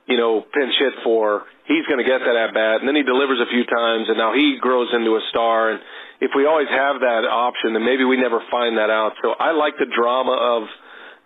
you 0.07 0.17
know, 0.17 0.41
pinch 0.41 0.75
hit 0.79 0.93
for, 1.03 1.47
he's 1.67 1.85
going 1.87 1.99
to 1.99 2.07
get 2.07 2.19
that 2.19 2.35
at 2.35 2.51
bat. 2.53 2.83
And 2.83 2.87
then 2.87 2.95
he 2.95 3.03
delivers 3.03 3.39
a 3.39 3.47
few 3.47 3.63
times, 3.63 4.11
and 4.11 4.17
now 4.17 4.35
he 4.35 4.59
grows 4.59 4.91
into 4.91 5.15
a 5.15 5.23
star. 5.29 5.71
And 5.71 5.79
if 6.19 6.31
we 6.35 6.45
always 6.45 6.67
have 6.67 6.99
that 6.99 7.23
option, 7.23 7.73
then 7.73 7.85
maybe 7.87 8.03
we 8.03 8.19
never 8.19 8.43
find 8.51 8.77
that 8.77 8.91
out. 8.91 9.15
So 9.23 9.31
I 9.31 9.55
like 9.55 9.79
the 9.79 9.87
drama 9.87 10.35
of 10.35 10.61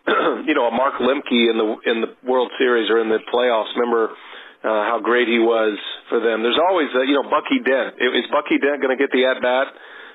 you 0.47 0.55
know, 0.55 0.71
a 0.71 0.73
Mark 0.73 1.03
Lemke 1.03 1.51
in 1.51 1.59
the 1.59 1.67
in 1.83 1.95
the 1.99 2.15
World 2.23 2.47
Series 2.55 2.87
or 2.89 3.03
in 3.03 3.09
the 3.09 3.19
playoffs. 3.27 3.75
Remember 3.75 4.15
uh, 4.63 4.87
how 4.87 4.99
great 5.03 5.27
he 5.27 5.37
was 5.37 5.75
for 6.07 6.23
them. 6.23 6.47
There's 6.47 6.57
always, 6.57 6.87
uh, 6.95 7.03
you 7.03 7.11
know, 7.11 7.27
Bucky 7.27 7.59
Dent. 7.59 7.99
Is 7.99 8.23
Bucky 8.31 8.55
Dent 8.55 8.79
going 8.79 8.95
to 8.95 8.99
get 8.99 9.11
the 9.11 9.27
at 9.27 9.43
bat 9.43 9.67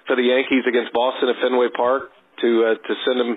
for 0.09 0.16
the 0.16 0.25
Yankees 0.25 0.64
against 0.64 0.96
Boston 0.96 1.29
at 1.29 1.37
Fenway 1.44 1.68
Park 1.77 2.09
to 2.40 2.48
uh, 2.72 2.75
to 2.81 2.92
send 3.05 3.20
him 3.20 3.37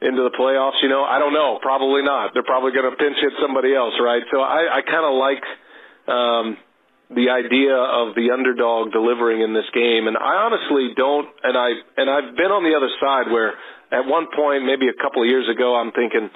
into 0.00 0.22
the 0.22 0.34
playoffs? 0.36 0.82
You 0.82 0.88
know, 0.88 1.04
I 1.04 1.18
don't 1.18 1.32
know. 1.32 1.58
Probably 1.62 2.02
not. 2.02 2.32
They're 2.34 2.46
probably 2.46 2.72
going 2.72 2.90
to 2.90 2.96
pinch 2.96 3.16
hit 3.20 3.32
somebody 3.40 3.74
else, 3.74 3.94
right? 4.00 4.22
So 4.32 4.40
I, 4.40 4.78
I 4.78 4.80
kind 4.82 5.06
of 5.06 5.14
like 5.16 5.42
um, 6.06 6.46
the 7.10 7.30
idea 7.30 7.74
of 7.76 8.14
the 8.14 8.34
underdog 8.34 8.92
delivering 8.92 9.40
in 9.40 9.54
this 9.54 9.68
game, 9.72 10.08
and 10.08 10.16
I 10.16 10.42
honestly 10.46 10.90
don't. 10.96 11.28
And 11.42 11.54
I 11.56 11.68
and 11.96 12.10
I've 12.10 12.36
been 12.36 12.50
on 12.50 12.66
the 12.66 12.74
other 12.74 12.90
side 12.98 13.30
where 13.30 13.54
at 13.92 14.04
one 14.06 14.26
point, 14.34 14.66
maybe 14.66 14.88
a 14.90 14.98
couple 14.98 15.22
of 15.22 15.28
years 15.28 15.46
ago, 15.46 15.76
I'm 15.76 15.92
thinking 15.92 16.30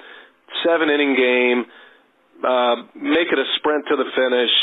seven 0.63 0.89
inning 0.89 1.15
game, 1.15 1.65
uh, 2.43 2.75
make 2.95 3.27
it 3.27 3.39
a 3.39 3.47
sprint 3.59 3.85
to 3.91 3.95
the 3.99 4.07
finish, 4.15 4.53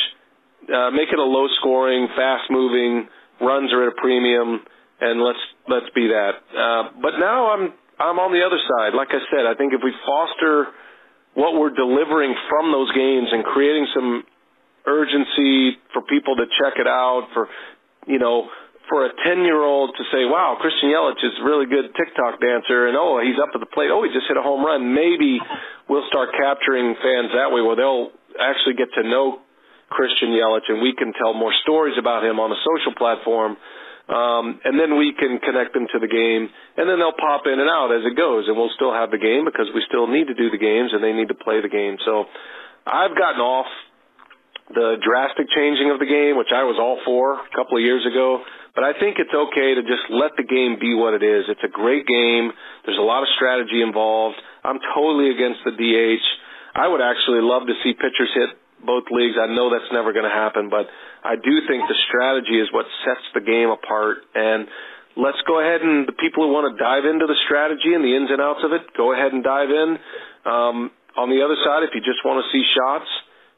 uh, 0.73 0.91
make 0.91 1.13
it 1.13 1.19
a 1.19 1.29
low 1.29 1.47
scoring, 1.61 2.09
fast 2.17 2.51
moving, 2.51 3.09
runs 3.41 3.73
are 3.73 3.89
at 3.89 3.93
a 3.93 4.01
premium, 4.01 4.65
and 5.01 5.21
let's 5.21 5.45
let's 5.69 5.93
be 5.95 6.09
that. 6.09 6.41
Uh, 6.57 6.91
but 7.03 7.21
now 7.21 7.53
I'm 7.53 7.73
I'm 7.99 8.19
on 8.23 8.31
the 8.31 8.47
other 8.47 8.59
side. 8.63 8.95
Like 8.95 9.11
I 9.11 9.21
said, 9.31 9.47
I 9.47 9.59
think 9.59 9.75
if 9.75 9.83
we 9.83 9.91
foster 10.07 10.71
what 11.35 11.59
we're 11.59 11.75
delivering 11.75 12.35
from 12.51 12.71
those 12.71 12.91
games 12.95 13.29
and 13.31 13.43
creating 13.45 13.87
some 13.95 14.23
urgency 14.87 15.79
for 15.93 16.03
people 16.07 16.35
to 16.39 16.47
check 16.63 16.79
it 16.79 16.87
out, 16.87 17.29
for 17.35 17.51
you 18.07 18.19
know, 18.19 18.49
for 18.89 19.05
a 19.05 19.11
ten 19.27 19.45
year 19.45 19.61
old 19.61 19.93
to 19.99 20.05
say, 20.11 20.25
"Wow, 20.25 20.57
Christian 20.61 20.89
Yelich 20.89 21.21
is 21.21 21.35
a 21.39 21.45
really 21.45 21.67
good 21.67 21.93
TikTok 21.95 22.41
dancer," 22.41 22.89
and 22.89 22.97
oh, 22.97 23.21
he's 23.21 23.39
up 23.39 23.51
at 23.53 23.61
the 23.61 23.71
plate. 23.71 23.91
Oh, 23.93 24.03
he 24.03 24.11
just 24.11 24.27
hit 24.27 24.37
a 24.37 24.43
home 24.43 24.65
run. 24.65 24.95
Maybe 24.95 25.39
we'll 25.89 26.07
start 26.09 26.33
capturing 26.33 26.97
fans 27.03 27.35
that 27.35 27.53
way, 27.53 27.61
where 27.61 27.77
they'll 27.77 28.11
actually 28.41 28.75
get 28.75 28.89
to 28.95 29.03
know 29.05 29.43
Christian 29.91 30.31
Yelich, 30.31 30.69
and 30.69 30.81
we 30.81 30.95
can 30.95 31.13
tell 31.13 31.35
more 31.35 31.53
stories 31.63 31.97
about 31.99 32.25
him 32.25 32.41
on 32.41 32.53
a 32.53 32.59
social 32.65 32.95
platform. 32.97 33.57
Um, 34.09 34.61
and 34.65 34.81
then 34.81 34.97
we 34.97 35.13
can 35.13 35.37
connect 35.45 35.77
them 35.77 35.85
to 35.93 35.99
the 36.01 36.09
game, 36.09 36.49
and 36.81 36.89
then 36.89 36.97
they'll 36.97 37.21
pop 37.21 37.45
in 37.45 37.61
and 37.61 37.69
out 37.69 37.93
as 37.93 38.09
it 38.09 38.17
goes, 38.17 38.49
and 38.49 38.57
we'll 38.57 38.73
still 38.73 38.93
have 38.93 39.13
the 39.13 39.21
game 39.21 39.45
because 39.45 39.69
we 39.77 39.85
still 39.85 40.09
need 40.09 40.33
to 40.33 40.35
do 40.35 40.49
the 40.49 40.57
games, 40.57 40.97
and 40.97 41.05
they 41.05 41.13
need 41.13 41.29
to 41.29 41.37
play 41.37 41.61
the 41.61 41.69
game. 41.69 42.01
So, 42.09 42.25
I've 42.89 43.13
gotten 43.13 43.45
off 43.45 43.69
the 44.73 44.97
drastic 45.01 45.49
changing 45.53 45.93
of 45.93 46.01
the 46.01 46.09
game, 46.09 46.37
which 46.37 46.53
I 46.53 46.65
was 46.65 46.77
all 46.81 47.01
for 47.05 47.41
a 47.41 47.53
couple 47.57 47.77
of 47.77 47.85
years 47.85 48.05
ago. 48.05 48.45
But 48.77 48.85
I 48.85 48.93
think 48.97 49.17
it's 49.19 49.33
okay 49.33 49.75
to 49.75 49.83
just 49.83 50.09
let 50.13 50.37
the 50.37 50.45
game 50.45 50.77
be 50.81 50.95
what 50.95 51.17
it 51.17 51.25
is. 51.25 51.49
It's 51.49 51.65
a 51.65 51.73
great 51.73 52.07
game. 52.07 52.53
There's 52.85 53.01
a 53.01 53.05
lot 53.05 53.25
of 53.25 53.29
strategy 53.35 53.81
involved. 53.81 54.37
I'm 54.63 54.79
totally 54.95 55.33
against 55.33 55.65
the 55.65 55.73
DH. 55.73 56.25
I 56.77 56.87
would 56.87 57.01
actually 57.01 57.43
love 57.43 57.67
to 57.67 57.75
see 57.83 57.97
pitchers 57.97 58.31
hit 58.37 58.51
both 58.85 59.05
leagues. 59.11 59.37
I 59.41 59.51
know 59.51 59.71
that's 59.71 59.91
never 59.93 60.13
going 60.13 60.29
to 60.29 60.33
happen, 60.33 60.69
but 60.71 60.87
I 61.25 61.35
do 61.35 61.55
think 61.67 61.87
the 61.87 61.99
strategy 62.09 62.59
is 62.59 62.71
what 62.71 62.87
sets 63.05 63.25
the 63.35 63.43
game 63.43 63.71
apart. 63.71 64.25
And 64.35 64.69
let's 65.19 65.41
go 65.47 65.59
ahead 65.59 65.83
and 65.83 66.07
the 66.07 66.15
people 66.15 66.47
who 66.47 66.55
want 66.55 66.71
to 66.71 66.75
dive 66.79 67.05
into 67.07 67.27
the 67.27 67.39
strategy 67.47 67.93
and 67.93 68.03
the 68.03 68.15
ins 68.15 68.31
and 68.31 68.39
outs 68.39 68.63
of 68.63 68.71
it, 68.73 68.87
go 68.95 69.13
ahead 69.13 69.35
and 69.35 69.43
dive 69.43 69.71
in. 69.71 69.89
Um, 70.47 70.77
on 71.19 71.29
the 71.35 71.43
other 71.43 71.59
side, 71.67 71.83
if 71.83 71.91
you 71.95 72.01
just 72.01 72.23
want 72.23 72.39
to 72.43 72.47
see 72.55 72.63
shots, 72.75 73.11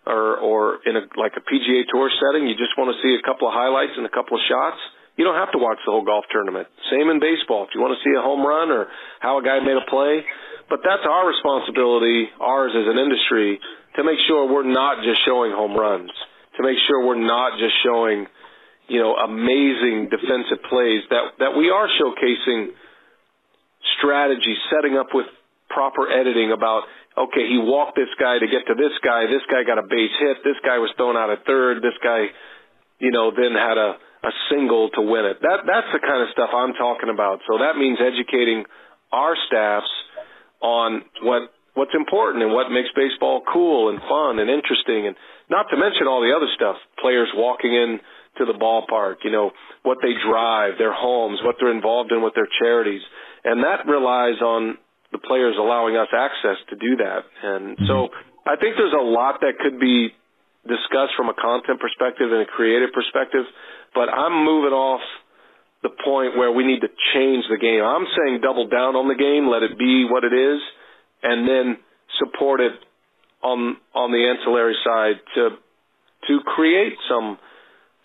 or 0.07 0.41
or 0.41 0.81
in 0.89 0.97
a 0.97 1.05
like 1.21 1.37
a 1.37 1.45
PGA 1.45 1.85
Tour 1.93 2.09
setting, 2.09 2.49
you 2.49 2.57
just 2.57 2.73
want 2.81 2.89
to 2.89 2.97
see 3.05 3.13
a 3.13 3.25
couple 3.25 3.49
of 3.49 3.53
highlights 3.53 3.93
and 3.97 4.09
a 4.09 4.13
couple 4.13 4.41
of 4.41 4.43
shots. 4.49 4.81
You 5.21 5.29
don't 5.29 5.37
have 5.37 5.53
to 5.53 5.61
watch 5.61 5.77
the 5.85 5.93
whole 5.93 6.07
golf 6.07 6.25
tournament. 6.33 6.69
Same 6.89 7.13
in 7.13 7.21
baseball. 7.21 7.69
If 7.69 7.77
you 7.77 7.85
want 7.85 7.93
to 7.93 8.01
see 8.01 8.15
a 8.17 8.25
home 8.25 8.41
run 8.41 8.73
or 8.73 8.89
how 9.21 9.37
a 9.37 9.45
guy 9.45 9.61
made 9.61 9.77
a 9.77 9.85
play, 9.85 10.25
but 10.73 10.81
that's 10.81 11.05
our 11.05 11.29
responsibility, 11.29 12.33
ours 12.41 12.73
as 12.73 12.89
an 12.89 12.97
industry, 12.97 13.61
to 14.01 14.05
make 14.09 14.17
sure 14.25 14.49
we're 14.49 14.65
not 14.65 15.05
just 15.05 15.21
showing 15.29 15.53
home 15.53 15.77
runs, 15.77 16.09
to 16.57 16.65
make 16.65 16.81
sure 16.89 17.05
we're 17.05 17.21
not 17.21 17.61
just 17.61 17.77
showing, 17.85 18.25
you 18.89 18.97
know, 18.97 19.13
amazing 19.13 20.09
defensive 20.09 20.65
plays 20.73 21.05
that 21.13 21.37
that 21.37 21.53
we 21.53 21.69
are 21.69 21.85
showcasing 22.01 22.73
strategy, 24.01 24.57
setting 24.73 24.97
up 24.97 25.13
with 25.13 25.29
proper 25.69 26.09
editing 26.09 26.51
about 26.51 26.89
okay, 27.13 27.45
he 27.45 27.61
walked 27.61 28.01
this 28.01 28.09
guy 28.17 28.41
to 28.41 28.49
get 28.49 28.65
to 28.73 28.75
this 28.75 28.97
guy. 29.05 29.29
This 29.29 29.45
guy 29.53 29.69
got 29.69 29.77
a 29.77 29.85
base 29.85 30.17
hit. 30.17 30.41
This 30.49 30.57
guy 30.65 30.81
was 30.81 30.89
thrown 30.97 31.21
out 31.21 31.29
at 31.29 31.45
third. 31.45 31.85
This 31.85 31.99
guy, 32.01 32.33
you 33.05 33.13
know, 33.13 33.29
then 33.37 33.53
had 33.53 33.77
a, 33.77 34.01
a 34.25 34.33
single 34.49 34.89
to 34.97 35.03
win 35.05 35.29
it. 35.29 35.45
That 35.45 35.69
that's 35.69 35.93
the 35.93 36.01
kind 36.01 36.25
of 36.25 36.33
stuff 36.33 36.49
I'm 36.57 36.73
talking 36.73 37.13
about. 37.13 37.45
So 37.45 37.61
that 37.61 37.77
means 37.77 38.01
educating 38.01 38.65
our 39.13 39.37
staffs 39.45 39.93
on 40.65 41.05
what 41.21 41.53
what's 41.75 41.95
important 41.95 42.43
and 42.43 42.53
what 42.53 42.71
makes 42.71 42.91
baseball 42.97 43.43
cool 43.47 43.91
and 43.91 43.99
fun 44.07 44.39
and 44.39 44.51
interesting 44.51 45.07
and 45.07 45.17
not 45.49 45.67
to 45.71 45.77
mention 45.77 46.07
all 46.07 46.23
the 46.23 46.35
other 46.35 46.51
stuff. 46.55 46.77
Players 47.03 47.31
walking 47.35 47.75
in 47.75 48.01
to 48.39 48.47
the 48.47 48.55
ballpark, 48.55 49.27
you 49.27 49.31
know, 49.31 49.51
what 49.83 49.99
they 50.03 50.15
drive, 50.23 50.79
their 50.79 50.95
homes, 50.95 51.41
what 51.43 51.57
they're 51.59 51.75
involved 51.75 52.13
in 52.13 52.23
with 52.23 52.35
their 52.35 52.49
charities. 52.63 53.03
And 53.45 53.65
that 53.65 53.87
relies 53.87 54.39
on 54.41 54.79
the 55.11 55.19
players 55.19 55.57
allowing 55.59 55.97
us 55.97 56.09
access 56.15 56.59
to 56.71 56.77
do 56.77 56.97
that. 57.03 57.27
And 57.43 57.77
mm-hmm. 57.77 57.87
so 57.87 58.09
I 58.47 58.55
think 58.57 58.79
there's 58.79 58.95
a 58.95 59.03
lot 59.03 59.43
that 59.43 59.59
could 59.59 59.81
be 59.81 60.15
discussed 60.67 61.17
from 61.17 61.29
a 61.29 61.35
content 61.35 61.81
perspective 61.81 62.31
and 62.31 62.43
a 62.43 62.51
creative 62.51 62.93
perspective, 62.93 63.49
but 63.95 64.13
I'm 64.13 64.45
moving 64.45 64.77
off 64.77 65.01
the 65.83 65.91
point 66.05 66.37
where 66.37 66.53
we 66.53 66.69
need 66.69 66.85
to 66.85 66.93
change 67.17 67.49
the 67.49 67.57
game. 67.57 67.81
I'm 67.81 68.05
saying 68.13 68.45
double 68.45 68.69
down 68.69 68.95
on 68.95 69.09
the 69.09 69.17
game, 69.17 69.49
let 69.49 69.65
it 69.65 69.81
be 69.81 70.05
what 70.05 70.25
it 70.25 70.37
is, 70.37 70.61
and 71.23 71.49
then 71.49 71.77
support 72.19 72.61
it 72.61 72.73
on 73.43 73.77
on 73.95 74.13
the 74.13 74.21
ancillary 74.21 74.77
side 74.85 75.17
to 75.35 75.57
to 76.29 76.41
create 76.45 76.95
some 77.09 77.39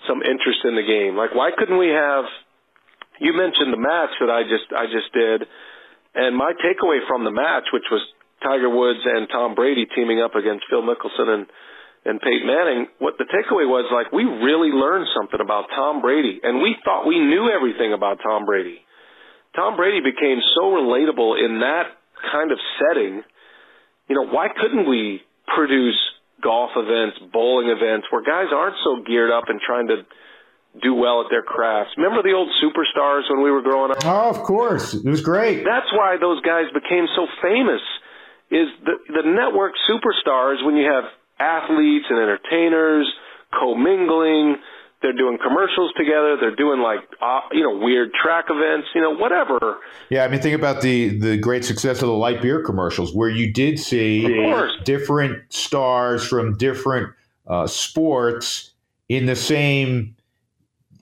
some 0.07 0.21
interest 0.21 0.63
in 0.63 0.75
the 0.75 0.85
game. 0.85 1.15
Like 1.15 1.35
why 1.35 1.51
couldn't 1.57 1.77
we 1.77 1.89
have 1.89 2.25
you 3.19 3.33
mentioned 3.33 3.71
the 3.71 3.79
match 3.79 4.11
that 4.19 4.29
I 4.29 4.43
just 4.43 4.67
I 4.71 4.85
just 4.87 5.11
did 5.13 5.47
and 6.15 6.35
my 6.35 6.55
takeaway 6.63 7.03
from 7.07 7.25
the 7.27 7.31
match, 7.31 7.67
which 7.73 7.83
was 7.91 7.99
Tiger 8.41 8.71
Woods 8.71 9.03
and 9.03 9.27
Tom 9.27 9.55
Brady 9.55 9.85
teaming 9.95 10.21
up 10.21 10.35
against 10.35 10.63
Phil 10.69 10.81
Mickelson 10.81 11.27
and 11.27 11.45
and 12.05 12.21
Peyton 12.21 12.45
Manning, 12.45 12.85
what 12.99 13.17
the 13.17 13.25
takeaway 13.25 13.65
was 13.65 13.89
like 13.89 14.13
we 14.13 14.23
really 14.23 14.69
learned 14.69 15.09
something 15.17 15.41
about 15.41 15.65
Tom 15.73 16.01
Brady, 16.01 16.39
and 16.41 16.61
we 16.61 16.77
thought 16.85 17.07
we 17.07 17.19
knew 17.19 17.49
everything 17.49 17.93
about 17.93 18.21
Tom 18.21 18.45
Brady. 18.45 18.79
Tom 19.55 19.75
Brady 19.75 19.99
became 20.05 20.37
so 20.53 20.69
relatable 20.69 21.33
in 21.43 21.65
that 21.65 21.97
kind 22.31 22.51
of 22.51 22.59
setting. 22.79 23.23
You 24.07 24.15
know, 24.15 24.27
why 24.27 24.47
couldn't 24.49 24.87
we 24.87 25.21
produce 25.47 25.97
golf 26.43 26.71
events, 26.75 27.17
bowling 27.31 27.69
events 27.69 28.07
where 28.11 28.21
guys 28.21 28.53
aren't 28.53 28.75
so 28.83 29.01
geared 29.05 29.31
up 29.31 29.49
and 29.49 29.59
trying 29.61 29.87
to 29.87 30.05
do 30.81 30.93
well 30.93 31.21
at 31.21 31.27
their 31.29 31.43
crafts. 31.43 31.93
Remember 31.97 32.21
the 32.21 32.35
old 32.35 32.49
superstars 32.59 33.23
when 33.29 33.43
we 33.43 33.51
were 33.51 33.61
growing 33.61 33.91
up? 33.91 34.03
Oh, 34.03 34.29
of 34.29 34.43
course. 34.43 34.93
It 34.93 35.07
was 35.07 35.21
great. 35.21 35.63
That's 35.63 35.87
why 35.93 36.17
those 36.19 36.41
guys 36.41 36.65
became 36.73 37.07
so 37.15 37.27
famous. 37.41 37.81
Is 38.51 38.67
the 38.83 38.95
the 39.09 39.25
network 39.25 39.73
superstars 39.89 40.63
when 40.63 40.75
you 40.75 40.85
have 40.85 41.05
athletes 41.39 42.05
and 42.09 42.19
entertainers 42.19 43.11
commingling, 43.51 44.57
they're 45.01 45.13
doing 45.13 45.37
commercials 45.41 45.91
together, 45.97 46.37
they're 46.39 46.55
doing 46.55 46.81
like 46.81 46.99
uh, 47.21 47.41
you 47.51 47.63
know 47.63 47.77
weird 47.77 48.11
track 48.13 48.45
events, 48.49 48.87
you 48.95 49.01
know 49.01 49.15
whatever. 49.15 49.77
Yeah, 50.09 50.23
I 50.23 50.27
mean 50.27 50.41
think 50.41 50.55
about 50.55 50.81
the 50.81 51.17
the 51.19 51.37
great 51.37 51.65
success 51.65 52.01
of 52.01 52.07
the 52.07 52.13
light 52.13 52.41
beer 52.41 52.63
commercials 52.63 53.13
where 53.13 53.29
you 53.29 53.51
did 53.51 53.79
see 53.79 54.27
different 54.83 55.51
stars 55.53 56.25
from 56.25 56.57
different 56.57 57.13
uh, 57.47 57.67
sports 57.67 58.71
in 59.09 59.25
the 59.25 59.35
same 59.35 60.15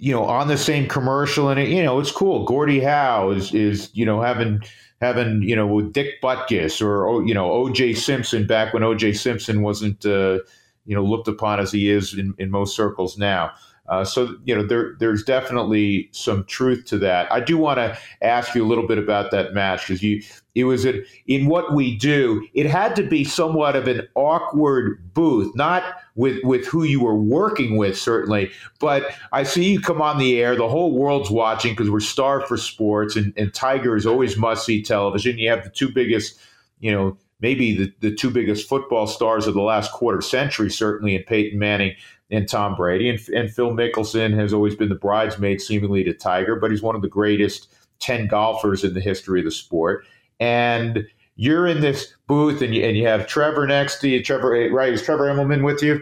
you 0.04 0.12
know, 0.12 0.26
on 0.26 0.50
the 0.50 0.58
same 0.58 0.86
commercial, 0.86 1.48
and 1.48 1.58
it, 1.58 1.70
you 1.70 1.82
know, 1.82 1.98
it's 1.98 2.12
cool. 2.12 2.44
Gordie 2.44 2.82
Howe 2.82 3.30
is 3.30 3.54
is 3.54 3.90
you 3.94 4.06
know 4.06 4.22
having 4.22 4.62
having 5.00 5.42
you 5.44 5.56
know 5.56 5.66
with 5.66 5.94
Dick 5.94 6.22
Butkus 6.22 6.82
or 6.82 7.08
oh, 7.08 7.22
you 7.22 7.34
know 7.34 7.50
O.J. 7.50 7.94
Simpson 7.94 8.46
back 8.46 8.74
when 8.74 8.84
O.J. 8.84 9.14
Simpson 9.14 9.62
wasn't 9.62 10.06
uh, 10.06 10.40
you 10.86 10.94
know 10.94 11.04
looked 11.04 11.30
upon 11.30 11.62
as 11.62 11.72
he 11.72 11.90
is 11.90 12.14
in, 12.14 12.34
in 12.38 12.52
most 12.52 12.76
circles 12.76 13.18
now. 13.18 13.52
Uh, 13.90 14.06
so 14.06 14.38
you 14.46 14.56
know 14.56 14.66
there 14.66 14.96
there's 15.00 15.24
definitely 15.24 16.08
some 16.14 16.46
truth 16.46 16.86
to 16.86 16.98
that. 16.98 17.30
I 17.30 17.42
do 17.42 17.58
want 17.58 17.80
to 17.80 17.98
ask 18.22 18.56
you 18.56 18.64
a 18.64 18.68
little 18.68 18.88
bit 18.88 18.98
about 18.98 19.32
that 19.32 19.54
match 19.54 19.88
because 19.88 20.02
you 20.02 20.24
it 20.56 20.64
was 20.64 20.86
in 20.86 21.48
what 21.48 21.74
we 21.74 21.98
do. 21.98 22.48
It 22.54 22.66
had 22.66 22.96
to 22.96 23.04
be 23.04 23.26
somewhat 23.26 23.76
of 23.76 23.88
an 23.90 24.08
awkward 24.16 25.14
booth, 25.14 25.54
not 25.56 25.84
with 26.16 26.42
with 26.46 26.66
who 26.66 26.84
you 26.84 27.02
were 27.02 27.16
working 27.16 27.76
with 27.76 27.98
certainly, 27.98 28.52
but 28.80 29.04
I 29.34 29.44
see 29.44 29.74
you 29.74 29.82
come 29.82 30.02
on 30.02 30.18
the 30.18 30.40
air. 30.40 30.56
The 30.56 30.70
whole 30.70 30.98
world's 30.98 31.30
watching 31.30 31.74
because 31.74 31.90
we're 31.90 32.00
starved 32.00 32.48
for 32.48 32.56
sports, 32.56 33.18
and, 33.18 33.34
and 33.36 33.54
Tiger 33.54 33.98
is 33.98 34.06
always 34.06 34.38
must 34.38 34.66
see 34.66 34.82
television. 34.82 35.38
You 35.38 35.50
have 35.50 35.66
the 35.66 35.70
two 35.70 35.92
biggest, 35.92 36.40
you 36.80 36.92
know. 36.92 37.18
Maybe 37.42 37.76
the, 37.76 37.94
the 38.00 38.16
two 38.16 38.30
biggest 38.30 38.70
football 38.70 39.06
stars 39.06 39.48
of 39.48 39.54
the 39.54 39.62
last 39.62 39.92
quarter 39.92 40.22
century, 40.22 40.70
certainly 40.70 41.14
in 41.14 41.24
Peyton 41.24 41.60
Manning 41.60 41.94
and 42.34 42.50
Tom 42.50 42.76
Brady. 42.76 43.10
And, 43.10 43.20
and 43.30 43.54
Phil 43.54 43.72
Mickelson 43.72 44.34
has 44.38 44.54
always 44.54 44.76
been 44.76 44.90
the 44.90 44.96
bridesmaid, 44.96 45.62
seemingly, 45.62 46.04
to 46.04 46.14
Tiger, 46.14 46.56
but 46.56 46.72
he's 46.72 46.82
one 46.82 46.96
of 46.96 47.02
the 47.02 47.08
greatest 47.08 47.74
10 48.00 48.28
golfers 48.28 48.84
in 48.84 48.94
the 48.94 49.02
history 49.02 49.40
of 49.40 49.46
the 49.46 49.52
sport. 49.52 50.06
And 50.40 51.08
you're 51.36 51.68
in 51.68 51.82
this 51.82 52.14
booth 52.28 52.62
and 52.62 52.76
you, 52.76 52.84
and 52.84 52.98
you 52.98 53.08
have 53.08 53.28
Trevor 53.28 53.68
next 53.68 54.00
to 54.00 54.10
you. 54.10 54.24
Trevor, 54.24 54.56
eh, 54.56 54.70
right? 54.72 54.92
Is 54.92 55.04
Trevor 55.04 55.26
Immelman 55.26 55.64
with 55.64 55.82
you? 55.82 56.02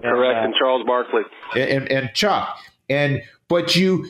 Correct, 0.00 0.44
and 0.44 0.54
Charles 0.58 0.84
Barkley 0.84 1.22
and, 1.54 1.70
and, 1.70 1.92
and 1.92 2.10
Chuck. 2.14 2.58
And 2.88 3.22
but 3.48 3.76
you 3.76 4.06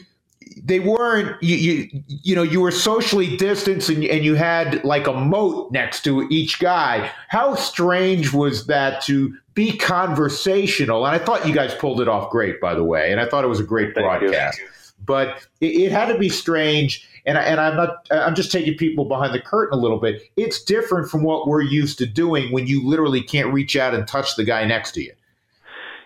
they 0.63 0.81
weren't 0.81 1.41
you, 1.43 1.57
you 1.57 2.03
you 2.07 2.35
know 2.35 2.43
you 2.43 2.61
were 2.61 2.71
socially 2.71 3.37
distanced 3.37 3.89
and, 3.89 4.05
and 4.05 4.25
you 4.25 4.35
had 4.35 4.83
like 4.85 5.07
a 5.07 5.13
moat 5.13 5.71
next 5.73 6.03
to 6.05 6.27
each 6.31 6.59
guy. 6.59 7.11
How 7.29 7.55
strange 7.55 8.33
was 8.33 8.67
that 8.67 9.03
to 9.03 9.37
be 9.55 9.77
conversational? 9.77 11.07
And 11.07 11.15
i 11.15 11.25
thought 11.25 11.47
you 11.47 11.55
guys 11.55 11.75
pulled 11.75 12.01
it 12.01 12.09
off 12.09 12.31
great 12.31 12.61
by 12.61 12.75
the 12.75 12.85
way 12.85 13.13
and 13.13 13.21
i 13.21 13.27
thought 13.27 13.45
it 13.45 13.49
was 13.49 13.61
a 13.61 13.65
great 13.65 13.95
broadcast. 13.95 14.61
But 15.05 15.49
it, 15.61 15.67
it, 15.67 15.93
had 15.93 16.07
to 16.13 16.17
be 16.17 16.29
strange 16.29 17.09
and, 17.27 17.37
I, 17.37 17.43
and 17.43 17.61
i'm 17.61 17.77
not 17.77 18.07
i'm 18.13 18.37
just 18.37 18.53
taking 18.53 18.77
people 18.77 19.05
behind 19.05 19.35
the 19.35 19.41
curtain 19.41 19.79
a 19.79 19.81
little 19.81 19.99
bit. 19.99 20.23
It's 20.37 20.63
different 20.63 21.11
from 21.11 21.23
what 21.23 21.49
we're 21.49 21.63
used 21.63 21.99
to 21.99 22.07
doing 22.07 22.53
when 22.53 22.67
you 22.67 22.87
literally 22.87 23.23
can't 23.23 23.53
reach 23.53 23.77
out 23.77 23.95
and 23.95 24.07
touch 24.07 24.37
the 24.37 24.45
guy 24.45 24.65
next 24.65 24.93
to 24.93 25.03
you. 25.03 25.13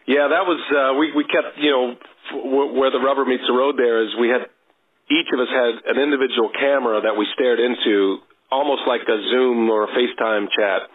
Yeah 0.07 0.29
that 0.29 0.47
was 0.47 0.61
uh, 0.71 0.99
we, 0.99 1.13
we 1.13 1.25
kept 1.25 1.59
you 1.59 1.71
know 1.71 1.97
where 2.33 2.91
the 2.91 3.03
rubber 3.03 3.25
meets 3.25 3.45
the 3.47 3.55
road 3.55 3.77
there 3.79 4.03
is 4.03 4.11
we 4.19 4.29
had 4.29 4.47
each 5.11 5.31
of 5.31 5.39
us 5.39 5.51
had 5.51 5.97
an 5.97 5.99
individual 6.03 6.51
camera 6.51 6.99
that 7.03 7.15
we 7.15 7.27
stared 7.35 7.63
into 7.63 8.19
almost 8.51 8.83
like 8.87 9.07
a 9.07 9.19
Zoom 9.31 9.71
or 9.71 9.87
a 9.87 9.91
FaceTime 9.95 10.51
chat. 10.51 10.91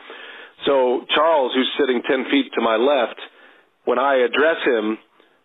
So 0.67 1.07
Charles, 1.15 1.55
who's 1.55 1.71
sitting 1.79 2.03
10 2.03 2.31
feet 2.31 2.51
to 2.53 2.61
my 2.61 2.75
left, 2.75 3.19
when 3.85 3.97
I 3.97 4.21
address 4.27 4.59
him, 4.67 4.99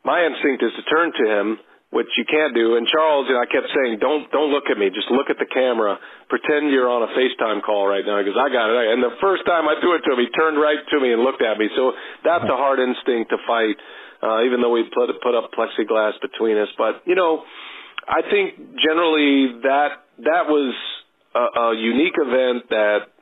my 0.04 0.22
instinct 0.26 0.62
is 0.62 0.74
to 0.76 0.84
turn 0.86 1.10
to 1.14 1.24
him, 1.24 1.46
which 1.90 2.10
you 2.18 2.26
can't 2.26 2.54
do. 2.54 2.76
And 2.76 2.86
Charles, 2.90 3.30
and 3.30 3.38
I 3.38 3.46
kept 3.46 3.70
saying, 3.70 4.02
don't, 4.02 4.28
don't 4.34 4.50
look 4.50 4.68
at 4.68 4.76
me. 4.76 4.90
Just 4.90 5.08
look 5.10 5.30
at 5.30 5.38
the 5.38 5.48
camera. 5.48 5.96
Pretend 6.28 6.74
you're 6.74 6.90
on 6.90 7.06
a 7.06 7.10
FaceTime 7.14 7.62
call 7.62 7.86
right 7.86 8.04
now 8.04 8.20
because 8.20 8.36
I 8.36 8.50
got 8.50 8.68
it. 8.68 8.92
And 8.92 9.00
the 9.02 9.14
first 9.22 9.46
time 9.46 9.70
I 9.70 9.78
threw 9.78 9.96
it 9.96 10.02
to 10.04 10.14
him, 10.14 10.20
he 10.20 10.30
turned 10.34 10.58
right 10.58 10.82
to 10.82 10.96
me 11.00 11.14
and 11.14 11.22
looked 11.22 11.42
at 11.42 11.56
me. 11.56 11.70
So 11.78 11.94
that's 12.26 12.44
a 12.44 12.58
hard 12.58 12.82
instinct 12.82 13.30
to 13.30 13.38
fight 13.46 13.78
uh, 14.26 14.42
even 14.42 14.60
though 14.60 14.74
we 14.74 14.82
put 14.90 15.06
put 15.22 15.34
up 15.38 15.54
plexiglass 15.54 16.18
between 16.20 16.58
us. 16.58 16.68
But 16.76 17.06
you 17.06 17.14
know, 17.14 17.44
I 18.08 18.22
think 18.26 18.58
generally 18.82 19.62
that 19.62 20.02
that 20.26 20.50
was 20.50 20.74
a, 21.34 21.46
a 21.60 21.76
unique 21.78 22.18
event 22.18 22.68
that 22.70 23.14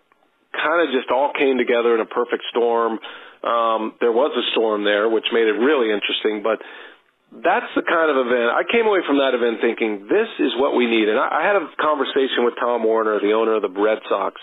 kind 0.56 0.88
of 0.88 0.94
just 0.94 1.10
all 1.10 1.32
came 1.36 1.58
together 1.58 1.94
in 1.94 2.00
a 2.00 2.08
perfect 2.08 2.44
storm. 2.50 2.98
Um, 3.44 3.92
there 4.00 4.12
was 4.12 4.32
a 4.32 4.44
storm 4.56 4.84
there, 4.84 5.08
which 5.10 5.28
made 5.32 5.44
it 5.44 5.58
really 5.60 5.92
interesting, 5.92 6.40
but 6.40 6.64
that's 7.34 7.68
the 7.74 7.82
kind 7.82 8.08
of 8.08 8.16
event 8.24 8.54
I 8.54 8.62
came 8.62 8.86
away 8.86 9.02
from 9.02 9.18
that 9.18 9.34
event 9.34 9.58
thinking 9.60 10.06
this 10.06 10.30
is 10.38 10.54
what 10.56 10.78
we 10.78 10.86
need. 10.86 11.10
And 11.10 11.18
I, 11.18 11.28
I 11.28 11.42
had 11.42 11.58
a 11.58 11.66
conversation 11.76 12.46
with 12.46 12.54
Tom 12.56 12.86
Werner, 12.86 13.18
the 13.18 13.34
owner 13.34 13.58
of 13.58 13.62
the 13.66 13.74
Red 13.74 13.98
Sox, 14.08 14.38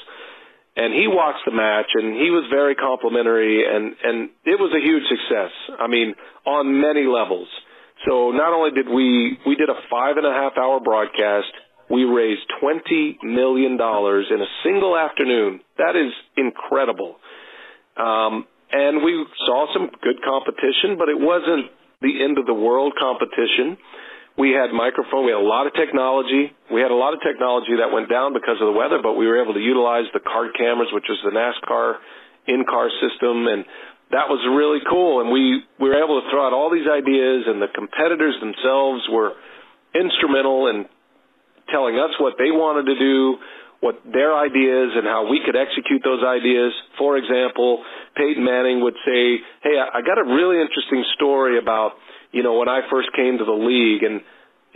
and 0.75 0.93
he 0.93 1.07
watched 1.07 1.43
the 1.45 1.51
match 1.51 1.91
and 1.93 2.15
he 2.15 2.29
was 2.31 2.47
very 2.49 2.75
complimentary 2.75 3.63
and 3.67 3.95
and 4.03 4.29
it 4.45 4.59
was 4.59 4.71
a 4.71 4.79
huge 4.79 5.03
success. 5.09 5.51
I 5.79 5.87
mean, 5.87 6.15
on 6.45 6.79
many 6.79 7.03
levels. 7.03 7.47
So 8.07 8.31
not 8.31 8.53
only 8.53 8.71
did 8.71 8.87
we 8.87 9.37
we 9.45 9.55
did 9.55 9.69
a 9.69 9.79
five 9.89 10.17
and 10.17 10.25
a 10.25 10.31
half 10.31 10.57
hour 10.57 10.79
broadcast, 10.79 11.51
we 11.89 12.03
raised 12.03 12.41
twenty 12.59 13.19
million 13.21 13.77
dollars 13.77 14.27
in 14.31 14.41
a 14.41 14.49
single 14.63 14.97
afternoon. 14.97 15.59
That 15.77 15.95
is 15.95 16.11
incredible. 16.37 17.17
Um, 17.97 18.47
and 18.71 19.03
we 19.03 19.25
saw 19.45 19.67
some 19.73 19.91
good 20.01 20.23
competition, 20.23 20.95
but 20.97 21.09
it 21.09 21.19
wasn't 21.19 21.69
the 22.01 22.23
end 22.23 22.37
of 22.39 22.45
the 22.45 22.53
world 22.53 22.93
competition. 22.99 23.77
We 24.37 24.51
had 24.55 24.71
microphone. 24.71 25.25
We 25.25 25.31
had 25.35 25.43
a 25.43 25.47
lot 25.47 25.67
of 25.67 25.73
technology. 25.73 26.55
We 26.71 26.79
had 26.79 26.91
a 26.91 26.95
lot 26.95 27.13
of 27.13 27.19
technology 27.19 27.75
that 27.83 27.91
went 27.91 28.07
down 28.09 28.33
because 28.33 28.57
of 28.63 28.67
the 28.67 28.77
weather, 28.77 28.99
but 29.03 29.19
we 29.19 29.27
were 29.27 29.43
able 29.43 29.53
to 29.53 29.59
utilize 29.59 30.07
the 30.13 30.23
card 30.23 30.55
cameras, 30.57 30.87
which 30.93 31.09
is 31.11 31.19
the 31.23 31.35
NASCAR 31.35 31.99
in-car 32.47 32.89
system, 33.03 33.45
and 33.47 33.65
that 34.09 34.31
was 34.31 34.41
really 34.47 34.79
cool. 34.89 35.21
And 35.21 35.29
we, 35.29 35.61
we 35.79 35.89
were 35.91 35.99
able 35.99 36.21
to 36.23 36.25
throw 36.31 36.47
out 36.47 36.53
all 36.53 36.71
these 36.71 36.87
ideas, 36.87 37.45
and 37.45 37.61
the 37.61 37.69
competitors 37.69 38.35
themselves 38.39 39.03
were 39.11 39.35
instrumental 39.93 40.67
in 40.71 40.87
telling 41.69 41.99
us 41.99 42.11
what 42.19 42.39
they 42.39 42.51
wanted 42.51 42.87
to 42.87 42.97
do, 42.97 43.37
what 43.79 43.99
their 44.07 44.35
ideas, 44.35 44.95
and 44.95 45.05
how 45.05 45.27
we 45.27 45.43
could 45.43 45.55
execute 45.55 46.01
those 46.03 46.23
ideas. 46.23 46.71
For 46.97 47.17
example, 47.17 47.83
Peyton 48.15 48.43
Manning 48.43 48.81
would 48.81 48.95
say, 49.05 49.43
"Hey, 49.63 49.75
I 49.77 50.01
got 50.01 50.17
a 50.17 50.23
really 50.23 50.59
interesting 50.61 51.03
story 51.15 51.57
about." 51.57 51.99
You 52.31 52.43
know, 52.43 52.57
when 52.57 52.69
I 52.69 52.81
first 52.89 53.11
came 53.15 53.37
to 53.37 53.45
the 53.45 53.55
league. 53.55 54.03
And 54.03 54.23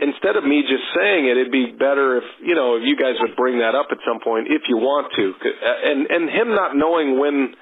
instead 0.00 0.36
of 0.36 0.44
me 0.44 0.62
just 0.64 0.84
saying 0.92 1.26
it, 1.26 1.36
it'd 1.40 1.52
be 1.52 1.72
better 1.72 2.20
if, 2.20 2.26
you 2.44 2.54
know, 2.54 2.76
if 2.76 2.84
you 2.84 2.96
guys 2.96 3.16
would 3.20 3.36
bring 3.36 3.58
that 3.64 3.74
up 3.74 3.88
at 3.90 3.98
some 4.04 4.20
point 4.20 4.48
if 4.48 4.68
you 4.68 4.76
want 4.76 5.12
to. 5.16 5.32
Uh, 5.32 5.90
and, 5.90 6.06
and 6.08 6.22
him 6.28 6.48
not 6.52 6.76
knowing 6.76 7.18
when 7.18 7.56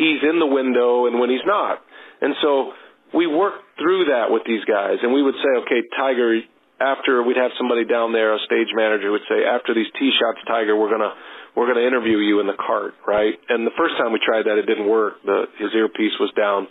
he's 0.00 0.20
in 0.24 0.40
the 0.40 0.48
window 0.48 1.06
and 1.06 1.20
when 1.20 1.30
he's 1.30 1.44
not. 1.44 1.80
And 2.20 2.34
so 2.42 2.72
we 3.14 3.28
worked 3.28 3.64
through 3.78 4.12
that 4.12 4.32
with 4.32 4.42
these 4.44 4.64
guys 4.64 5.00
and 5.04 5.12
we 5.12 5.22
would 5.22 5.36
say, 5.36 5.52
okay, 5.64 5.80
Tiger, 5.96 6.40
after 6.80 7.22
we'd 7.22 7.36
have 7.36 7.50
somebody 7.58 7.84
down 7.84 8.12
there, 8.12 8.34
a 8.34 8.40
stage 8.46 8.70
manager 8.72 9.10
would 9.10 9.26
say, 9.28 9.42
after 9.44 9.74
these 9.74 9.90
tee 9.98 10.14
shots, 10.14 10.38
Tiger, 10.46 10.76
we're 10.76 10.94
to, 10.94 11.10
we're 11.56 11.74
to 11.74 11.82
interview 11.82 12.18
you 12.22 12.38
in 12.38 12.46
the 12.46 12.54
cart, 12.54 12.94
right? 13.02 13.34
And 13.48 13.66
the 13.66 13.74
first 13.74 13.98
time 13.98 14.12
we 14.12 14.22
tried 14.22 14.46
that, 14.46 14.62
it 14.62 14.66
didn't 14.66 14.86
work. 14.86 15.18
The, 15.26 15.50
his 15.58 15.74
earpiece 15.74 16.14
was 16.22 16.30
down 16.38 16.70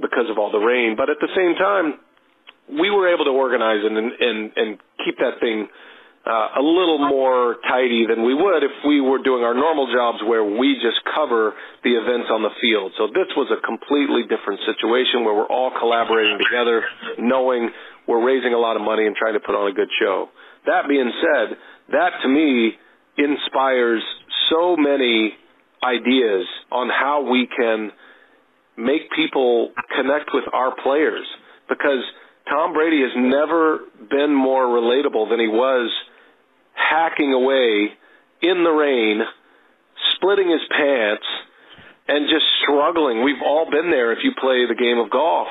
because 0.00 0.28
of 0.30 0.38
all 0.38 0.52
the 0.52 0.62
rain. 0.62 0.94
But 0.96 1.10
at 1.10 1.18
the 1.20 1.32
same 1.34 1.54
time, 1.56 2.00
we 2.68 2.90
were 2.90 3.12
able 3.12 3.24
to 3.24 3.34
organize 3.34 3.82
and 3.84 3.96
and 3.96 4.38
and 4.56 4.68
keep 5.04 5.18
that 5.18 5.38
thing 5.40 5.68
uh, 6.26 6.58
a 6.58 6.62
little 6.62 6.98
more 6.98 7.54
tidy 7.70 8.02
than 8.10 8.26
we 8.26 8.34
would 8.34 8.66
if 8.66 8.74
we 8.82 9.00
were 9.00 9.22
doing 9.22 9.46
our 9.46 9.54
normal 9.54 9.86
jobs 9.94 10.18
where 10.26 10.42
we 10.42 10.74
just 10.82 10.98
cover 11.14 11.54
the 11.86 11.94
events 11.94 12.26
on 12.34 12.42
the 12.42 12.50
field. 12.60 12.90
So 12.98 13.06
this 13.06 13.30
was 13.38 13.46
a 13.54 13.62
completely 13.62 14.26
different 14.26 14.58
situation 14.66 15.22
where 15.22 15.38
we're 15.38 15.46
all 15.46 15.70
collaborating 15.78 16.42
together, 16.42 16.82
knowing 17.22 17.70
we're 18.10 18.26
raising 18.26 18.54
a 18.54 18.58
lot 18.58 18.74
of 18.74 18.82
money 18.82 19.06
and 19.06 19.14
trying 19.14 19.38
to 19.38 19.40
put 19.40 19.54
on 19.54 19.70
a 19.70 19.74
good 19.74 19.90
show. 20.02 20.26
That 20.66 20.90
being 20.90 21.14
said, 21.22 21.56
that 21.94 22.18
to 22.22 22.28
me 22.28 22.74
inspires 23.16 24.02
so 24.50 24.74
many 24.76 25.30
ideas 25.78 26.42
on 26.74 26.90
how 26.90 27.30
we 27.30 27.46
can 27.46 27.94
make 28.76 29.10
people 29.14 29.72
connect 29.96 30.30
with 30.32 30.44
our 30.52 30.74
players 30.82 31.26
because 31.68 32.04
Tom 32.48 32.72
Brady 32.72 33.02
has 33.02 33.12
never 33.16 33.80
been 34.08 34.34
more 34.34 34.66
relatable 34.66 35.28
than 35.30 35.40
he 35.40 35.48
was 35.48 35.90
hacking 36.74 37.32
away 37.32 37.90
in 38.42 38.62
the 38.62 38.70
rain, 38.70 39.20
splitting 40.14 40.48
his 40.50 40.60
pants, 40.70 41.26
and 42.08 42.28
just 42.28 42.44
struggling. 42.62 43.24
We've 43.24 43.42
all 43.44 43.66
been 43.70 43.90
there 43.90 44.12
if 44.12 44.18
you 44.22 44.32
play 44.38 44.66
the 44.68 44.78
game 44.78 44.98
of 44.98 45.10
golf. 45.10 45.48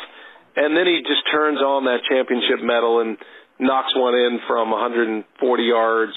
And 0.56 0.78
then 0.78 0.86
he 0.88 1.02
just 1.04 1.28
turns 1.34 1.60
on 1.60 1.84
that 1.84 2.00
championship 2.08 2.64
mettle 2.64 3.02
and 3.02 3.18
knocks 3.60 3.92
one 3.96 4.16
in 4.16 4.40
from 4.48 4.72
140 4.72 5.28
yards 5.64 6.14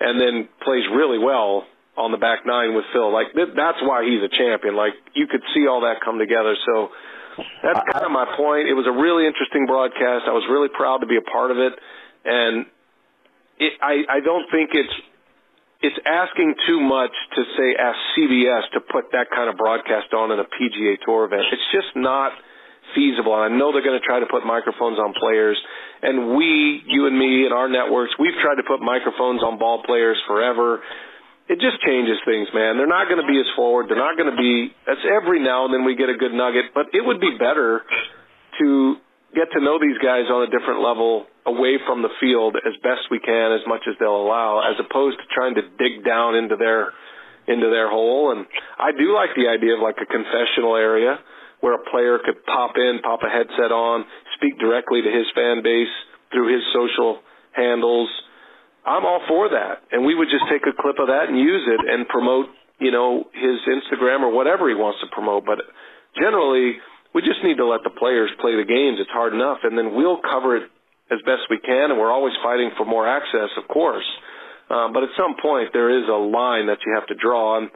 and 0.00 0.20
then 0.20 0.48
plays 0.62 0.84
really 0.94 1.18
well 1.18 1.64
on 1.98 2.14
the 2.14 2.22
back 2.22 2.46
nine 2.46 2.78
with 2.78 2.86
Phil. 2.94 3.10
Like 3.10 3.34
th- 3.34 3.58
that's 3.58 3.82
why 3.82 4.06
he's 4.06 4.22
a 4.22 4.30
champion. 4.30 4.78
Like 4.78 4.94
you 5.18 5.26
could 5.26 5.42
see 5.54 5.66
all 5.66 5.82
that 5.82 5.98
come 5.98 6.18
together. 6.18 6.54
So 6.64 6.94
that's 7.62 7.82
kind 7.90 8.06
of 8.06 8.12
my 8.14 8.38
point. 8.38 8.70
It 8.70 8.78
was 8.78 8.86
a 8.86 8.94
really 8.94 9.26
interesting 9.26 9.66
broadcast. 9.66 10.30
I 10.30 10.34
was 10.34 10.46
really 10.46 10.70
proud 10.70 11.02
to 11.02 11.08
be 11.10 11.18
a 11.18 11.26
part 11.26 11.50
of 11.50 11.58
it, 11.58 11.74
and 12.24 12.66
it, 13.58 13.72
I 13.82 14.06
I 14.06 14.18
don't 14.22 14.46
think 14.50 14.70
it's 14.72 14.96
it's 15.82 15.98
asking 16.06 16.54
too 16.66 16.80
much 16.80 17.14
to 17.34 17.40
say 17.58 17.74
ask 17.78 17.98
CBS 18.14 18.70
to 18.74 18.80
put 18.80 19.10
that 19.12 19.30
kind 19.34 19.50
of 19.50 19.56
broadcast 19.58 20.14
on 20.14 20.30
in 20.30 20.38
a 20.38 20.46
PGA 20.46 20.98
Tour 21.04 21.26
event. 21.26 21.46
It's 21.50 21.70
just 21.70 21.94
not 21.94 22.32
feasible. 22.94 23.34
And 23.34 23.54
I 23.54 23.56
know 23.56 23.70
they're 23.70 23.84
going 23.84 23.98
to 23.98 24.04
try 24.06 24.20
to 24.20 24.26
put 24.26 24.44
microphones 24.44 24.98
on 24.98 25.14
players. 25.14 25.58
And 26.02 26.36
we, 26.36 26.82
you 26.86 27.06
and 27.06 27.18
me, 27.18 27.44
and 27.44 27.52
our 27.52 27.68
networks, 27.68 28.12
we've 28.18 28.36
tried 28.42 28.56
to 28.56 28.66
put 28.66 28.80
microphones 28.80 29.42
on 29.42 29.58
ball 29.58 29.82
players 29.84 30.18
forever 30.26 30.80
it 31.48 31.56
just 31.64 31.80
changes 31.80 32.20
things, 32.28 32.48
man. 32.52 32.76
They're 32.76 32.90
not 32.90 33.08
going 33.08 33.24
to 33.24 33.28
be 33.28 33.40
as 33.40 33.48
forward. 33.56 33.88
They're 33.88 34.00
not 34.00 34.20
going 34.20 34.28
to 34.28 34.36
be. 34.36 34.68
That's 34.84 35.00
every 35.08 35.40
now 35.40 35.64
and 35.64 35.72
then 35.72 35.84
we 35.84 35.96
get 35.96 36.12
a 36.12 36.16
good 36.16 36.36
nugget, 36.36 36.76
but 36.76 36.92
it 36.92 37.00
would 37.00 37.20
be 37.20 37.40
better 37.40 37.82
to 38.60 39.00
get 39.32 39.48
to 39.56 39.60
know 39.64 39.80
these 39.80 39.96
guys 40.04 40.28
on 40.28 40.44
a 40.44 40.50
different 40.52 40.84
level 40.84 41.24
away 41.48 41.80
from 41.88 42.04
the 42.04 42.12
field 42.20 42.56
as 42.60 42.76
best 42.84 43.08
we 43.08 43.20
can, 43.20 43.56
as 43.56 43.64
much 43.64 43.88
as 43.88 43.96
they'll 43.96 44.28
allow, 44.28 44.60
as 44.60 44.76
opposed 44.76 45.16
to 45.16 45.24
trying 45.32 45.56
to 45.56 45.64
dig 45.80 46.04
down 46.04 46.36
into 46.36 46.56
their 46.56 46.92
into 47.48 47.72
their 47.72 47.88
hole. 47.88 48.36
And 48.36 48.44
I 48.76 48.92
do 48.92 49.16
like 49.16 49.32
the 49.32 49.48
idea 49.48 49.72
of 49.72 49.80
like 49.80 49.96
a 49.96 50.08
confessional 50.08 50.76
area 50.76 51.16
where 51.64 51.74
a 51.80 51.82
player 51.90 52.20
could 52.20 52.44
pop 52.44 52.76
in, 52.76 53.00
pop 53.02 53.24
a 53.24 53.30
headset 53.32 53.72
on, 53.72 54.04
speak 54.36 54.60
directly 54.60 55.00
to 55.00 55.08
his 55.08 55.24
fan 55.34 55.64
base 55.64 55.90
through 56.28 56.52
his 56.52 56.62
social 56.76 57.24
handles 57.56 58.12
I'm 58.88 59.04
all 59.04 59.20
for 59.28 59.52
that. 59.52 59.84
And 59.92 60.08
we 60.08 60.16
would 60.16 60.32
just 60.32 60.48
take 60.48 60.64
a 60.64 60.72
clip 60.72 60.96
of 60.96 61.12
that 61.12 61.28
and 61.28 61.36
use 61.36 61.68
it 61.68 61.80
and 61.84 62.08
promote, 62.08 62.48
you 62.80 62.88
know, 62.88 63.28
his 63.36 63.60
Instagram 63.68 64.24
or 64.24 64.32
whatever 64.32 64.64
he 64.68 64.74
wants 64.74 65.04
to 65.04 65.12
promote. 65.12 65.44
But 65.44 65.60
generally, 66.16 66.80
we 67.12 67.20
just 67.20 67.44
need 67.44 67.60
to 67.60 67.68
let 67.68 67.84
the 67.84 67.92
players 67.92 68.32
play 68.40 68.56
the 68.56 68.64
games. 68.64 68.96
It's 68.96 69.12
hard 69.12 69.36
enough. 69.36 69.60
And 69.62 69.76
then 69.76 69.92
we'll 69.92 70.24
cover 70.24 70.56
it 70.56 70.72
as 71.12 71.20
best 71.28 71.52
we 71.52 71.60
can. 71.60 71.92
And 71.92 72.00
we're 72.00 72.12
always 72.12 72.32
fighting 72.40 72.72
for 72.80 72.88
more 72.88 73.04
access, 73.04 73.52
of 73.60 73.68
course. 73.68 74.08
Uh, 74.72 74.88
but 74.88 75.04
at 75.04 75.12
some 75.20 75.36
point, 75.36 75.76
there 75.76 75.92
is 75.92 76.08
a 76.08 76.16
line 76.16 76.72
that 76.72 76.80
you 76.84 76.96
have 76.96 77.04
to 77.12 77.16
draw. 77.16 77.60
And 77.60 77.68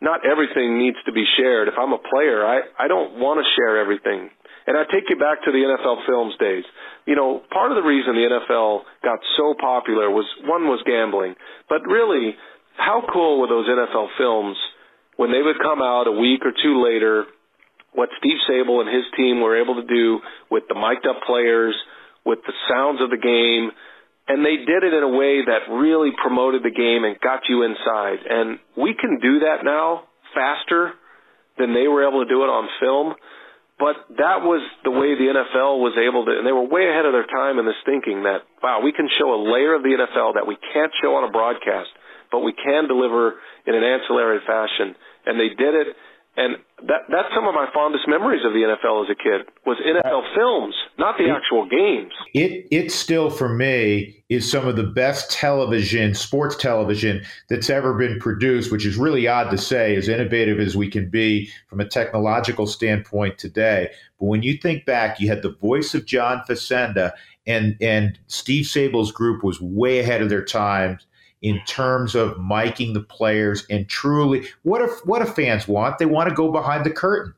not 0.00 0.24
everything 0.24 0.80
needs 0.80 0.96
to 1.04 1.12
be 1.12 1.24
shared. 1.36 1.68
If 1.68 1.76
I'm 1.76 1.92
a 1.92 2.00
player, 2.00 2.44
I, 2.44 2.64
I 2.80 2.88
don't 2.88 3.20
want 3.20 3.44
to 3.44 3.46
share 3.56 3.80
everything. 3.80 4.32
And 4.66 4.76
I 4.76 4.82
take 4.90 5.06
you 5.08 5.16
back 5.16 5.44
to 5.44 5.52
the 5.52 5.62
NFL 5.62 6.06
Films 6.06 6.34
days. 6.38 6.64
You 7.06 7.14
know, 7.14 7.42
part 7.50 7.70
of 7.70 7.76
the 7.76 7.86
reason 7.86 8.14
the 8.14 8.26
NFL 8.26 8.82
got 9.04 9.20
so 9.38 9.54
popular 9.54 10.10
was 10.10 10.26
one 10.42 10.66
was 10.66 10.82
gambling, 10.84 11.34
but 11.68 11.86
really, 11.86 12.34
how 12.76 13.02
cool 13.12 13.40
were 13.40 13.48
those 13.48 13.68
NFL 13.68 14.08
films 14.18 14.56
when 15.16 15.30
they 15.30 15.40
would 15.40 15.58
come 15.62 15.80
out 15.80 16.08
a 16.08 16.12
week 16.12 16.42
or 16.44 16.52
two 16.52 16.82
later? 16.82 17.24
What 17.94 18.10
Steve 18.18 18.36
Sabol 18.50 18.84
and 18.84 18.90
his 18.90 19.06
team 19.16 19.40
were 19.40 19.60
able 19.62 19.80
to 19.80 19.86
do 19.86 20.20
with 20.50 20.64
the 20.68 20.74
mic'd 20.74 21.06
up 21.06 21.22
players, 21.24 21.74
with 22.26 22.40
the 22.44 22.52
sounds 22.68 23.00
of 23.00 23.08
the 23.08 23.16
game, 23.16 23.70
and 24.28 24.44
they 24.44 24.56
did 24.66 24.82
it 24.82 24.92
in 24.92 25.02
a 25.02 25.08
way 25.08 25.46
that 25.46 25.70
really 25.70 26.10
promoted 26.20 26.62
the 26.62 26.74
game 26.74 27.04
and 27.04 27.18
got 27.20 27.46
you 27.48 27.62
inside. 27.62 28.18
And 28.28 28.58
we 28.76 28.94
can 28.98 29.18
do 29.22 29.40
that 29.46 29.62
now 29.62 30.10
faster 30.34 30.92
than 31.56 31.72
they 31.72 31.86
were 31.86 32.06
able 32.06 32.24
to 32.24 32.28
do 32.28 32.42
it 32.42 32.50
on 32.50 32.68
film. 32.80 33.14
But 33.78 34.16
that 34.16 34.40
was 34.40 34.64
the 34.88 34.90
way 34.90 35.12
the 35.12 35.28
NFL 35.28 35.84
was 35.84 35.92
able 36.00 36.24
to, 36.24 36.32
and 36.32 36.48
they 36.48 36.52
were 36.52 36.64
way 36.64 36.88
ahead 36.88 37.04
of 37.04 37.12
their 37.12 37.28
time 37.28 37.60
in 37.60 37.68
this 37.68 37.76
thinking 37.84 38.24
that, 38.24 38.48
wow, 38.64 38.80
we 38.80 38.92
can 38.92 39.04
show 39.20 39.36
a 39.36 39.40
layer 39.44 39.76
of 39.76 39.84
the 39.84 39.92
NFL 39.92 40.40
that 40.40 40.48
we 40.48 40.56
can't 40.72 40.92
show 41.04 41.12
on 41.20 41.28
a 41.28 41.32
broadcast, 41.32 41.92
but 42.32 42.40
we 42.40 42.56
can 42.56 42.88
deliver 42.88 43.36
in 43.68 43.76
an 43.76 43.84
ancillary 43.84 44.40
fashion. 44.48 44.96
And 45.28 45.36
they 45.36 45.52
did 45.52 45.74
it, 45.76 45.88
and 46.36 46.56
that 46.86 47.08
that's 47.08 47.28
some 47.34 47.46
of 47.48 47.54
my 47.54 47.66
fondest 47.72 48.06
memories 48.06 48.42
of 48.44 48.52
the 48.52 48.60
NFL 48.60 49.04
as 49.04 49.10
a 49.10 49.14
kid 49.14 49.48
was 49.64 49.78
NFL 49.80 50.22
uh, 50.22 50.34
films, 50.34 50.74
not 50.98 51.16
the 51.16 51.30
actual 51.30 51.66
games. 51.66 52.12
It 52.34 52.66
it 52.70 52.92
still 52.92 53.30
for 53.30 53.48
me 53.48 54.22
is 54.28 54.50
some 54.50 54.68
of 54.68 54.76
the 54.76 54.82
best 54.82 55.30
television, 55.30 56.14
sports 56.14 56.54
television 56.56 57.24
that's 57.48 57.70
ever 57.70 57.94
been 57.94 58.18
produced, 58.18 58.70
which 58.70 58.84
is 58.84 58.96
really 58.96 59.26
odd 59.26 59.50
to 59.50 59.56
say, 59.56 59.96
as 59.96 60.08
innovative 60.08 60.60
as 60.60 60.76
we 60.76 60.90
can 60.90 61.08
be 61.08 61.50
from 61.68 61.80
a 61.80 61.88
technological 61.88 62.66
standpoint 62.66 63.38
today. 63.38 63.90
But 64.20 64.26
when 64.26 64.42
you 64.42 64.58
think 64.58 64.84
back, 64.84 65.18
you 65.18 65.28
had 65.28 65.42
the 65.42 65.52
voice 65.52 65.94
of 65.94 66.04
John 66.04 66.42
Facenda 66.46 67.12
and 67.46 67.76
and 67.80 68.18
Steve 68.26 68.66
Sabol's 68.66 69.12
group 69.12 69.42
was 69.42 69.60
way 69.60 70.00
ahead 70.00 70.20
of 70.20 70.28
their 70.28 70.44
times 70.44 71.06
in 71.46 71.60
terms 71.64 72.16
of 72.16 72.36
miking 72.38 72.92
the 72.92 73.00
players 73.00 73.64
and 73.70 73.88
truly 73.88 74.44
what 74.64 74.82
if 74.82 74.90
what 75.06 75.24
do 75.24 75.30
fans 75.30 75.68
want? 75.68 75.98
They 75.98 76.06
want 76.06 76.28
to 76.28 76.34
go 76.34 76.50
behind 76.50 76.84
the 76.84 76.90
curtain. 76.90 77.32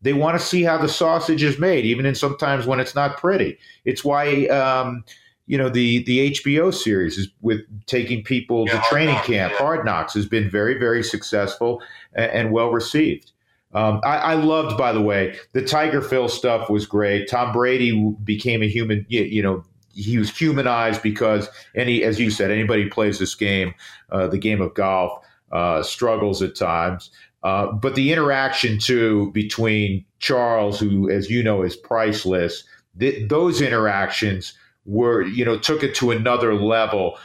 They 0.00 0.12
want 0.12 0.36
to 0.36 0.44
see 0.44 0.64
how 0.64 0.78
the 0.78 0.88
sausage 0.88 1.44
is 1.44 1.60
made, 1.60 1.84
even 1.84 2.04
in 2.04 2.16
sometimes 2.16 2.66
when 2.66 2.80
it's 2.80 2.96
not 2.96 3.18
pretty. 3.18 3.56
It's 3.84 4.04
why 4.04 4.46
um, 4.46 5.04
you 5.46 5.56
know 5.56 5.68
the 5.68 6.02
the 6.04 6.32
HBO 6.32 6.74
series 6.74 7.18
is 7.18 7.28
with 7.40 7.60
taking 7.86 8.24
people 8.24 8.66
yeah, 8.66 8.80
to 8.80 8.88
training 8.88 9.14
camp. 9.18 9.52
Yeah. 9.52 9.58
Hard 9.58 9.84
Knocks 9.84 10.12
has 10.14 10.26
been 10.26 10.50
very 10.50 10.76
very 10.76 11.04
successful 11.04 11.80
and, 12.14 12.32
and 12.32 12.52
well 12.52 12.72
received. 12.72 13.30
Um, 13.74 14.00
I, 14.04 14.16
I, 14.18 14.34
loved, 14.34 14.76
by 14.76 14.92
the 14.92 15.00
way, 15.00 15.38
the 15.52 15.62
Tiger 15.62 16.02
Phil 16.02 16.28
stuff 16.28 16.68
was 16.68 16.84
great. 16.84 17.26
Tom 17.26 17.52
Brady 17.52 18.14
became 18.22 18.62
a 18.62 18.68
human, 18.68 19.06
you, 19.08 19.22
you 19.22 19.42
know, 19.42 19.64
he 19.92 20.18
was 20.18 20.36
humanized 20.36 21.02
because 21.02 21.48
any, 21.74 22.02
as 22.02 22.18
you 22.18 22.30
said, 22.30 22.50
anybody 22.50 22.88
plays 22.88 23.18
this 23.18 23.34
game, 23.34 23.74
uh, 24.10 24.26
the 24.26 24.38
game 24.38 24.60
of 24.60 24.74
golf, 24.74 25.24
uh, 25.52 25.82
struggles 25.82 26.42
at 26.42 26.56
times. 26.56 27.10
Uh, 27.42 27.72
but 27.72 27.94
the 27.94 28.12
interaction 28.12 28.78
too 28.78 29.30
between 29.32 30.04
Charles, 30.20 30.78
who, 30.78 31.10
as 31.10 31.28
you 31.28 31.42
know, 31.42 31.62
is 31.62 31.76
priceless. 31.76 32.64
Th- 32.98 33.28
those 33.28 33.60
interactions 33.60 34.54
were, 34.84 35.22
you 35.22 35.44
know, 35.44 35.58
took 35.58 35.82
it 35.82 35.94
to 35.96 36.10
another 36.10 36.54
level. 36.54 37.18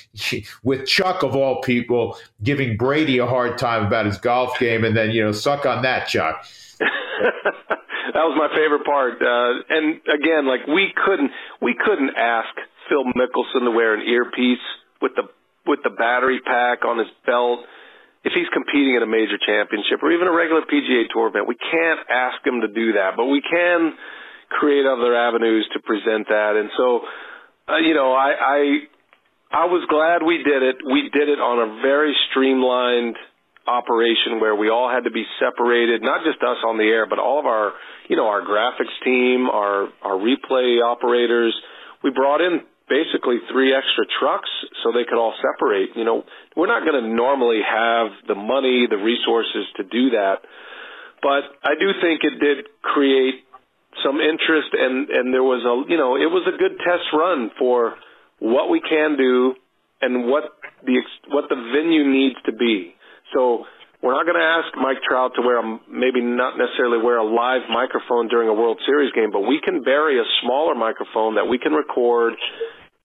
With 0.62 0.86
Chuck 0.86 1.22
of 1.22 1.36
all 1.36 1.60
people 1.62 2.16
giving 2.42 2.76
Brady 2.76 3.18
a 3.18 3.26
hard 3.26 3.58
time 3.58 3.86
about 3.86 4.06
his 4.06 4.18
golf 4.18 4.58
game, 4.58 4.84
and 4.84 4.96
then 4.96 5.10
you 5.10 5.22
know, 5.22 5.32
suck 5.32 5.66
on 5.66 5.82
that, 5.82 6.08
Chuck. 6.08 6.44
that 8.14 8.24
was 8.28 8.36
my 8.36 8.50
favorite 8.52 8.84
part. 8.84 9.20
Uh, 9.20 9.52
and 9.68 10.00
again, 10.08 10.44
like 10.46 10.66
we 10.68 10.92
couldn't 10.92 11.30
we 11.60 11.74
couldn't 11.74 12.12
ask 12.16 12.52
Phil 12.88 13.04
Mickelson 13.16 13.64
to 13.64 13.72
wear 13.72 13.94
an 13.94 14.06
earpiece 14.06 14.64
with 15.00 15.12
the 15.16 15.28
with 15.66 15.80
the 15.84 15.90
battery 15.90 16.40
pack 16.44 16.84
on 16.84 16.98
his 16.98 17.10
belt 17.24 17.64
if 18.24 18.32
he's 18.34 18.48
competing 18.54 18.94
in 18.94 19.02
a 19.02 19.10
major 19.10 19.38
championship 19.42 19.98
or 20.02 20.12
even 20.12 20.26
a 20.26 20.34
regular 20.34 20.62
PGA 20.62 21.10
Tour 21.10 21.28
event. 21.28 21.48
We 21.48 21.58
can't 21.58 22.00
ask 22.06 22.38
him 22.46 22.62
to 22.62 22.70
do 22.70 22.94
that, 22.94 23.18
but 23.18 23.26
we 23.26 23.42
can 23.42 23.94
create 24.50 24.86
other 24.86 25.16
avenues 25.16 25.66
to 25.74 25.80
present 25.80 26.28
that. 26.28 26.54
And 26.54 26.70
so, 26.76 27.00
uh, 27.68 27.78
you 27.82 27.94
know, 27.94 28.12
I, 28.12 28.30
I 28.36 28.58
I 29.52 29.64
was 29.68 29.84
glad 29.88 30.24
we 30.24 30.38
did 30.40 30.62
it. 30.62 30.76
We 30.80 31.10
did 31.12 31.28
it 31.28 31.36
on 31.36 31.60
a 31.60 31.82
very 31.82 32.16
streamlined 32.30 33.16
operation 33.66 34.40
where 34.40 34.56
we 34.56 34.70
all 34.70 34.90
had 34.90 35.04
to 35.04 35.12
be 35.12 35.24
separated, 35.38 36.02
not 36.02 36.24
just 36.24 36.42
us 36.42 36.58
on 36.66 36.78
the 36.78 36.88
air, 36.88 37.06
but 37.06 37.18
all 37.18 37.38
of 37.38 37.46
our, 37.46 37.72
you 38.12 38.18
know, 38.20 38.28
our 38.28 38.44
graphics 38.44 38.92
team, 39.02 39.48
our, 39.48 39.88
our 40.04 40.20
replay 40.20 40.84
operators. 40.84 41.56
We 42.04 42.10
brought 42.10 42.42
in 42.42 42.60
basically 42.84 43.40
three 43.50 43.72
extra 43.72 44.04
trucks 44.20 44.50
so 44.84 44.92
they 44.92 45.08
could 45.08 45.16
all 45.16 45.32
separate. 45.40 45.96
You 45.96 46.04
know, 46.04 46.22
we're 46.54 46.68
not 46.68 46.84
going 46.84 47.02
to 47.02 47.08
normally 47.08 47.64
have 47.64 48.12
the 48.28 48.34
money, 48.34 48.84
the 48.84 49.00
resources 49.00 49.64
to 49.80 49.84
do 49.84 50.10
that. 50.10 50.44
But 51.24 51.56
I 51.64 51.72
do 51.80 51.88
think 52.04 52.20
it 52.20 52.36
did 52.36 52.68
create 52.82 53.48
some 54.04 54.20
interest 54.20 54.76
and, 54.76 55.08
and 55.08 55.32
there 55.32 55.42
was 55.42 55.64
a, 55.64 55.90
you 55.90 55.96
know, 55.96 56.16
it 56.16 56.28
was 56.28 56.44
a 56.44 56.58
good 56.60 56.76
test 56.84 57.08
run 57.16 57.50
for 57.58 57.96
what 58.40 58.68
we 58.68 58.82
can 58.84 59.16
do 59.16 59.54
and 60.02 60.28
what 60.28 60.52
the, 60.84 61.00
what 61.32 61.48
the 61.48 61.56
venue 61.56 62.04
needs 62.04 62.36
to 62.44 62.52
be. 62.52 62.92
So 63.32 63.64
we're 64.02 64.18
not 64.18 64.26
going 64.26 64.36
to 64.36 64.42
ask 64.42 64.74
Mike 64.74 64.98
Trout 65.06 65.38
to 65.38 65.42
wear 65.46 65.62
a, 65.62 65.66
maybe 65.86 66.18
not 66.18 66.58
necessarily 66.58 66.98
wear 66.98 67.22
a 67.22 67.26
live 67.26 67.70
microphone 67.70 68.26
during 68.26 68.50
a 68.50 68.54
World 68.54 68.82
Series 68.84 69.14
game, 69.14 69.30
but 69.30 69.46
we 69.46 69.62
can 69.62 69.86
bury 69.86 70.18
a 70.18 70.26
smaller 70.42 70.74
microphone 70.74 71.38
that 71.38 71.46
we 71.46 71.58
can 71.62 71.70
record 71.70 72.34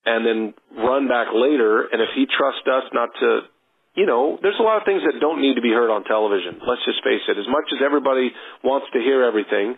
and 0.09 0.25
then 0.25 0.57
run 0.73 1.07
back 1.07 1.29
later. 1.37 1.85
And 1.85 2.01
if 2.01 2.09
he 2.17 2.25
trusts 2.25 2.65
us 2.65 2.89
not 2.97 3.13
to, 3.21 3.45
you 3.93 4.09
know, 4.09 4.41
there's 4.41 4.57
a 4.57 4.65
lot 4.65 4.81
of 4.81 4.89
things 4.89 5.05
that 5.05 5.21
don't 5.21 5.37
need 5.37 5.55
to 5.55 5.61
be 5.61 5.69
heard 5.69 5.93
on 5.93 6.01
television. 6.03 6.57
Let's 6.65 6.81
just 6.81 7.05
face 7.05 7.21
it. 7.29 7.37
As 7.37 7.45
much 7.45 7.69
as 7.77 7.85
everybody 7.85 8.33
wants 8.65 8.89
to 8.97 8.99
hear 8.99 9.21
everything, 9.21 9.77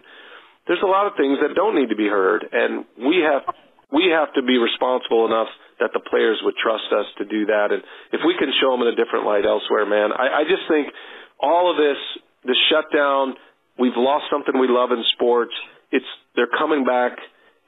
there's 0.72 0.84
a 0.86 0.88
lot 0.88 1.04
of 1.04 1.20
things 1.20 1.44
that 1.44 1.52
don't 1.52 1.76
need 1.76 1.90
to 1.90 2.00
be 2.00 2.08
heard, 2.08 2.46
and 2.46 2.86
we 2.96 3.26
have 3.26 3.44
we 3.90 4.14
have 4.14 4.30
to 4.38 4.46
be 4.46 4.62
responsible 4.62 5.26
enough 5.26 5.50
that 5.80 5.92
the 5.96 6.04
players 6.04 6.40
would 6.44 6.56
trust 6.60 6.88
us 6.92 7.08
to 7.18 7.26
do 7.26 7.48
that. 7.48 7.72
And 7.72 7.82
if 8.12 8.22
we 8.26 8.36
can 8.38 8.52
show 8.60 8.72
them 8.76 8.84
in 8.84 8.92
a 8.92 8.98
different 9.00 9.26
light 9.26 9.46
elsewhere, 9.48 9.88
man, 9.88 10.12
I, 10.12 10.42
I 10.42 10.44
just 10.44 10.68
think 10.68 10.92
all 11.40 11.72
of 11.72 11.78
this, 11.80 12.00
the 12.44 12.56
shutdown, 12.68 13.36
we've 13.80 13.96
lost 13.96 14.28
something 14.30 14.54
we 14.60 14.68
love 14.68 14.92
in 14.92 15.04
sports. 15.16 15.56
It's 15.92 16.08
they're 16.36 16.52
coming 16.52 16.84
back 16.84 17.18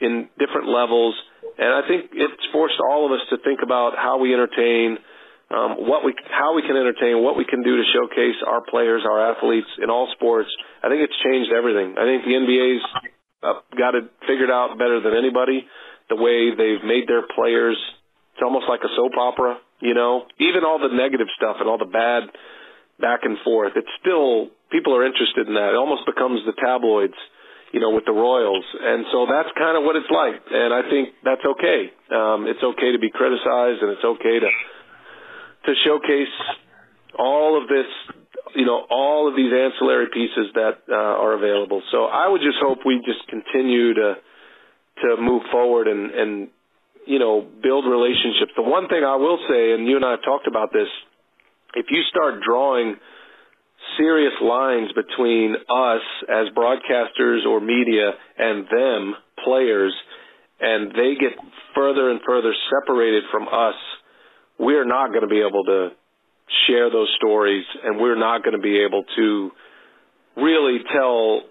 in 0.03 0.27
different 0.37 0.67
levels, 0.67 1.15
and 1.57 1.71
I 1.71 1.87
think 1.87 2.11
it's 2.13 2.45
forced 2.51 2.77
all 2.83 3.07
of 3.07 3.11
us 3.15 3.23
to 3.31 3.37
think 3.43 3.63
about 3.63 3.95
how 3.95 4.19
we 4.19 4.33
entertain, 4.33 4.97
um, 5.49 5.87
what 5.87 6.03
we, 6.03 6.13
how 6.29 6.55
we 6.55 6.61
can 6.61 6.75
entertain, 6.75 7.23
what 7.23 7.37
we 7.37 7.45
can 7.45 7.63
do 7.63 7.77
to 7.77 7.85
showcase 7.95 8.37
our 8.45 8.61
players, 8.61 9.03
our 9.07 9.31
athletes 9.31 9.67
in 9.81 9.89
all 9.89 10.11
sports. 10.13 10.49
I 10.83 10.89
think 10.89 11.01
it's 11.01 11.17
changed 11.23 11.51
everything. 11.53 11.95
I 11.97 12.05
think 12.05 12.25
the 12.25 12.35
NBA's 12.35 12.83
uh, 13.41 13.61
got 13.77 13.95
it 13.95 14.05
figured 14.27 14.51
out 14.51 14.77
better 14.77 15.01
than 15.01 15.13
anybody. 15.17 15.65
The 16.09 16.19
way 16.19 16.51
they've 16.51 16.83
made 16.83 17.07
their 17.07 17.23
players 17.23 17.77
it's 18.41 18.49
almost 18.49 18.65
like 18.65 18.81
a 18.81 18.89
soap 18.97 19.13
opera, 19.21 19.61
you 19.85 19.93
know. 19.93 20.25
Even 20.41 20.65
all 20.65 20.81
the 20.81 20.89
negative 20.89 21.29
stuff 21.37 21.61
and 21.61 21.69
all 21.69 21.77
the 21.77 21.85
bad 21.85 22.25
back 22.97 23.21
and 23.21 23.37
forth, 23.45 23.77
it's 23.77 23.93
still 24.01 24.49
people 24.73 24.97
are 24.97 25.05
interested 25.05 25.45
in 25.45 25.53
that. 25.53 25.77
It 25.77 25.77
almost 25.77 26.09
becomes 26.09 26.41
the 26.49 26.57
tabloids, 26.57 27.13
you 27.69 27.77
know, 27.77 27.93
with 27.93 28.09
the 28.09 28.17
Royals, 28.17 28.65
and 28.65 29.05
so 29.13 29.29
that's 29.29 29.53
kind 29.53 29.77
of 29.77 29.85
what 29.85 29.93
it's 29.93 30.09
like. 30.09 30.41
And 30.49 30.73
I 30.73 30.81
think 30.89 31.21
that's 31.21 31.45
okay. 31.53 31.93
Um, 32.09 32.49
it's 32.49 32.65
okay 32.65 32.89
to 32.89 32.97
be 32.97 33.13
criticized, 33.13 33.85
and 33.85 33.93
it's 33.93 34.05
okay 34.09 34.41
to 34.41 34.49
to 35.69 35.71
showcase 35.85 36.33
all 37.13 37.61
of 37.61 37.69
this, 37.69 37.85
you 38.57 38.65
know, 38.65 38.81
all 38.89 39.29
of 39.29 39.37
these 39.37 39.53
ancillary 39.53 40.09
pieces 40.09 40.49
that 40.57 40.81
uh, 40.89 40.97
are 40.97 41.37
available. 41.37 41.85
So 41.93 42.09
I 42.09 42.25
would 42.25 42.41
just 42.41 42.57
hope 42.57 42.81
we 42.89 42.97
just 43.05 43.21
continue 43.29 43.93
to 44.01 44.17
to 45.05 45.21
move 45.21 45.45
forward 45.53 45.85
and 45.85 46.09
and 46.09 46.33
you 47.05 47.19
know, 47.19 47.45
build 47.63 47.85
relationships. 47.85 48.53
The 48.55 48.63
one 48.63 48.87
thing 48.87 49.03
I 49.03 49.15
will 49.15 49.39
say, 49.49 49.73
and 49.73 49.87
you 49.87 49.95
and 49.95 50.05
I 50.05 50.11
have 50.11 50.23
talked 50.23 50.47
about 50.47 50.71
this, 50.73 50.87
if 51.75 51.87
you 51.89 52.01
start 52.09 52.41
drawing 52.45 52.95
serious 53.97 54.33
lines 54.41 54.91
between 54.93 55.55
us 55.69 56.01
as 56.29 56.47
broadcasters 56.55 57.45
or 57.45 57.59
media 57.59 58.11
and 58.37 58.65
them, 58.65 59.15
players, 59.43 59.93
and 60.59 60.91
they 60.91 61.15
get 61.19 61.33
further 61.75 62.11
and 62.11 62.21
further 62.25 62.53
separated 62.69 63.23
from 63.31 63.47
us, 63.47 63.75
we're 64.59 64.85
not 64.85 65.09
going 65.09 65.21
to 65.21 65.27
be 65.27 65.41
able 65.41 65.63
to 65.65 65.89
share 66.67 66.91
those 66.91 67.09
stories 67.17 67.65
and 67.83 67.99
we're 67.99 68.19
not 68.19 68.43
going 68.43 68.55
to 68.55 68.61
be 68.61 68.83
able 68.85 69.03
to 69.15 69.51
really 70.37 70.79
tell 70.93 71.41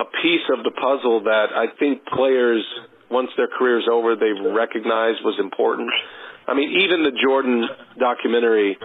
a 0.00 0.04
piece 0.22 0.46
of 0.56 0.64
the 0.64 0.70
puzzle 0.70 1.24
that 1.24 1.46
I 1.54 1.66
think 1.78 2.04
players 2.06 2.64
once 3.10 3.30
their 3.36 3.48
career 3.48 3.78
is 3.78 3.88
over, 3.90 4.14
they 4.16 4.32
recognize 4.32 5.18
was 5.24 5.36
important. 5.38 5.90
I 6.46 6.54
mean, 6.54 6.80
even 6.82 7.02
the 7.02 7.12
Jordan 7.12 7.66
documentary, 7.98 8.78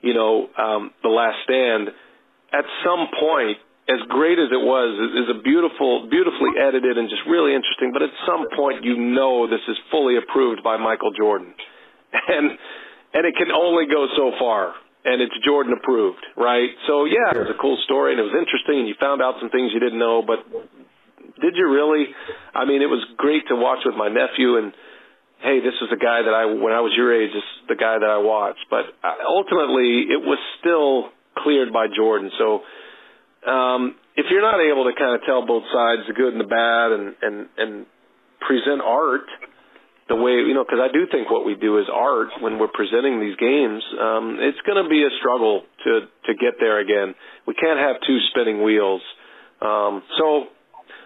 you 0.00 0.14
know, 0.14 0.48
um, 0.56 0.90
The 1.02 1.08
Last 1.08 1.36
Stand, 1.44 1.88
at 2.52 2.64
some 2.84 3.08
point, 3.18 3.58
as 3.88 4.00
great 4.08 4.38
as 4.40 4.48
it 4.48 4.62
was, 4.64 4.96
is 5.12 5.28
a 5.28 5.42
beautiful, 5.44 6.08
beautifully 6.08 6.56
edited 6.56 6.96
and 6.96 7.10
just 7.10 7.20
really 7.28 7.52
interesting. 7.52 7.92
But 7.92 8.00
at 8.00 8.14
some 8.24 8.48
point, 8.56 8.84
you 8.84 8.96
know, 8.96 9.44
this 9.44 9.60
is 9.68 9.76
fully 9.90 10.16
approved 10.16 10.64
by 10.64 10.76
Michael 10.76 11.12
Jordan, 11.12 11.52
and 12.12 12.56
and 13.12 13.22
it 13.28 13.36
can 13.36 13.52
only 13.52 13.84
go 13.86 14.08
so 14.16 14.32
far. 14.38 14.74
And 15.04 15.20
it's 15.20 15.36
Jordan 15.44 15.76
approved, 15.76 16.24
right? 16.34 16.72
So 16.88 17.04
yeah, 17.04 17.36
it 17.36 17.44
was 17.44 17.52
a 17.52 17.60
cool 17.60 17.76
story 17.84 18.16
and 18.16 18.20
it 18.20 18.24
was 18.24 18.32
interesting, 18.32 18.80
and 18.80 18.88
you 18.88 18.96
found 18.96 19.20
out 19.20 19.36
some 19.36 19.52
things 19.52 19.68
you 19.76 19.80
didn't 19.80 20.00
know. 20.00 20.24
But 20.24 20.48
did 21.40 21.54
you 21.56 21.70
really? 21.70 22.06
I 22.54 22.64
mean, 22.64 22.82
it 22.82 22.90
was 22.90 23.04
great 23.16 23.48
to 23.48 23.56
watch 23.56 23.80
with 23.84 23.94
my 23.96 24.08
nephew 24.08 24.58
and 24.58 24.72
hey, 25.44 25.60
this 25.60 25.76
is 25.76 25.92
the 25.92 26.00
guy 26.00 26.24
that 26.24 26.32
I, 26.32 26.48
when 26.56 26.72
I 26.72 26.80
was 26.80 26.96
your 26.96 27.12
age, 27.12 27.28
this 27.28 27.44
is 27.44 27.68
the 27.68 27.76
guy 27.76 28.00
that 28.00 28.08
I 28.08 28.16
watched. 28.16 28.64
But 28.72 28.88
uh, 29.04 29.28
ultimately, 29.28 30.08
it 30.08 30.24
was 30.24 30.40
still 30.58 31.12
cleared 31.36 31.68
by 31.68 31.92
Jordan. 31.92 32.32
So 32.40 32.64
um, 33.44 33.94
if 34.16 34.26
you're 34.32 34.40
not 34.40 34.56
able 34.56 34.88
to 34.88 34.96
kind 34.96 35.12
of 35.12 35.20
tell 35.28 35.44
both 35.44 35.68
sides, 35.68 36.08
the 36.08 36.16
good 36.16 36.32
and 36.32 36.40
the 36.40 36.48
bad, 36.48 36.88
and 36.96 37.06
and 37.20 37.36
and 37.60 37.72
present 38.40 38.80
art 38.80 39.28
the 40.08 40.16
way 40.16 40.36
you 40.44 40.52
know, 40.52 40.64
because 40.64 40.80
I 40.80 40.92
do 40.92 41.08
think 41.08 41.30
what 41.30 41.44
we 41.44 41.56
do 41.56 41.78
is 41.78 41.86
art 41.92 42.28
when 42.40 42.58
we're 42.58 42.72
presenting 42.72 43.20
these 43.20 43.36
games. 43.36 43.80
Um, 43.96 44.36
it's 44.40 44.60
going 44.64 44.80
to 44.80 44.88
be 44.88 45.04
a 45.04 45.12
struggle 45.20 45.64
to 45.84 45.92
to 46.28 46.32
get 46.36 46.60
there 46.60 46.80
again. 46.80 47.14
We 47.46 47.54
can't 47.54 47.80
have 47.80 48.00
two 48.06 48.18
spinning 48.32 48.64
wheels. 48.64 49.00
Um, 49.60 50.02
so 50.16 50.48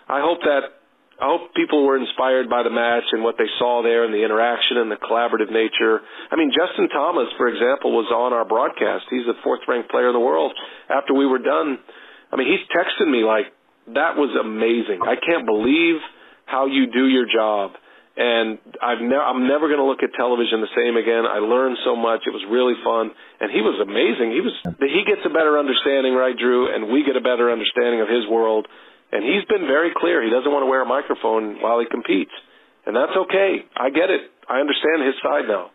I 0.09 0.21
hope 0.25 0.41
that 0.43 0.79
I 1.19 1.27
hope 1.27 1.51
people 1.59 1.83
were 1.83 1.99
inspired 1.99 2.47
by 2.47 2.63
the 2.63 2.71
match 2.71 3.11
and 3.11 3.27
what 3.27 3.35
they 3.35 3.51
saw 3.59 3.83
there 3.83 4.07
and 4.07 4.15
the 4.15 4.23
interaction 4.23 4.79
and 4.79 4.87
the 4.87 5.03
collaborative 5.03 5.51
nature. 5.51 5.99
I 6.31 6.39
mean, 6.39 6.55
Justin 6.55 6.87
Thomas, 6.95 7.27
for 7.35 7.51
example, 7.51 7.91
was 7.91 8.07
on 8.15 8.31
our 8.31 8.47
broadcast. 8.47 9.11
He's 9.11 9.27
the 9.27 9.35
fourth 9.43 9.67
ranked 9.67 9.91
player 9.91 10.07
in 10.07 10.15
the 10.15 10.23
world. 10.23 10.55
After 10.87 11.19
we 11.19 11.27
were 11.27 11.43
done, 11.43 11.83
I 12.31 12.39
mean, 12.39 12.47
he's 12.47 12.63
texting 12.71 13.11
me 13.11 13.27
like, 13.27 13.51
that 13.99 14.15
was 14.15 14.31
amazing. 14.39 15.03
I 15.03 15.19
can't 15.19 15.43
believe 15.43 15.99
how 16.47 16.71
you 16.71 16.87
do 16.87 17.11
your 17.11 17.27
job. 17.27 17.75
And 18.19 18.59
I've 18.79 19.03
ne- 19.03 19.15
I'm 19.19 19.47
never 19.47 19.67
going 19.67 19.79
to 19.79 19.87
look 19.87 20.03
at 20.03 20.15
television 20.15 20.63
the 20.63 20.75
same 20.75 20.99
again. 20.99 21.23
I 21.23 21.39
learned 21.39 21.79
so 21.87 21.95
much. 21.95 22.27
It 22.27 22.35
was 22.35 22.43
really 22.51 22.75
fun, 22.83 23.15
and 23.39 23.47
he 23.47 23.63
was 23.63 23.79
amazing. 23.79 24.35
He 24.35 24.43
was 24.43 24.55
he 24.83 25.07
gets 25.07 25.23
a 25.23 25.31
better 25.31 25.55
understanding, 25.55 26.19
right, 26.19 26.35
Drew? 26.35 26.67
And 26.67 26.91
we 26.91 27.07
get 27.07 27.15
a 27.15 27.23
better 27.23 27.47
understanding 27.47 28.03
of 28.03 28.11
his 28.11 28.27
world 28.27 28.67
and 29.13 29.25
he's 29.25 29.45
been 29.49 29.67
very 29.67 29.91
clear. 29.97 30.23
He 30.23 30.31
doesn't 30.31 30.51
want 30.51 30.63
to 30.63 30.71
wear 30.71 30.83
a 30.83 30.87
microphone 30.87 31.61
while 31.61 31.81
he 31.81 31.87
competes. 31.91 32.33
And 32.87 32.97
that's 32.97 33.13
okay. 33.17 33.65
I 33.77 33.91
get 33.91 34.11
it. 34.11 34.31
I 34.49 34.61
understand 34.61 35.05
his 35.05 35.15
side 35.23 35.47
now. 35.47 35.71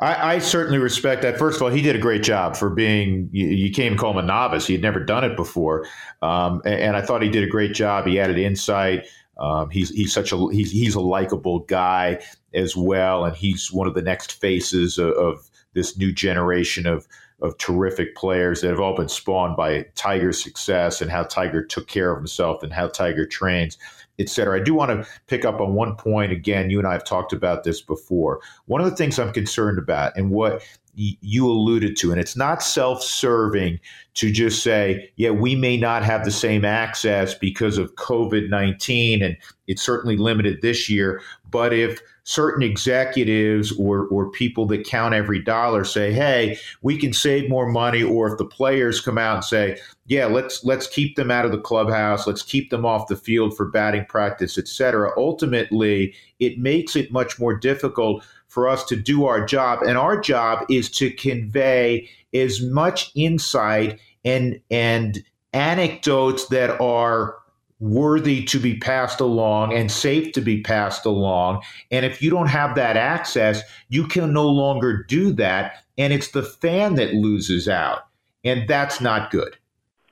I, 0.00 0.34
I, 0.34 0.38
certainly 0.38 0.78
respect 0.78 1.22
that. 1.22 1.38
First 1.38 1.56
of 1.56 1.62
all, 1.62 1.68
he 1.68 1.82
did 1.82 1.94
a 1.94 1.98
great 1.98 2.22
job 2.22 2.56
for 2.56 2.70
being. 2.70 3.28
You, 3.32 3.48
you 3.48 3.96
call 3.96 4.12
him 4.12 4.18
a 4.18 4.26
novice. 4.26 4.66
He 4.66 4.72
had 4.72 4.82
never 4.82 5.00
done 5.00 5.24
it 5.24 5.36
before, 5.36 5.86
um, 6.22 6.62
and, 6.64 6.74
and, 6.74 6.96
I 6.96 7.02
thought 7.02 7.22
he 7.22 7.28
did 7.28 7.44
a 7.44 7.48
great 7.48 7.74
job. 7.74 8.06
He 8.06 8.18
added 8.18 8.38
insight. 8.38 9.06
Um, 9.38 9.68
he's 9.70 9.90
he's 9.90 10.12
such 10.12 10.32
a 10.32 10.48
he's 10.52 10.70
he's 10.70 10.94
a 10.94 11.00
likable 11.00 11.60
guy 11.60 12.22
as 12.54 12.76
well, 12.76 13.24
and 13.24 13.36
he's 13.36 13.70
one 13.70 13.86
of 13.86 13.94
the 13.94 14.02
next 14.02 14.40
faces 14.40 14.96
of, 14.96 15.10
of 15.10 15.50
this 15.74 15.98
new 15.98 16.12
generation 16.12 16.86
of 16.86 17.06
of 17.40 17.56
terrific 17.58 18.16
players 18.16 18.60
that 18.60 18.70
have 18.70 18.80
all 18.80 18.96
been 18.96 19.08
spawned 19.08 19.56
by 19.56 19.86
Tiger's 19.94 20.42
success 20.42 21.00
and 21.00 21.10
how 21.10 21.22
Tiger 21.22 21.64
took 21.64 21.86
care 21.86 22.10
of 22.10 22.18
himself 22.18 22.62
and 22.62 22.72
how 22.72 22.88
Tiger 22.88 23.26
trains, 23.26 23.78
et 24.18 24.28
cetera. 24.28 24.60
I 24.60 24.62
do 24.62 24.74
want 24.74 24.90
to 24.90 25.08
pick 25.28 25.44
up 25.44 25.60
on 25.60 25.74
one 25.74 25.94
point 25.94 26.32
again. 26.32 26.70
You 26.70 26.78
and 26.78 26.88
I 26.88 26.92
have 26.92 27.04
talked 27.04 27.32
about 27.32 27.64
this 27.64 27.80
before. 27.80 28.40
One 28.66 28.80
of 28.80 28.90
the 28.90 28.96
things 28.96 29.18
I'm 29.18 29.32
concerned 29.32 29.78
about 29.78 30.16
and 30.16 30.30
what 30.30 30.62
you 30.98 31.48
alluded 31.48 31.96
to, 31.98 32.10
and 32.10 32.20
it's 32.20 32.36
not 32.36 32.62
self 32.62 33.02
serving 33.02 33.78
to 34.14 34.32
just 34.32 34.64
say, 34.64 35.10
yeah, 35.16 35.30
we 35.30 35.54
may 35.54 35.76
not 35.76 36.04
have 36.04 36.24
the 36.24 36.30
same 36.32 36.64
access 36.64 37.34
because 37.34 37.78
of 37.78 37.94
COVID 37.94 38.50
19, 38.50 39.22
and 39.22 39.36
it's 39.68 39.82
certainly 39.82 40.16
limited 40.16 40.60
this 40.60 40.88
year. 40.90 41.22
But 41.50 41.72
if 41.72 42.00
certain 42.24 42.62
executives 42.62 43.72
or, 43.78 44.06
or 44.08 44.30
people 44.30 44.66
that 44.66 44.84
count 44.84 45.14
every 45.14 45.42
dollar 45.42 45.82
say, 45.82 46.12
hey, 46.12 46.58
we 46.82 46.98
can 46.98 47.12
save 47.12 47.48
more 47.48 47.70
money, 47.70 48.02
or 48.02 48.30
if 48.30 48.36
the 48.36 48.44
players 48.44 49.00
come 49.00 49.16
out 49.16 49.36
and 49.36 49.44
say, 49.44 49.78
yeah, 50.08 50.26
let's 50.26 50.64
let's 50.64 50.86
keep 50.86 51.16
them 51.16 51.30
out 51.30 51.44
of 51.44 51.52
the 51.52 51.60
clubhouse, 51.60 52.26
let's 52.26 52.42
keep 52.42 52.70
them 52.70 52.84
off 52.84 53.08
the 53.08 53.16
field 53.16 53.56
for 53.56 53.66
batting 53.66 54.04
practice, 54.06 54.58
et 54.58 54.66
cetera. 54.66 55.12
Ultimately, 55.16 56.14
it 56.40 56.58
makes 56.58 56.96
it 56.96 57.12
much 57.12 57.38
more 57.38 57.54
difficult 57.54 58.24
for 58.48 58.68
us 58.68 58.84
to 58.86 58.96
do 58.96 59.26
our 59.26 59.44
job. 59.44 59.82
And 59.82 59.96
our 59.96 60.20
job 60.20 60.66
is 60.68 60.90
to 60.92 61.10
convey 61.10 62.08
as 62.34 62.60
much 62.60 63.10
insight 63.14 64.00
and 64.24 64.60
and 64.70 65.22
anecdotes 65.52 66.46
that 66.48 66.80
are 66.80 67.36
worthy 67.80 68.44
to 68.44 68.58
be 68.58 68.76
passed 68.78 69.20
along 69.20 69.72
and 69.72 69.90
safe 69.90 70.32
to 70.32 70.40
be 70.40 70.62
passed 70.62 71.06
along. 71.06 71.62
And 71.90 72.04
if 72.04 72.20
you 72.20 72.30
don't 72.30 72.48
have 72.48 72.74
that 72.74 72.96
access, 72.96 73.62
you 73.88 74.06
can 74.06 74.32
no 74.32 74.48
longer 74.48 75.04
do 75.04 75.32
that. 75.34 75.84
And 75.96 76.12
it's 76.12 76.32
the 76.32 76.42
fan 76.42 76.96
that 76.96 77.14
loses 77.14 77.68
out. 77.68 78.06
And 78.44 78.68
that's 78.68 79.00
not 79.00 79.30
good. 79.30 79.56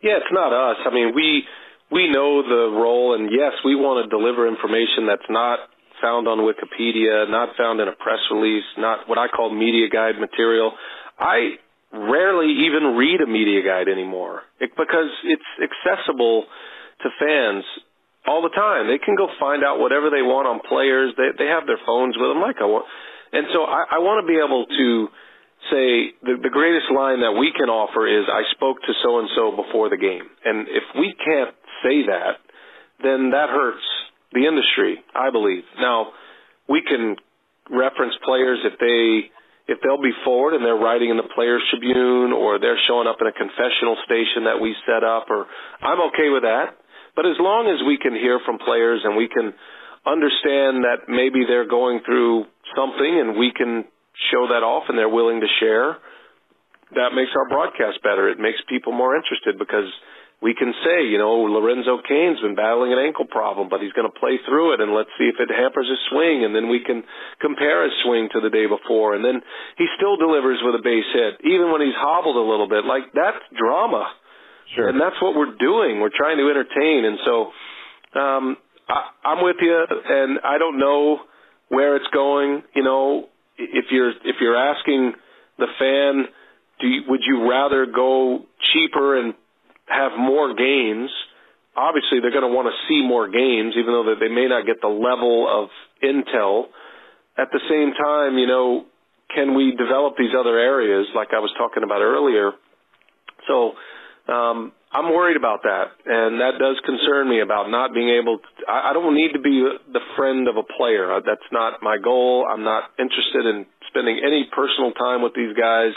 Yeah, 0.03 0.19
it's 0.19 0.33
not 0.33 0.53
us. 0.53 0.77
I 0.87 0.95
mean, 0.95 1.13
we 1.15 1.45
we 1.91 2.11
know 2.11 2.43
the 2.43 2.71
role 2.77 3.15
and 3.15 3.31
yes, 3.31 3.53
we 3.65 3.75
want 3.75 4.05
to 4.05 4.17
deliver 4.17 4.47
information 4.47 5.07
that's 5.09 5.29
not 5.29 5.59
found 6.01 6.29
on 6.29 6.39
Wikipedia, 6.45 7.29
not 7.31 7.57
found 7.57 7.81
in 7.81 7.89
a 7.89 7.97
press 7.97 8.21
release, 8.31 8.65
not 8.79 9.09
what 9.09 9.19
I 9.19 9.29
call 9.29 9.55
media 9.55 9.89
guide 9.89 10.19
material. 10.21 10.73
I 11.19 11.57
rarely 11.93 12.67
even 12.67 12.97
read 12.97 13.21
a 13.21 13.27
media 13.27 13.63
guide 13.63 13.89
anymore 13.89 14.43
because 14.61 15.11
it's 15.25 15.51
accessible 15.63 16.45
to 17.03 17.09
fans 17.19 17.65
all 18.27 18.43
the 18.43 18.55
time. 18.55 18.89
They 18.89 18.99
can 18.99 19.15
go 19.15 19.29
find 19.39 19.63
out 19.63 19.79
whatever 19.79 20.11
they 20.11 20.23
want 20.23 20.49
on 20.51 20.61
players. 20.67 21.15
They 21.17 21.31
they 21.39 21.49
have 21.49 21.67
their 21.67 21.81
phones 21.87 22.17
with 22.19 22.29
them, 22.31 22.43
like 22.43 22.57
I 22.61 22.67
want. 22.67 22.87
And 23.33 23.47
so 23.53 23.65
I, 23.65 23.97
I 23.97 23.99
want 24.03 24.23
to 24.23 24.27
be 24.27 24.39
able 24.39 24.67
to 24.67 24.89
say 25.71 26.15
the, 26.23 26.39
the 26.43 26.53
greatest 26.53 26.91
line 26.95 27.21
that 27.27 27.35
we 27.35 27.51
can 27.51 27.71
offer 27.71 28.07
is 28.07 28.27
I 28.31 28.47
spoke 28.55 28.79
to 28.83 28.93
so 29.03 29.19
and 29.19 29.29
so 29.35 29.51
before 29.55 29.91
the 29.91 29.99
game. 29.99 30.27
And 30.45 30.69
if 30.69 30.85
we 30.95 31.15
can't 31.17 31.55
say 31.83 32.07
that, 32.07 32.39
then 33.03 33.31
that 33.31 33.51
hurts 33.51 33.85
the 34.33 34.47
industry, 34.47 35.03
I 35.15 35.31
believe. 35.31 35.63
Now, 35.79 36.13
we 36.69 36.83
can 36.83 37.17
reference 37.71 38.15
players 38.25 38.59
if 38.65 38.79
they 38.79 39.31
if 39.67 39.83
they'll 39.83 40.03
be 40.03 40.15
forward 40.23 40.55
and 40.55 40.63
they're 40.63 40.79
writing 40.79 41.11
in 41.11 41.19
the 41.19 41.27
Players 41.35 41.59
Tribune 41.75 42.31
or 42.31 42.63
they're 42.63 42.79
showing 42.87 43.11
up 43.11 43.19
in 43.19 43.27
a 43.27 43.35
confessional 43.35 43.99
station 44.07 44.47
that 44.47 44.63
we 44.63 44.71
set 44.87 45.03
up 45.03 45.27
or 45.27 45.51
I'm 45.83 45.99
okay 46.15 46.31
with 46.31 46.47
that. 46.47 46.79
But 47.19 47.27
as 47.27 47.35
long 47.43 47.67
as 47.67 47.83
we 47.83 47.99
can 47.99 48.15
hear 48.15 48.39
from 48.47 48.63
players 48.63 49.03
and 49.03 49.19
we 49.19 49.27
can 49.27 49.51
understand 50.07 50.87
that 50.87 51.11
maybe 51.11 51.43
they're 51.49 51.67
going 51.67 51.99
through 52.07 52.47
something 52.79 53.11
and 53.19 53.35
we 53.35 53.51
can 53.51 53.83
show 54.31 54.47
that 54.55 54.63
off 54.63 54.87
and 54.87 54.95
they're 54.95 55.11
willing 55.11 55.43
to 55.43 55.51
share, 55.59 55.99
that 56.95 57.11
makes 57.19 57.35
our 57.35 57.49
broadcast 57.51 57.99
better. 58.07 58.31
It 58.31 58.39
makes 58.39 58.63
people 58.71 58.95
more 58.95 59.19
interested 59.19 59.59
because 59.59 59.91
we 60.43 60.55
can 60.55 60.73
say, 60.85 61.09
you 61.09 61.17
know, 61.17 61.49
Lorenzo 61.49 61.99
Cain's 62.05 62.41
been 62.41 62.55
battling 62.55 62.93
an 62.93 63.01
ankle 63.01 63.25
problem, 63.25 63.69
but 63.73 63.81
he's 63.81 63.93
going 63.97 64.05
to 64.07 64.21
play 64.21 64.37
through 64.45 64.75
it, 64.75 64.81
and 64.81 64.93
let's 64.93 65.09
see 65.17 65.33
if 65.33 65.41
it 65.41 65.49
hampers 65.49 65.89
his 65.89 65.99
swing, 66.13 66.45
and 66.45 66.55
then 66.55 66.69
we 66.69 66.85
can 66.85 67.03
compare 67.41 67.85
his 67.85 67.93
swing 68.05 68.29
to 68.33 68.41
the 68.41 68.51
day 68.51 68.69
before, 68.69 69.17
and 69.17 69.25
then 69.25 69.41
he 69.79 69.87
still 69.97 70.17
delivers 70.17 70.61
with 70.61 70.77
a 70.77 70.85
base 70.85 71.09
hit, 71.15 71.41
even 71.41 71.73
when 71.73 71.81
he's 71.81 71.97
hobbled 71.97 72.37
a 72.37 72.45
little 72.45 72.69
bit. 72.69 72.85
Like 72.85 73.17
that's 73.17 73.41
drama. 73.57 74.13
Sure. 74.75 74.89
And 74.89 75.01
that's 75.01 75.17
what 75.23 75.37
we're 75.37 75.55
doing. 75.57 76.01
We're 76.01 76.15
trying 76.15 76.39
to 76.39 76.51
entertain. 76.51 77.05
And 77.07 77.19
so 77.25 77.35
um, 78.19 78.57
I, 78.89 79.01
I'm 79.25 79.45
with 79.45 79.57
you, 79.61 79.87
and 79.89 80.41
I 80.45 80.59
don't 80.59 80.79
know 80.79 81.21
where 81.69 81.97
it's 81.97 82.09
going. 82.13 82.63
You 82.75 82.83
know, 82.85 83.29
if 83.57 83.87
you're 83.91 84.11
if 84.11 84.37
you're 84.41 84.57
asking 84.57 85.13
the 85.59 85.67
fan, 85.79 86.25
do 86.81 86.87
you, 86.89 87.03
would 87.09 87.21
you 87.27 87.49
rather 87.49 87.87
go 87.87 88.45
cheaper 88.73 89.19
and 89.19 89.35
have 89.87 90.13
more 90.19 90.55
games? 90.55 91.11
Obviously, 91.77 92.21
they're 92.21 92.33
going 92.33 92.49
to 92.49 92.55
want 92.55 92.69
to 92.69 92.77
see 92.89 93.03
more 93.03 93.29
games, 93.29 93.75
even 93.77 93.93
though 93.93 94.15
they 94.19 94.33
may 94.33 94.49
not 94.49 94.67
get 94.67 94.81
the 94.81 94.89
level 94.89 95.47
of 95.47 95.69
intel. 96.03 96.73
At 97.37 97.53
the 97.53 97.61
same 97.69 97.93
time, 97.93 98.39
you 98.39 98.47
know, 98.47 98.87
can 99.35 99.55
we 99.55 99.77
develop 99.77 100.17
these 100.17 100.33
other 100.39 100.59
areas 100.59 101.07
like 101.15 101.29
I 101.37 101.41
was 101.41 101.53
talking 101.59 101.83
about 101.83 102.01
earlier? 102.01 102.53
So 103.47 103.77
um, 104.33 104.73
I'm 104.91 105.13
worried 105.13 105.37
about 105.37 105.63
that, 105.63 105.93
and 106.07 106.41
that 106.41 106.59
does 106.59 106.81
concern 106.85 107.29
me 107.29 107.41
about 107.41 107.71
not 107.71 107.93
being 107.93 108.09
able. 108.09 108.39
To, 108.39 108.49
I, 108.67 108.91
I 108.91 108.93
don't 108.93 109.15
need 109.15 109.33
to 109.35 109.41
be 109.41 109.63
the 109.93 110.01
friend 110.17 110.49
of 110.49 110.57
a 110.57 110.65
player. 110.65 111.13
Uh, 111.13 111.21
that's 111.21 111.47
not 111.53 111.83
my 111.83 111.99
goal. 111.99 112.47
I'm 112.49 112.65
not 112.65 112.91
interested 112.99 113.45
in 113.47 113.67
spending 113.89 114.19
any 114.25 114.49
personal 114.51 114.93
time 114.93 115.23
with 115.23 115.35
these 115.35 115.55
guys. 115.55 115.93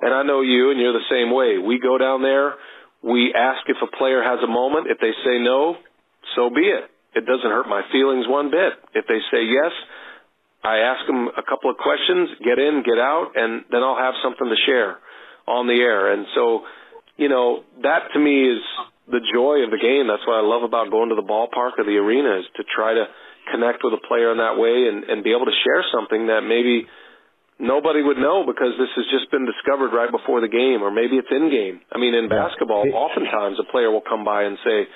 And 0.00 0.14
I 0.14 0.22
know 0.22 0.40
you, 0.42 0.70
and 0.70 0.78
you're 0.78 0.92
the 0.92 1.10
same 1.10 1.34
way. 1.34 1.58
We 1.58 1.80
go 1.80 1.98
down 1.98 2.22
there. 2.22 2.54
We 3.02 3.32
ask 3.34 3.62
if 3.68 3.76
a 3.82 3.96
player 3.96 4.22
has 4.22 4.40
a 4.42 4.50
moment. 4.50 4.88
If 4.90 4.98
they 4.98 5.12
say 5.24 5.38
no, 5.38 5.76
so 6.34 6.50
be 6.50 6.66
it. 6.66 6.90
It 7.14 7.24
doesn't 7.26 7.50
hurt 7.50 7.68
my 7.68 7.82
feelings 7.90 8.26
one 8.28 8.50
bit. 8.50 8.74
If 8.94 9.06
they 9.06 9.18
say 9.30 9.42
yes, 9.46 9.72
I 10.62 10.78
ask 10.84 11.06
them 11.06 11.28
a 11.28 11.42
couple 11.42 11.70
of 11.70 11.78
questions, 11.78 12.30
get 12.44 12.58
in, 12.58 12.82
get 12.84 12.98
out, 12.98 13.32
and 13.34 13.64
then 13.70 13.82
I'll 13.82 13.98
have 13.98 14.14
something 14.22 14.46
to 14.46 14.58
share 14.66 14.98
on 15.46 15.66
the 15.66 15.78
air. 15.80 16.12
And 16.12 16.26
so, 16.34 16.66
you 17.16 17.28
know, 17.28 17.64
that 17.82 18.12
to 18.12 18.18
me 18.18 18.50
is 18.50 18.62
the 19.08 19.24
joy 19.32 19.64
of 19.64 19.70
the 19.70 19.80
game. 19.80 20.06
That's 20.10 20.26
what 20.28 20.36
I 20.36 20.44
love 20.44 20.62
about 20.62 20.90
going 20.90 21.08
to 21.08 21.16
the 21.16 21.24
ballpark 21.24 21.80
or 21.80 21.84
the 21.84 21.96
arena 21.96 22.38
is 22.40 22.46
to 22.60 22.62
try 22.68 22.92
to 22.92 23.08
connect 23.50 23.80
with 23.80 23.96
a 23.96 24.02
player 24.06 24.30
in 24.30 24.38
that 24.38 24.60
way 24.60 24.90
and, 24.90 25.08
and 25.08 25.24
be 25.24 25.32
able 25.32 25.48
to 25.48 25.58
share 25.64 25.80
something 25.88 26.28
that 26.28 26.44
maybe 26.44 26.84
nobody 27.58 28.02
would 28.02 28.18
know 28.18 28.46
because 28.46 28.74
this 28.78 28.90
has 28.96 29.06
just 29.10 29.30
been 29.30 29.46
discovered 29.46 29.94
right 29.94 30.10
before 30.10 30.40
the 30.40 30.48
game 30.48 30.82
or 30.82 30.90
maybe 30.90 31.18
it's 31.18 31.30
in 31.30 31.50
game. 31.50 31.82
I 31.92 31.98
mean, 31.98 32.14
in 32.14 32.28
basketball, 32.28 32.86
oftentimes 32.94 33.58
a 33.58 33.66
player 33.70 33.90
will 33.90 34.04
come 34.06 34.24
by 34.24 34.44
and 34.44 34.58
say, 34.64 34.86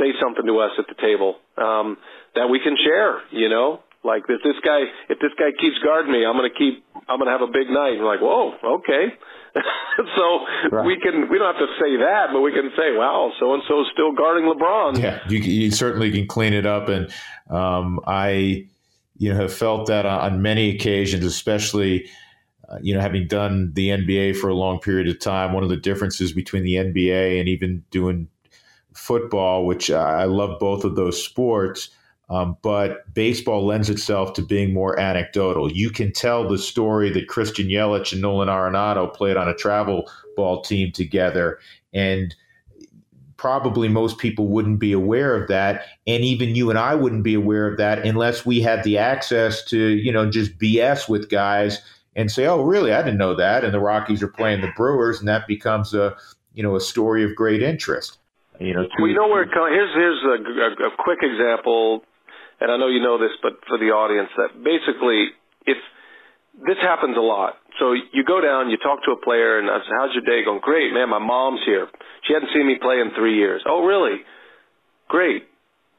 say 0.00 0.12
something 0.20 0.46
to 0.46 0.58
us 0.60 0.72
at 0.78 0.86
the 0.88 0.98
table, 1.00 1.36
um, 1.56 1.96
that 2.34 2.48
we 2.48 2.60
can 2.60 2.76
share, 2.78 3.20
you 3.30 3.48
know, 3.48 3.80
like 4.02 4.24
if 4.28 4.40
this 4.42 4.56
guy, 4.64 4.80
if 5.12 5.18
this 5.20 5.34
guy 5.36 5.52
keeps 5.60 5.76
guarding 5.84 6.12
me, 6.12 6.24
I'm 6.24 6.36
going 6.36 6.48
to 6.48 6.56
keep, 6.56 6.84
I'm 7.08 7.20
going 7.20 7.28
to 7.28 7.36
have 7.36 7.44
a 7.44 7.52
big 7.52 7.68
night. 7.68 8.00
And 8.00 8.00
we're 8.00 8.12
like, 8.12 8.24
whoa, 8.24 8.80
okay. 8.80 9.12
so 10.16 10.26
right. 10.70 10.86
we 10.86 10.98
can 11.00 11.28
we 11.28 11.38
don't 11.38 11.54
have 11.54 11.60
to 11.60 11.72
say 11.80 11.98
that, 11.98 12.28
but 12.32 12.40
we 12.40 12.52
can 12.52 12.70
say, 12.76 12.96
"Wow, 12.96 13.32
so 13.40 13.54
and 13.54 13.62
so 13.66 13.80
is 13.80 13.88
still 13.92 14.12
guarding 14.12 14.44
LeBron." 14.44 15.02
Yeah, 15.02 15.18
you, 15.28 15.38
you, 15.38 15.70
certainly 15.72 16.12
can 16.12 16.28
clean 16.28 16.52
it 16.52 16.66
up, 16.66 16.88
and 16.88 17.10
um, 17.50 17.98
I, 18.06 18.68
you 19.20 19.30
know, 19.30 19.38
have 19.38 19.52
felt 19.52 19.86
that 19.86 20.06
on, 20.06 20.42
many 20.42 20.70
occasions, 20.70 21.24
especially. 21.24 22.08
Uh, 22.68 22.78
you 22.80 22.94
know, 22.94 23.00
having 23.00 23.26
done 23.26 23.72
the 23.74 23.88
NBA 23.88 24.36
for 24.36 24.48
a 24.48 24.54
long 24.54 24.78
period 24.78 25.08
of 25.08 25.18
time, 25.18 25.52
one 25.52 25.64
of 25.64 25.68
the 25.68 25.76
differences 25.76 26.32
between 26.32 26.62
the 26.62 26.74
NBA 26.74 27.40
and 27.40 27.48
even 27.48 27.82
doing 27.90 28.28
football, 28.94 29.66
which 29.66 29.90
I 29.90 30.22
love 30.22 30.60
both 30.60 30.84
of 30.84 30.94
those 30.94 31.20
sports, 31.20 31.90
um, 32.28 32.56
but 32.62 33.12
baseball 33.12 33.66
lends 33.66 33.90
itself 33.90 34.34
to 34.34 34.42
being 34.42 34.72
more 34.72 34.98
anecdotal. 34.98 35.70
You 35.70 35.90
can 35.90 36.12
tell 36.12 36.48
the 36.48 36.58
story 36.58 37.10
that 37.10 37.26
Christian 37.26 37.66
Yelich 37.66 38.12
and 38.12 38.22
Nolan 38.22 38.48
Arenado 38.48 39.12
played 39.12 39.36
on 39.36 39.48
a 39.48 39.54
travel 39.54 40.08
ball 40.36 40.62
team 40.62 40.92
together, 40.92 41.58
and 41.92 42.34
probably 43.40 43.88
most 43.88 44.18
people 44.18 44.48
wouldn't 44.48 44.78
be 44.78 44.92
aware 44.92 45.34
of 45.34 45.48
that, 45.48 45.86
and 46.06 46.22
even 46.22 46.54
you 46.54 46.68
and 46.68 46.78
I 46.78 46.94
wouldn't 46.94 47.22
be 47.22 47.32
aware 47.32 47.66
of 47.66 47.78
that 47.78 48.04
unless 48.06 48.44
we 48.44 48.60
had 48.60 48.84
the 48.84 48.98
access 48.98 49.64
to 49.66 49.78
you 49.78 50.12
know 50.12 50.30
just 50.30 50.58
BS 50.58 51.08
with 51.08 51.30
guys 51.30 51.80
and 52.14 52.30
say, 52.30 52.46
"Oh, 52.46 52.62
really? 52.62 52.92
I 52.92 53.02
didn't 53.02 53.16
know 53.16 53.34
that." 53.34 53.64
And 53.64 53.72
the 53.72 53.80
Rockies 53.80 54.22
are 54.22 54.28
playing 54.28 54.60
the 54.60 54.72
Brewers, 54.76 55.20
and 55.20 55.28
that 55.28 55.46
becomes 55.46 55.94
a 55.94 56.14
you 56.52 56.62
know 56.62 56.76
a 56.76 56.80
story 56.80 57.24
of 57.24 57.34
great 57.34 57.62
interest. 57.62 58.18
You 58.58 58.74
know, 58.74 58.86
we 59.02 59.14
know 59.14 59.28
where 59.28 59.42
it 59.42 59.52
comes. 59.52 59.72
Here's 59.72 59.94
here's 59.94 60.22
a, 60.22 60.84
a, 60.84 60.88
a 60.88 60.90
quick 60.98 61.20
example 61.22 62.04
and 62.60 62.70
I 62.70 62.76
know 62.76 62.88
you 62.88 63.00
know 63.00 63.16
this, 63.16 63.32
but 63.42 63.52
for 63.66 63.78
the 63.78 63.86
audience, 63.86 64.28
that 64.36 64.52
basically, 64.62 65.32
if 65.64 65.78
this 66.66 66.76
happens 66.82 67.16
a 67.16 67.24
lot. 67.24 67.56
So 67.78 67.92
you 67.92 68.24
go 68.26 68.40
down, 68.40 68.70
you 68.70 68.76
talk 68.78 69.04
to 69.04 69.12
a 69.12 69.20
player, 69.20 69.58
and 69.58 69.70
I 69.70 69.78
say, 69.80 69.92
"How's 69.98 70.14
your 70.14 70.24
day 70.24 70.44
going?" 70.44 70.60
Great, 70.60 70.92
man. 70.92 71.08
My 71.08 71.18
mom's 71.18 71.60
here. 71.64 71.88
She 72.26 72.34
hadn't 72.34 72.50
seen 72.52 72.66
me 72.66 72.76
play 72.80 73.00
in 73.00 73.10
three 73.12 73.36
years. 73.36 73.62
Oh, 73.66 73.84
really? 73.84 74.24
Great. 75.08 75.46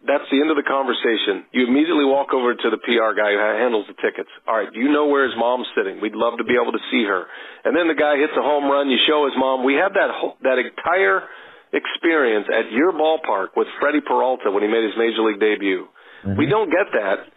That's 0.02 0.26
the 0.34 0.42
end 0.42 0.50
of 0.50 0.58
the 0.58 0.66
conversation. 0.66 1.46
You 1.54 1.70
immediately 1.70 2.06
walk 2.06 2.34
over 2.34 2.58
to 2.58 2.68
the 2.74 2.82
PR 2.82 3.14
guy 3.14 3.38
who 3.38 3.42
handles 3.62 3.86
the 3.86 3.94
tickets. 4.02 4.30
All 4.50 4.58
right, 4.58 4.72
do 4.74 4.80
you 4.82 4.90
know 4.90 5.06
where 5.06 5.30
his 5.30 5.38
mom's 5.38 5.70
sitting? 5.78 6.02
We'd 6.02 6.18
love 6.18 6.42
to 6.42 6.44
be 6.44 6.58
able 6.58 6.74
to 6.74 6.82
see 6.90 7.06
her. 7.06 7.30
And 7.64 7.78
then 7.78 7.86
the 7.86 7.94
guy 7.94 8.18
hits 8.18 8.34
a 8.34 8.42
home 8.42 8.66
run. 8.66 8.90
You 8.90 8.98
show 9.06 9.30
his 9.30 9.38
mom. 9.38 9.62
We 9.62 9.78
have 9.78 9.94
that 9.94 10.10
whole, 10.10 10.42
that 10.42 10.58
entire 10.58 11.30
experience 11.70 12.50
at 12.50 12.74
your 12.74 12.98
ballpark 12.98 13.54
with 13.56 13.68
Freddie 13.80 14.02
Peralta 14.02 14.50
when 14.50 14.66
he 14.66 14.70
made 14.70 14.84
his 14.84 14.98
major 14.98 15.22
league 15.22 15.40
debut. 15.40 15.86
Mm-hmm. 16.26 16.38
We 16.38 16.50
don't 16.50 16.74
get 16.74 16.90
that 16.98 17.30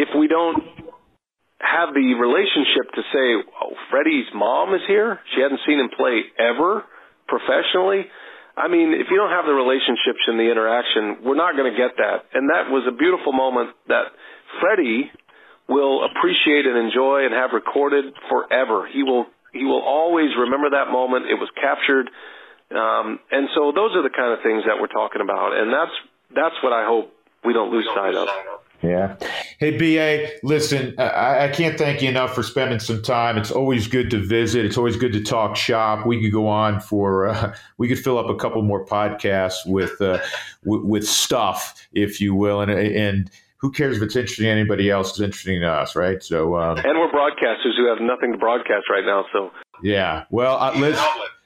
if 0.00 0.08
we 0.16 0.24
don't 0.24 0.85
have 1.60 1.94
the 1.94 2.14
relationship 2.14 2.92
to 2.94 3.02
say, 3.12 3.26
oh, 3.40 3.72
Freddie's 3.90 4.28
mom 4.34 4.74
is 4.74 4.82
here. 4.86 5.20
She 5.34 5.40
hadn't 5.40 5.60
seen 5.66 5.80
him 5.80 5.88
play 5.96 6.28
ever 6.38 6.84
professionally. 7.28 8.06
I 8.56 8.68
mean, 8.68 8.92
if 8.96 9.08
you 9.10 9.16
don't 9.16 9.32
have 9.32 9.44
the 9.44 9.52
relationships 9.52 10.20
and 10.28 10.40
the 10.40 10.48
interaction, 10.48 11.24
we're 11.24 11.36
not 11.36 11.56
going 11.56 11.68
to 11.70 11.76
get 11.76 11.96
that. 12.00 12.24
And 12.32 12.48
that 12.48 12.72
was 12.72 12.88
a 12.88 12.92
beautiful 12.92 13.32
moment 13.32 13.76
that 13.88 14.12
Freddie 14.60 15.12
will 15.68 16.04
appreciate 16.04 16.64
and 16.64 16.76
enjoy 16.76 17.26
and 17.26 17.34
have 17.34 17.52
recorded 17.52 18.14
forever. 18.28 18.88
He 18.88 19.02
will 19.02 19.26
he 19.52 19.64
will 19.64 19.82
always 19.82 20.30
remember 20.38 20.70
that 20.70 20.92
moment. 20.92 21.26
It 21.26 21.40
was 21.40 21.48
captured. 21.56 22.10
Um, 22.70 23.20
and 23.30 23.48
so 23.54 23.72
those 23.72 23.96
are 23.96 24.02
the 24.02 24.12
kind 24.14 24.32
of 24.32 24.42
things 24.42 24.64
that 24.66 24.80
we're 24.80 24.92
talking 24.92 25.20
about. 25.20 25.52
And 25.56 25.72
that's 25.72 25.96
that's 26.34 26.56
what 26.62 26.72
I 26.72 26.86
hope 26.86 27.12
we 27.44 27.52
don't 27.52 27.70
lose 27.70 27.88
sight 27.94 28.14
of. 28.14 28.28
Yeah. 28.82 29.16
Hey, 29.58 29.78
BA, 29.78 30.32
listen, 30.42 30.94
I, 30.98 31.44
I, 31.44 31.48
can't 31.48 31.78
thank 31.78 32.02
you 32.02 32.10
enough 32.10 32.34
for 32.34 32.42
spending 32.42 32.78
some 32.78 33.00
time. 33.00 33.38
It's 33.38 33.50
always 33.50 33.88
good 33.88 34.10
to 34.10 34.18
visit. 34.18 34.66
It's 34.66 34.76
always 34.76 34.96
good 34.96 35.14
to 35.14 35.22
talk 35.22 35.56
shop. 35.56 36.04
We 36.04 36.20
could 36.20 36.32
go 36.32 36.46
on 36.46 36.78
for, 36.78 37.28
uh, 37.28 37.54
we 37.78 37.88
could 37.88 37.98
fill 37.98 38.18
up 38.18 38.28
a 38.28 38.34
couple 38.36 38.60
more 38.60 38.84
podcasts 38.84 39.64
with, 39.66 39.98
uh, 40.02 40.18
w- 40.64 40.84
with 40.84 41.08
stuff, 41.08 41.88
if 41.94 42.20
you 42.20 42.34
will. 42.34 42.60
And, 42.60 42.70
and, 42.70 43.30
who 43.58 43.72
cares 43.72 43.96
if 43.96 44.02
it's 44.02 44.14
interesting 44.14 44.44
to 44.44 44.50
anybody 44.50 44.90
else? 44.90 45.12
It's 45.12 45.20
interesting 45.20 45.62
to 45.62 45.66
us, 45.66 45.96
right? 45.96 46.22
So, 46.22 46.56
um, 46.56 46.76
and 46.76 46.98
we're 46.98 47.10
broadcasters 47.10 47.74
who 47.78 47.88
have 47.88 48.02
nothing 48.02 48.32
to 48.32 48.38
broadcast 48.38 48.84
right 48.90 49.04
now. 49.04 49.24
So, 49.32 49.50
yeah. 49.82 50.24
Well, 50.28 50.58
uh, 50.58 50.78
Liz, 50.78 50.98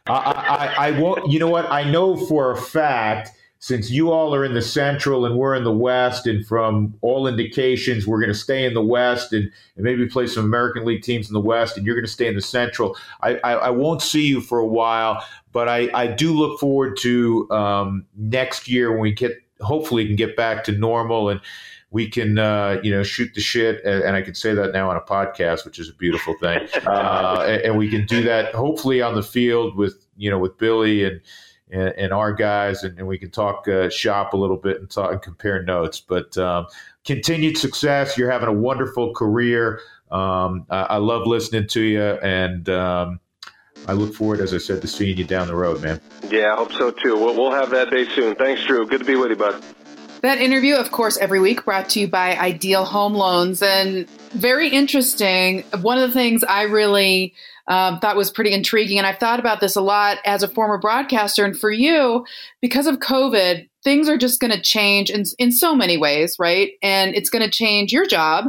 I, 0.08 0.74
I, 0.78 0.88
I 0.88 1.00
won't. 1.00 1.30
You 1.30 1.38
know 1.38 1.48
what? 1.48 1.70
I 1.70 1.88
know 1.88 2.16
for 2.16 2.50
a 2.50 2.56
fact 2.56 3.30
since 3.60 3.90
you 3.90 4.10
all 4.10 4.34
are 4.34 4.42
in 4.42 4.54
the 4.54 4.62
central 4.62 5.26
and 5.26 5.36
we're 5.36 5.54
in 5.54 5.64
the 5.64 5.72
west, 5.72 6.26
and 6.26 6.44
from 6.46 6.94
all 7.02 7.26
indications, 7.26 8.06
we're 8.06 8.18
going 8.18 8.32
to 8.32 8.38
stay 8.38 8.64
in 8.64 8.72
the 8.72 8.82
west 8.82 9.34
and, 9.34 9.52
and, 9.76 9.84
maybe 9.84 10.06
play 10.06 10.26
some 10.26 10.46
American 10.46 10.86
League 10.86 11.02
teams 11.02 11.28
in 11.28 11.34
the 11.34 11.40
west, 11.40 11.76
and 11.76 11.84
you're 11.84 11.94
going 11.94 12.06
to 12.06 12.10
stay 12.10 12.26
in 12.26 12.34
the 12.34 12.40
central. 12.40 12.96
I, 13.20 13.34
I, 13.44 13.52
I 13.52 13.70
won't 13.70 14.00
see 14.00 14.26
you 14.26 14.40
for 14.40 14.58
a 14.58 14.66
while, 14.66 15.22
but 15.52 15.68
I, 15.68 15.90
I 15.92 16.06
do 16.06 16.32
look 16.32 16.58
forward 16.58 16.96
to 17.00 17.50
um, 17.50 18.06
next 18.16 18.66
year 18.66 18.92
when 18.92 19.00
we 19.00 19.12
get, 19.12 19.32
hopefully, 19.60 20.06
can 20.06 20.16
get 20.16 20.36
back 20.36 20.64
to 20.64 20.72
normal 20.72 21.28
and 21.28 21.38
we 21.90 22.08
can 22.08 22.38
uh, 22.38 22.80
you 22.82 22.90
know 22.90 23.02
shoot 23.02 23.34
the 23.34 23.40
shit 23.42 23.84
and, 23.84 24.16
I 24.16 24.22
can 24.22 24.34
say 24.34 24.54
that 24.54 24.72
now 24.72 24.88
on 24.88 24.96
a 24.96 25.00
podcast 25.00 25.64
which 25.64 25.80
is 25.80 25.88
a 25.88 25.92
beautiful 25.94 26.34
thing 26.40 26.68
uh, 26.86 27.44
and, 27.48 27.62
and, 27.62 27.76
we 27.76 27.90
can 27.90 28.06
do 28.06 28.22
that 28.22 28.54
hopefully 28.54 29.02
on 29.02 29.16
the 29.16 29.24
field 29.24 29.74
with 29.74 30.06
you 30.16 30.30
know 30.30 30.38
with 30.38 30.56
Billy 30.56 31.04
and 31.04 31.20
and, 31.72 31.94
and 31.96 32.12
our 32.12 32.32
guys, 32.32 32.82
and, 32.82 32.98
and, 32.98 33.06
we 33.06 33.18
can 33.18 33.30
talk 33.30 33.66
uh, 33.68 33.88
shop 33.88 34.34
a 34.34 34.36
little 34.36 34.56
bit 34.56 34.80
and 34.80 34.90
talk 34.90 35.12
and 35.12 35.22
compare 35.22 35.62
notes. 35.62 36.00
But 36.00 36.36
um, 36.38 36.66
continued 37.04 37.56
success. 37.56 38.16
You're 38.16 38.30
having 38.30 38.48
a 38.48 38.52
wonderful 38.52 39.14
career. 39.14 39.80
Um, 40.10 40.66
I, 40.70 40.82
I, 40.82 40.96
love 40.96 41.26
listening 41.26 41.68
to 41.68 41.80
you, 41.80 42.02
and 42.02 42.68
um, 42.68 43.20
I 43.86 43.92
look 43.92 44.14
forward, 44.14 44.40
as 44.40 44.52
I 44.52 44.58
said, 44.58 44.82
to 44.82 44.88
seeing 44.88 45.16
you 45.16 45.24
down 45.24 45.46
the 45.46 45.54
road, 45.54 45.82
man. 45.82 46.00
Yeah, 46.30 46.52
I 46.52 46.56
hope 46.56 46.72
so 46.72 46.90
too. 46.90 47.16
We'll, 47.16 47.34
we'll 47.34 47.52
have 47.52 47.70
that 47.70 47.90
day 47.90 48.06
soon. 48.08 48.34
Thanks, 48.34 48.64
Drew. 48.64 48.86
Good 48.86 49.00
to 49.00 49.04
be 49.04 49.16
with 49.16 49.30
you, 49.30 49.36
bud. 49.36 49.62
That 50.22 50.38
interview, 50.38 50.74
of 50.74 50.90
course, 50.90 51.16
every 51.16 51.40
week 51.40 51.64
brought 51.64 51.88
to 51.90 52.00
you 52.00 52.08
by 52.08 52.36
Ideal 52.36 52.84
Home 52.84 53.14
Loans. 53.14 53.62
And 53.62 54.08
very 54.32 54.68
interesting. 54.68 55.62
One 55.80 55.96
of 55.96 56.10
the 56.10 56.12
things 56.12 56.44
I 56.44 56.62
really 56.62 57.32
um, 57.70 58.00
thought 58.00 58.16
was 58.16 58.32
pretty 58.32 58.52
intriguing. 58.52 58.98
And 58.98 59.06
I've 59.06 59.18
thought 59.18 59.38
about 59.38 59.60
this 59.60 59.76
a 59.76 59.80
lot 59.80 60.18
as 60.26 60.42
a 60.42 60.48
former 60.48 60.76
broadcaster. 60.76 61.44
And 61.44 61.58
for 61.58 61.70
you, 61.70 62.26
because 62.60 62.88
of 62.88 62.96
COVID, 62.96 63.68
things 63.84 64.08
are 64.08 64.18
just 64.18 64.40
going 64.40 64.50
to 64.50 64.60
change 64.60 65.08
in, 65.08 65.22
in 65.38 65.52
so 65.52 65.74
many 65.74 65.96
ways, 65.96 66.34
right? 66.38 66.72
And 66.82 67.14
it's 67.14 67.30
going 67.30 67.44
to 67.44 67.50
change 67.50 67.92
your 67.92 68.06
job. 68.06 68.46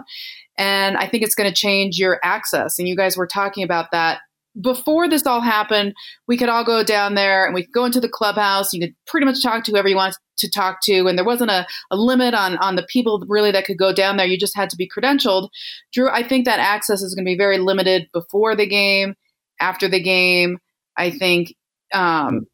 And 0.57 0.97
I 0.97 1.07
think 1.07 1.23
it's 1.23 1.35
going 1.35 1.49
to 1.49 1.55
change 1.55 1.97
your 1.97 2.19
access. 2.23 2.79
And 2.79 2.87
you 2.87 2.97
guys 2.97 3.15
were 3.15 3.27
talking 3.27 3.63
about 3.63 3.91
that 3.91 4.21
before 4.59 5.07
this 5.07 5.25
all 5.25 5.39
happened, 5.39 5.93
we 6.27 6.35
could 6.35 6.49
all 6.49 6.65
go 6.65 6.83
down 6.83 7.15
there 7.15 7.45
and 7.45 7.53
we 7.53 7.63
could 7.63 7.73
go 7.73 7.85
into 7.85 8.01
the 8.01 8.09
clubhouse. 8.09 8.73
You 8.73 8.81
could 8.81 8.95
pretty 9.07 9.25
much 9.25 9.41
talk 9.41 9.63
to 9.63 9.71
whoever 9.71 9.87
you 9.87 9.95
want 9.95 10.17
to 10.41 10.49
talk 10.49 10.81
to, 10.83 11.07
and 11.07 11.17
there 11.17 11.25
wasn't 11.25 11.49
a, 11.49 11.65
a 11.89 11.95
limit 11.95 12.33
on 12.33 12.57
on 12.57 12.75
the 12.75 12.83
people 12.83 13.23
really 13.27 13.51
that 13.51 13.65
could 13.65 13.77
go 13.77 13.93
down 13.93 14.17
there. 14.17 14.27
You 14.27 14.37
just 14.37 14.55
had 14.55 14.69
to 14.69 14.77
be 14.77 14.87
credentialed. 14.87 15.49
Drew, 15.93 16.09
I 16.09 16.27
think 16.27 16.45
that 16.45 16.59
access 16.59 17.01
is 17.01 17.15
going 17.15 17.25
to 17.25 17.29
be 17.29 17.37
very 17.37 17.57
limited 17.57 18.09
before 18.13 18.55
the 18.55 18.67
game, 18.67 19.15
after 19.59 19.87
the 19.87 20.01
game. 20.01 20.59
I 20.97 21.09
think 21.09 21.55
um, 21.93 22.45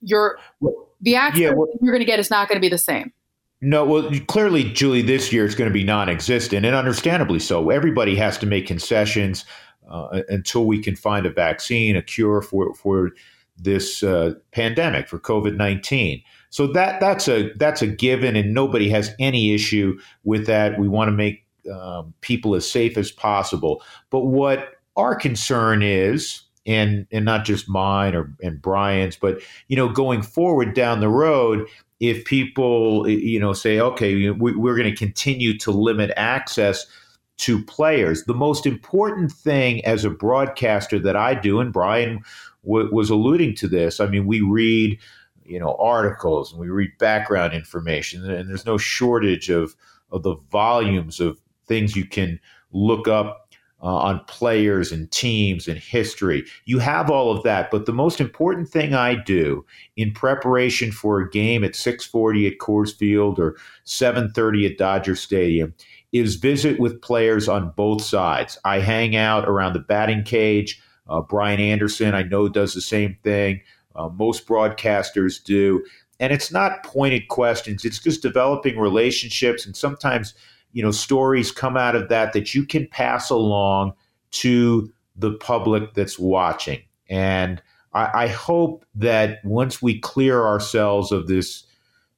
your 0.00 0.38
the 1.00 1.16
access 1.16 1.40
yeah, 1.40 1.50
well, 1.50 1.68
you're 1.80 1.92
going 1.92 2.00
to 2.00 2.10
get 2.10 2.18
is 2.18 2.30
not 2.30 2.48
going 2.48 2.56
to 2.56 2.60
be 2.60 2.68
the 2.68 2.78
same. 2.78 3.12
No, 3.64 3.84
well, 3.84 4.10
clearly, 4.26 4.64
Julie, 4.64 5.02
this 5.02 5.32
year 5.32 5.44
is 5.44 5.54
going 5.54 5.70
to 5.70 5.72
be 5.72 5.84
non-existent, 5.84 6.66
and 6.66 6.74
understandably 6.74 7.38
so. 7.38 7.70
Everybody 7.70 8.16
has 8.16 8.36
to 8.38 8.46
make 8.46 8.66
concessions 8.66 9.44
uh, 9.88 10.22
until 10.28 10.64
we 10.64 10.82
can 10.82 10.96
find 10.96 11.26
a 11.26 11.30
vaccine, 11.30 11.94
a 11.94 12.02
cure 12.02 12.42
for 12.42 12.74
for 12.74 13.12
this 13.56 14.02
uh, 14.02 14.34
pandemic 14.50 15.08
for 15.08 15.20
COVID 15.20 15.56
nineteen. 15.56 16.22
So 16.52 16.66
that 16.68 17.00
that's 17.00 17.28
a 17.28 17.50
that's 17.54 17.80
a 17.80 17.86
given, 17.86 18.36
and 18.36 18.52
nobody 18.52 18.90
has 18.90 19.14
any 19.18 19.54
issue 19.54 19.98
with 20.22 20.46
that. 20.46 20.78
We 20.78 20.86
want 20.86 21.08
to 21.08 21.12
make 21.12 21.46
um, 21.72 22.12
people 22.20 22.54
as 22.54 22.70
safe 22.70 22.98
as 22.98 23.10
possible. 23.10 23.82
But 24.10 24.26
what 24.26 24.74
our 24.94 25.14
concern 25.14 25.82
is, 25.82 26.42
and 26.66 27.06
and 27.10 27.24
not 27.24 27.46
just 27.46 27.70
mine 27.70 28.14
or 28.14 28.30
and 28.42 28.60
Brian's, 28.60 29.16
but 29.16 29.40
you 29.68 29.76
know, 29.76 29.88
going 29.88 30.20
forward 30.20 30.74
down 30.74 31.00
the 31.00 31.08
road, 31.08 31.66
if 32.00 32.22
people 32.26 33.08
you 33.08 33.40
know 33.40 33.54
say, 33.54 33.80
okay, 33.80 34.28
we, 34.28 34.54
we're 34.54 34.76
going 34.76 34.90
to 34.90 34.96
continue 34.96 35.56
to 35.56 35.70
limit 35.70 36.10
access 36.18 36.86
to 37.38 37.64
players. 37.64 38.24
The 38.24 38.34
most 38.34 38.66
important 38.66 39.32
thing 39.32 39.82
as 39.86 40.04
a 40.04 40.10
broadcaster 40.10 40.98
that 40.98 41.16
I 41.16 41.32
do, 41.34 41.60
and 41.60 41.72
Brian 41.72 42.22
w- 42.62 42.92
was 42.92 43.08
alluding 43.08 43.54
to 43.56 43.68
this. 43.68 44.00
I 44.00 44.06
mean, 44.06 44.26
we 44.26 44.42
read, 44.42 44.98
you 45.44 45.58
know, 45.58 45.76
articles 45.78 46.52
and 46.52 46.60
we 46.60 46.68
read 46.68 46.90
background 46.98 47.52
information, 47.52 48.28
and 48.30 48.48
there's 48.48 48.66
no 48.66 48.78
shortage 48.78 49.50
of 49.50 49.74
of 50.10 50.22
the 50.22 50.36
volumes 50.50 51.20
of 51.20 51.40
things 51.66 51.96
you 51.96 52.04
can 52.04 52.38
look 52.72 53.08
up 53.08 53.42
uh, 53.82 53.96
on 53.96 54.24
players 54.26 54.92
and 54.92 55.10
teams 55.10 55.66
and 55.66 55.78
history. 55.78 56.44
You 56.66 56.78
have 56.78 57.10
all 57.10 57.36
of 57.36 57.42
that, 57.42 57.70
but 57.70 57.86
the 57.86 57.92
most 57.92 58.20
important 58.20 58.68
thing 58.68 58.94
I 58.94 59.16
do 59.16 59.64
in 59.96 60.12
preparation 60.12 60.92
for 60.92 61.20
a 61.20 61.30
game 61.30 61.64
at 61.64 61.72
6:40 61.72 62.46
at 62.46 62.58
Coors 62.58 62.96
Field 62.96 63.38
or 63.38 63.56
7:30 63.84 64.66
at 64.66 64.78
Dodger 64.78 65.16
Stadium 65.16 65.74
is 66.12 66.36
visit 66.36 66.78
with 66.78 67.00
players 67.00 67.48
on 67.48 67.72
both 67.74 68.02
sides. 68.02 68.58
I 68.64 68.78
hang 68.80 69.16
out 69.16 69.48
around 69.48 69.72
the 69.72 69.80
batting 69.80 70.22
cage. 70.22 70.80
Uh, 71.08 71.20
Brian 71.20 71.58
Anderson, 71.58 72.14
I 72.14 72.22
know, 72.22 72.48
does 72.48 72.74
the 72.74 72.80
same 72.80 73.16
thing. 73.24 73.60
Uh, 73.96 74.08
most 74.08 74.46
broadcasters 74.46 75.42
do. 75.42 75.84
And 76.20 76.32
it's 76.32 76.52
not 76.52 76.84
pointed 76.84 77.28
questions, 77.28 77.84
it's 77.84 77.98
just 77.98 78.22
developing 78.22 78.78
relationships. 78.78 79.66
And 79.66 79.76
sometimes, 79.76 80.34
you 80.72 80.82
know, 80.82 80.92
stories 80.92 81.50
come 81.50 81.76
out 81.76 81.96
of 81.96 82.08
that 82.08 82.32
that 82.32 82.54
you 82.54 82.64
can 82.64 82.86
pass 82.86 83.30
along 83.30 83.94
to 84.32 84.92
the 85.16 85.32
public 85.32 85.94
that's 85.94 86.18
watching. 86.18 86.80
And 87.08 87.60
I, 87.92 88.24
I 88.24 88.26
hope 88.28 88.84
that 88.94 89.44
once 89.44 89.82
we 89.82 89.98
clear 89.98 90.46
ourselves 90.46 91.12
of 91.12 91.26
this 91.26 91.64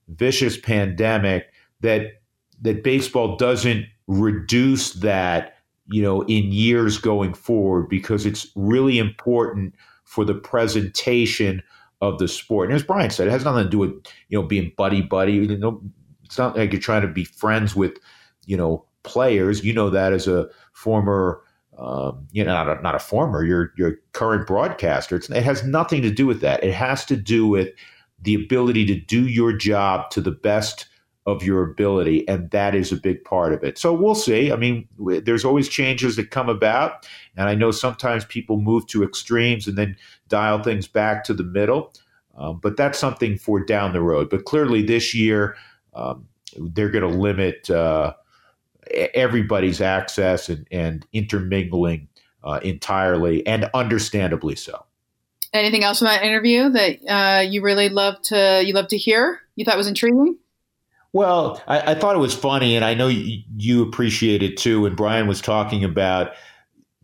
vicious 0.08 0.58
pandemic, 0.58 1.52
that 1.80 2.20
that 2.62 2.82
baseball 2.82 3.36
doesn't 3.36 3.86
reduce 4.06 4.92
that, 4.94 5.56
you 5.88 6.02
know, 6.02 6.22
in 6.22 6.52
years 6.52 6.98
going 6.98 7.34
forward 7.34 7.88
because 7.88 8.26
it's 8.26 8.46
really 8.54 8.98
important 8.98 9.74
for 10.04 10.24
the 10.24 10.34
presentation 10.34 11.62
of 12.00 12.18
the 12.18 12.28
sport. 12.28 12.68
And 12.68 12.76
as 12.76 12.82
Brian 12.82 13.10
said, 13.10 13.26
it 13.26 13.30
has 13.30 13.44
nothing 13.44 13.64
to 13.64 13.70
do 13.70 13.78
with, 13.78 13.90
you 14.28 14.40
know, 14.40 14.46
being 14.46 14.72
buddy 14.76 15.02
buddy. 15.02 15.32
You 15.32 15.58
know, 15.58 15.82
it's 16.24 16.38
not 16.38 16.56
like 16.56 16.72
you're 16.72 16.80
trying 16.80 17.02
to 17.02 17.08
be 17.08 17.24
friends 17.24 17.74
with, 17.74 17.98
you 18.46 18.56
know, 18.56 18.84
players. 19.02 19.64
You 19.64 19.72
know 19.72 19.90
that 19.90 20.12
as 20.12 20.26
a 20.26 20.48
former 20.72 21.42
um, 21.78 22.26
you 22.30 22.44
know, 22.44 22.52
not 22.52 22.78
a, 22.78 22.82
not 22.82 22.94
a 22.94 23.00
former, 23.00 23.44
your 23.44 23.72
your 23.76 23.96
current 24.12 24.46
broadcaster. 24.46 25.16
It's, 25.16 25.28
it 25.28 25.42
has 25.42 25.64
nothing 25.64 26.02
to 26.02 26.10
do 26.10 26.26
with 26.26 26.40
that. 26.40 26.62
It 26.62 26.72
has 26.72 27.04
to 27.06 27.16
do 27.16 27.46
with 27.46 27.70
the 28.22 28.34
ability 28.34 28.86
to 28.86 28.94
do 28.94 29.26
your 29.26 29.52
job 29.52 30.10
to 30.10 30.20
the 30.20 30.30
best 30.30 30.86
of 31.26 31.42
your 31.42 31.62
ability, 31.62 32.28
and 32.28 32.50
that 32.50 32.74
is 32.74 32.92
a 32.92 32.96
big 32.96 33.24
part 33.24 33.52
of 33.52 33.64
it. 33.64 33.78
So 33.78 33.94
we'll 33.94 34.14
see. 34.14 34.52
I 34.52 34.56
mean, 34.56 34.86
there's 34.98 35.44
always 35.44 35.68
changes 35.68 36.16
that 36.16 36.30
come 36.30 36.48
about, 36.50 37.06
and 37.36 37.48
I 37.48 37.54
know 37.54 37.70
sometimes 37.70 38.24
people 38.26 38.60
move 38.60 38.86
to 38.88 39.02
extremes 39.02 39.66
and 39.66 39.78
then 39.78 39.96
dial 40.28 40.62
things 40.62 40.86
back 40.86 41.24
to 41.24 41.34
the 41.34 41.44
middle, 41.44 41.94
um, 42.36 42.60
but 42.62 42.76
that's 42.76 42.98
something 42.98 43.38
for 43.38 43.64
down 43.64 43.92
the 43.92 44.02
road. 44.02 44.28
But 44.28 44.44
clearly, 44.44 44.82
this 44.82 45.14
year 45.14 45.56
um, 45.94 46.28
they're 46.58 46.90
going 46.90 47.10
to 47.10 47.18
limit 47.18 47.70
uh, 47.70 48.14
everybody's 49.14 49.80
access 49.80 50.50
and, 50.50 50.66
and 50.70 51.06
intermingling 51.12 52.08
uh, 52.42 52.60
entirely, 52.62 53.46
and 53.46 53.70
understandably 53.72 54.56
so. 54.56 54.84
Anything 55.54 55.84
else 55.84 56.00
from 56.00 56.06
that 56.06 56.22
interview 56.22 56.68
that 56.68 56.98
uh, 57.08 57.40
you 57.40 57.62
really 57.62 57.88
love 57.88 58.20
to 58.24 58.62
you 58.62 58.74
love 58.74 58.88
to 58.88 58.98
hear? 58.98 59.40
You 59.56 59.64
thought 59.64 59.78
was 59.78 59.86
intriguing? 59.86 60.36
Well, 61.14 61.62
I, 61.68 61.92
I, 61.92 61.94
thought 61.94 62.16
it 62.16 62.18
was 62.18 62.34
funny, 62.34 62.74
and 62.74 62.84
I 62.84 62.92
know 62.92 63.06
you, 63.06 63.40
you 63.56 63.82
appreciate 63.82 64.42
it 64.42 64.56
too. 64.56 64.80
When 64.80 64.96
Brian 64.96 65.28
was 65.28 65.40
talking 65.40 65.84
about 65.84 66.32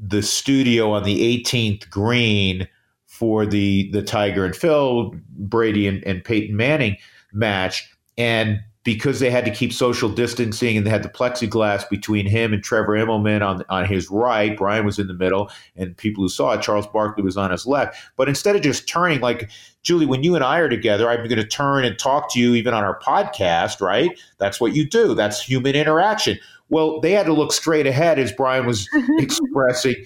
the 0.01 0.21
studio 0.21 0.91
on 0.91 1.05
the 1.05 1.41
18th 1.45 1.89
green 1.89 2.67
for 3.07 3.47
the 3.47 3.89
the 3.93 4.03
Tiger 4.03 4.45
and 4.45 4.57
Phil 4.57 5.15
Brady 5.39 5.87
and, 5.87 6.03
and 6.05 6.25
Peyton 6.25 6.57
Manning 6.57 6.97
match, 7.33 7.89
and 8.19 8.59
because 8.83 9.21
they 9.21 9.31
had 9.31 9.45
to 9.45 9.51
keep 9.51 9.73
social 9.73 10.09
distancing 10.09 10.77
and 10.77 10.87
they 10.87 10.91
had 10.91 11.03
the 11.03 11.09
plexiglass 11.09 11.89
between 11.91 12.27
him 12.27 12.53
and 12.53 12.65
Trevor 12.65 12.97
Immelman 12.97 13.47
on 13.47 13.63
on 13.69 13.85
his 13.85 14.11
right, 14.11 14.57
Brian 14.57 14.87
was 14.87 14.99
in 14.99 15.07
the 15.07 15.15
middle, 15.15 15.51
and 15.77 15.97
people 15.97 16.25
who 16.25 16.29
saw 16.29 16.53
it, 16.53 16.63
Charles 16.63 16.87
Barkley 16.87 17.23
was 17.23 17.37
on 17.37 17.51
his 17.51 17.67
left. 17.67 17.97
But 18.17 18.29
instead 18.29 18.57
of 18.57 18.63
just 18.63 18.89
turning, 18.89 19.21
like 19.21 19.51
Julie, 19.83 20.07
when 20.07 20.23
you 20.23 20.35
and 20.35 20.45
I 20.45 20.59
are 20.59 20.69
together, 20.69 21.11
I'm 21.11 21.27
going 21.29 21.37
to 21.37 21.47
turn 21.47 21.85
and 21.85 21.99
talk 21.99 22.33
to 22.33 22.41
you 22.41 22.55
even 22.55 22.73
on 22.73 22.85
our 22.85 22.99
podcast, 23.01 23.81
right? 23.81 24.19
That's 24.39 24.61
what 24.61 24.75
you 24.75 24.89
do. 24.89 25.15
That's 25.15 25.43
human 25.43 25.75
interaction. 25.75 26.39
Well, 26.71 27.01
they 27.01 27.13
had 27.13 27.27
to 27.27 27.33
look 27.33 27.53
straight 27.53 27.87
ahead 27.87 28.19
as 28.19 28.33
Brian 28.33 28.65
was 28.65 28.89
expressing. 29.19 29.97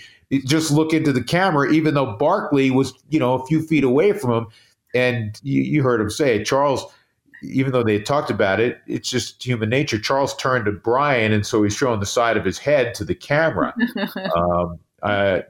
Just 0.47 0.70
look 0.70 0.93
into 0.93 1.12
the 1.12 1.22
camera, 1.22 1.70
even 1.70 1.95
though 1.95 2.16
Barkley 2.16 2.70
was, 2.70 2.93
you 3.11 3.20
know, 3.20 3.35
a 3.35 3.47
few 3.47 3.62
feet 3.62 3.85
away 3.85 4.12
from 4.12 4.33
him. 4.33 4.47
And 4.95 5.39
you, 5.43 5.62
you 5.62 5.83
heard 5.83 6.01
him 6.01 6.11
say, 6.11 6.43
Charles 6.43 6.85
even 7.53 7.72
though 7.72 7.82
they 7.82 8.01
talked 8.01 8.30
about 8.30 8.61
it, 8.61 8.80
it's 8.86 9.09
just 9.09 9.45
human 9.45 9.68
nature. 9.68 9.99
Charles 9.99 10.34
turned 10.36 10.64
to 10.66 10.72
Brian, 10.72 11.32
and 11.32 11.47
so 11.47 11.62
he's 11.62 11.76
showing 11.76 12.01
the 12.01 12.07
side 12.07 12.36
of 12.36 12.45
his 12.45 12.59
head 12.59 12.95
to 12.95 13.05
the 13.05 13.14
camera. 13.14 13.74
um, 14.36 14.78
uh, 15.03 15.40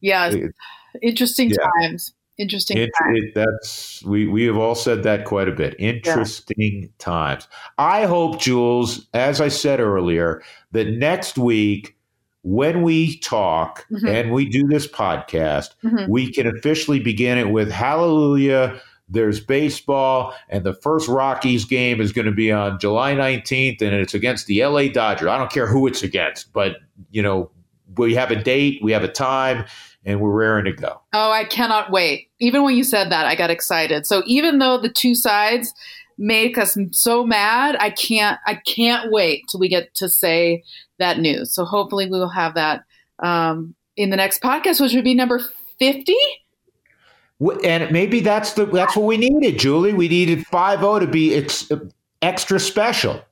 yeah, 0.00 0.30
it, 0.30 0.54
interesting 1.02 1.50
yeah. 1.50 1.56
times. 1.80 2.14
Interesting. 2.38 2.78
It, 2.78 2.90
it, 3.10 3.34
that's 3.34 4.02
we 4.04 4.26
we 4.26 4.44
have 4.44 4.56
all 4.56 4.74
said 4.74 5.02
that 5.02 5.26
quite 5.26 5.48
a 5.48 5.52
bit. 5.52 5.74
Interesting 5.78 6.82
yeah. 6.82 6.88
times. 6.98 7.46
I 7.76 8.06
hope, 8.06 8.40
Jules, 8.40 9.06
as 9.12 9.40
I 9.40 9.48
said 9.48 9.78
earlier, 9.78 10.42
that 10.72 10.88
next 10.88 11.36
week 11.36 11.96
when 12.42 12.82
we 12.82 13.18
talk 13.18 13.86
mm-hmm. 13.90 14.06
and 14.06 14.32
we 14.32 14.48
do 14.48 14.66
this 14.66 14.86
podcast, 14.86 15.74
mm-hmm. 15.84 16.10
we 16.10 16.32
can 16.32 16.46
officially 16.46 16.98
begin 16.98 17.36
it 17.36 17.50
with 17.50 17.70
Hallelujah 17.70 18.80
there's 19.10 19.40
baseball, 19.40 20.34
and 20.48 20.64
the 20.64 20.72
first 20.72 21.08
Rockies 21.08 21.64
game 21.64 22.00
is 22.00 22.12
going 22.12 22.26
to 22.26 22.32
be 22.32 22.52
on 22.52 22.78
July 22.78 23.14
19th, 23.14 23.82
and 23.82 23.94
it's 23.94 24.14
against 24.14 24.46
the 24.46 24.64
LA 24.64 24.88
Dodgers. 24.88 25.28
I 25.28 25.36
don't 25.36 25.50
care 25.50 25.66
who 25.66 25.86
it's 25.86 26.02
against, 26.02 26.52
but 26.52 26.76
you 27.10 27.22
know, 27.22 27.50
we 27.96 28.14
have 28.14 28.30
a 28.30 28.36
date, 28.36 28.80
we 28.82 28.92
have 28.92 29.02
a 29.02 29.08
time, 29.08 29.64
and 30.04 30.20
we're 30.20 30.30
raring 30.30 30.64
to 30.64 30.72
go. 30.72 31.00
Oh, 31.12 31.32
I 31.32 31.44
cannot 31.44 31.90
wait. 31.90 32.28
Even 32.38 32.62
when 32.62 32.76
you 32.76 32.84
said 32.84 33.10
that, 33.10 33.26
I 33.26 33.34
got 33.34 33.50
excited. 33.50 34.06
So 34.06 34.22
even 34.26 34.58
though 34.58 34.78
the 34.78 34.88
two 34.88 35.14
sides 35.14 35.74
make 36.16 36.56
us 36.56 36.78
so 36.92 37.24
mad, 37.24 37.76
I 37.80 37.90
can't 37.90 38.38
I 38.46 38.54
can't 38.54 39.10
wait 39.10 39.44
till 39.48 39.60
we 39.60 39.68
get 39.68 39.94
to 39.96 40.08
say 40.08 40.62
that 40.98 41.18
news. 41.18 41.52
So 41.52 41.64
hopefully 41.64 42.06
we 42.06 42.18
will 42.18 42.28
have 42.28 42.54
that 42.54 42.84
um, 43.18 43.74
in 43.96 44.10
the 44.10 44.16
next 44.16 44.40
podcast, 44.40 44.80
which 44.80 44.94
would 44.94 45.04
be 45.04 45.14
number 45.14 45.40
50 45.78 46.16
and 47.40 47.90
maybe 47.90 48.20
that's 48.20 48.52
the 48.52 48.66
that's 48.66 48.96
what 48.96 49.06
we 49.06 49.16
needed, 49.16 49.58
Julie. 49.58 49.94
We 49.94 50.08
needed 50.08 50.46
five 50.46 50.80
zero 50.80 50.98
to 50.98 51.06
be 51.06 51.34
ex, 51.34 51.70
extra 52.20 52.60
special. 52.60 53.22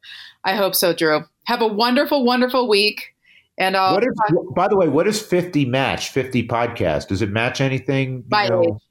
I 0.45 0.55
hope 0.57 0.75
so, 0.75 0.95
Drew. 0.95 1.25
Have 1.45 1.61
a 1.61 1.67
wonderful, 1.67 2.25
wonderful 2.25 2.69
week. 2.69 3.15
And 3.59 3.75
uh, 3.77 3.91
what 3.91 4.05
is, 4.05 4.15
by 4.55 4.69
the 4.69 4.77
way, 4.77 4.89
what 4.89 5.07
is 5.07 5.21
fifty 5.21 5.67
match? 5.67 6.11
Fifty 6.11 6.47
podcast? 6.47 7.09
Does 7.09 7.23
it 7.23 7.31
match 7.31 7.61
anything? 7.61 8.25
My 8.31 8.47
know? 8.47 8.63
age. 8.63 8.83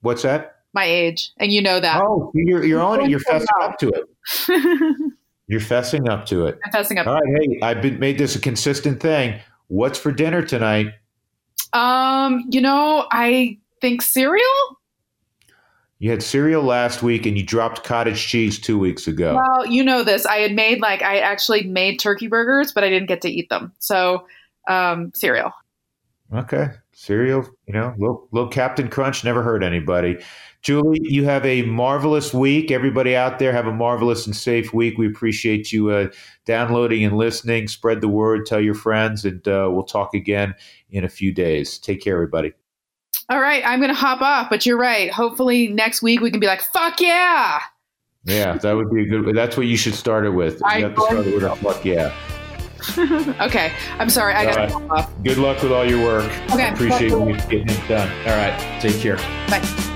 What's 0.00 0.22
that? 0.22 0.56
My 0.72 0.84
age, 0.84 1.30
and 1.38 1.52
you 1.52 1.62
know 1.62 1.78
that. 1.78 2.02
Oh, 2.02 2.32
you're 2.34 2.64
you're 2.64 2.82
on 2.82 3.02
it. 3.02 3.10
You're 3.10 3.20
fessing 3.20 3.46
up 3.62 3.78
to 3.78 3.90
it. 3.90 4.04
you're 5.46 5.60
fessing 5.60 6.08
up 6.08 6.26
to 6.26 6.46
it. 6.46 6.58
I'm 6.64 6.72
fessing 6.72 6.98
up. 6.98 7.06
All 7.06 7.14
right, 7.14 7.40
hey, 7.40 7.58
I've 7.62 7.80
been 7.80 8.00
made 8.00 8.18
this 8.18 8.34
a 8.34 8.40
consistent 8.40 9.00
thing. 9.00 9.38
What's 9.68 9.98
for 9.98 10.10
dinner 10.10 10.42
tonight? 10.42 10.88
Um, 11.72 12.44
you 12.50 12.60
know, 12.60 13.06
I 13.10 13.58
think 13.84 14.00
cereal. 14.00 14.80
You 15.98 16.10
had 16.10 16.22
cereal 16.22 16.62
last 16.62 17.02
week 17.02 17.26
and 17.26 17.36
you 17.36 17.44
dropped 17.44 17.84
cottage 17.84 18.26
cheese 18.26 18.58
two 18.58 18.78
weeks 18.78 19.06
ago. 19.06 19.34
Well, 19.36 19.66
you 19.66 19.84
know 19.84 20.02
this. 20.02 20.24
I 20.24 20.38
had 20.38 20.52
made 20.52 20.80
like 20.80 21.02
I 21.02 21.18
actually 21.18 21.64
made 21.64 21.98
turkey 21.98 22.26
burgers, 22.26 22.72
but 22.72 22.82
I 22.82 22.88
didn't 22.88 23.08
get 23.08 23.20
to 23.22 23.28
eat 23.28 23.50
them. 23.50 23.72
So 23.80 24.26
um, 24.68 25.12
cereal. 25.14 25.52
Okay. 26.34 26.68
Cereal, 26.94 27.46
you 27.66 27.74
know, 27.74 27.94
little, 27.98 28.26
little 28.32 28.48
Captain 28.48 28.88
Crunch 28.88 29.22
never 29.22 29.42
hurt 29.42 29.62
anybody. 29.62 30.16
Julie, 30.62 31.00
you 31.02 31.24
have 31.24 31.44
a 31.44 31.62
marvelous 31.62 32.32
week. 32.32 32.70
Everybody 32.70 33.14
out 33.14 33.38
there 33.38 33.52
have 33.52 33.66
a 33.66 33.72
marvelous 33.72 34.24
and 34.24 34.34
safe 34.34 34.72
week. 34.72 34.96
We 34.96 35.06
appreciate 35.06 35.72
you 35.72 35.90
uh, 35.90 36.08
downloading 36.46 37.04
and 37.04 37.18
listening. 37.18 37.68
Spread 37.68 38.00
the 38.00 38.08
word, 38.08 38.46
tell 38.46 38.60
your 38.60 38.74
friends, 38.74 39.26
and 39.26 39.46
uh, 39.46 39.68
we'll 39.70 39.84
talk 39.84 40.14
again 40.14 40.54
in 40.88 41.04
a 41.04 41.08
few 41.10 41.32
days. 41.32 41.78
Take 41.78 42.00
care, 42.00 42.14
everybody. 42.14 42.54
All 43.30 43.40
right, 43.40 43.62
I'm 43.64 43.80
going 43.80 43.88
to 43.88 43.94
hop 43.94 44.20
off, 44.20 44.50
but 44.50 44.66
you're 44.66 44.78
right. 44.78 45.10
Hopefully 45.10 45.68
next 45.68 46.02
week 46.02 46.20
we 46.20 46.30
can 46.30 46.40
be 46.40 46.46
like, 46.46 46.62
fuck 46.62 47.00
yeah. 47.00 47.60
Yeah, 48.24 48.56
that 48.56 48.72
would 48.72 48.90
be 48.90 49.02
a 49.02 49.06
good. 49.06 49.36
That's 49.36 49.56
what 49.56 49.66
you 49.66 49.76
should 49.76 49.94
start 49.94 50.24
it 50.24 50.30
with. 50.30 50.54
You 50.54 50.66
I 50.66 50.80
have 50.80 50.94
to 50.94 51.00
start 51.02 51.26
it 51.26 51.34
with 51.34 51.44
a 51.44 51.56
fuck 51.56 51.84
yeah. 51.84 52.14
okay, 53.40 53.72
I'm 53.98 54.10
sorry. 54.10 54.34
I 54.34 54.44
got 54.44 54.56
right. 54.56 54.90
Off. 54.90 55.22
Good 55.22 55.38
luck 55.38 55.62
with 55.62 55.72
all 55.72 55.88
your 55.88 56.04
work. 56.04 56.30
Okay, 56.50 56.64
I 56.64 56.68
appreciate 56.68 57.10
you 57.10 57.34
getting 57.34 57.68
it 57.68 57.88
done. 57.88 58.10
All 58.28 58.36
right, 58.36 58.80
take 58.80 58.98
care. 59.00 59.16
Bye. 59.48 59.90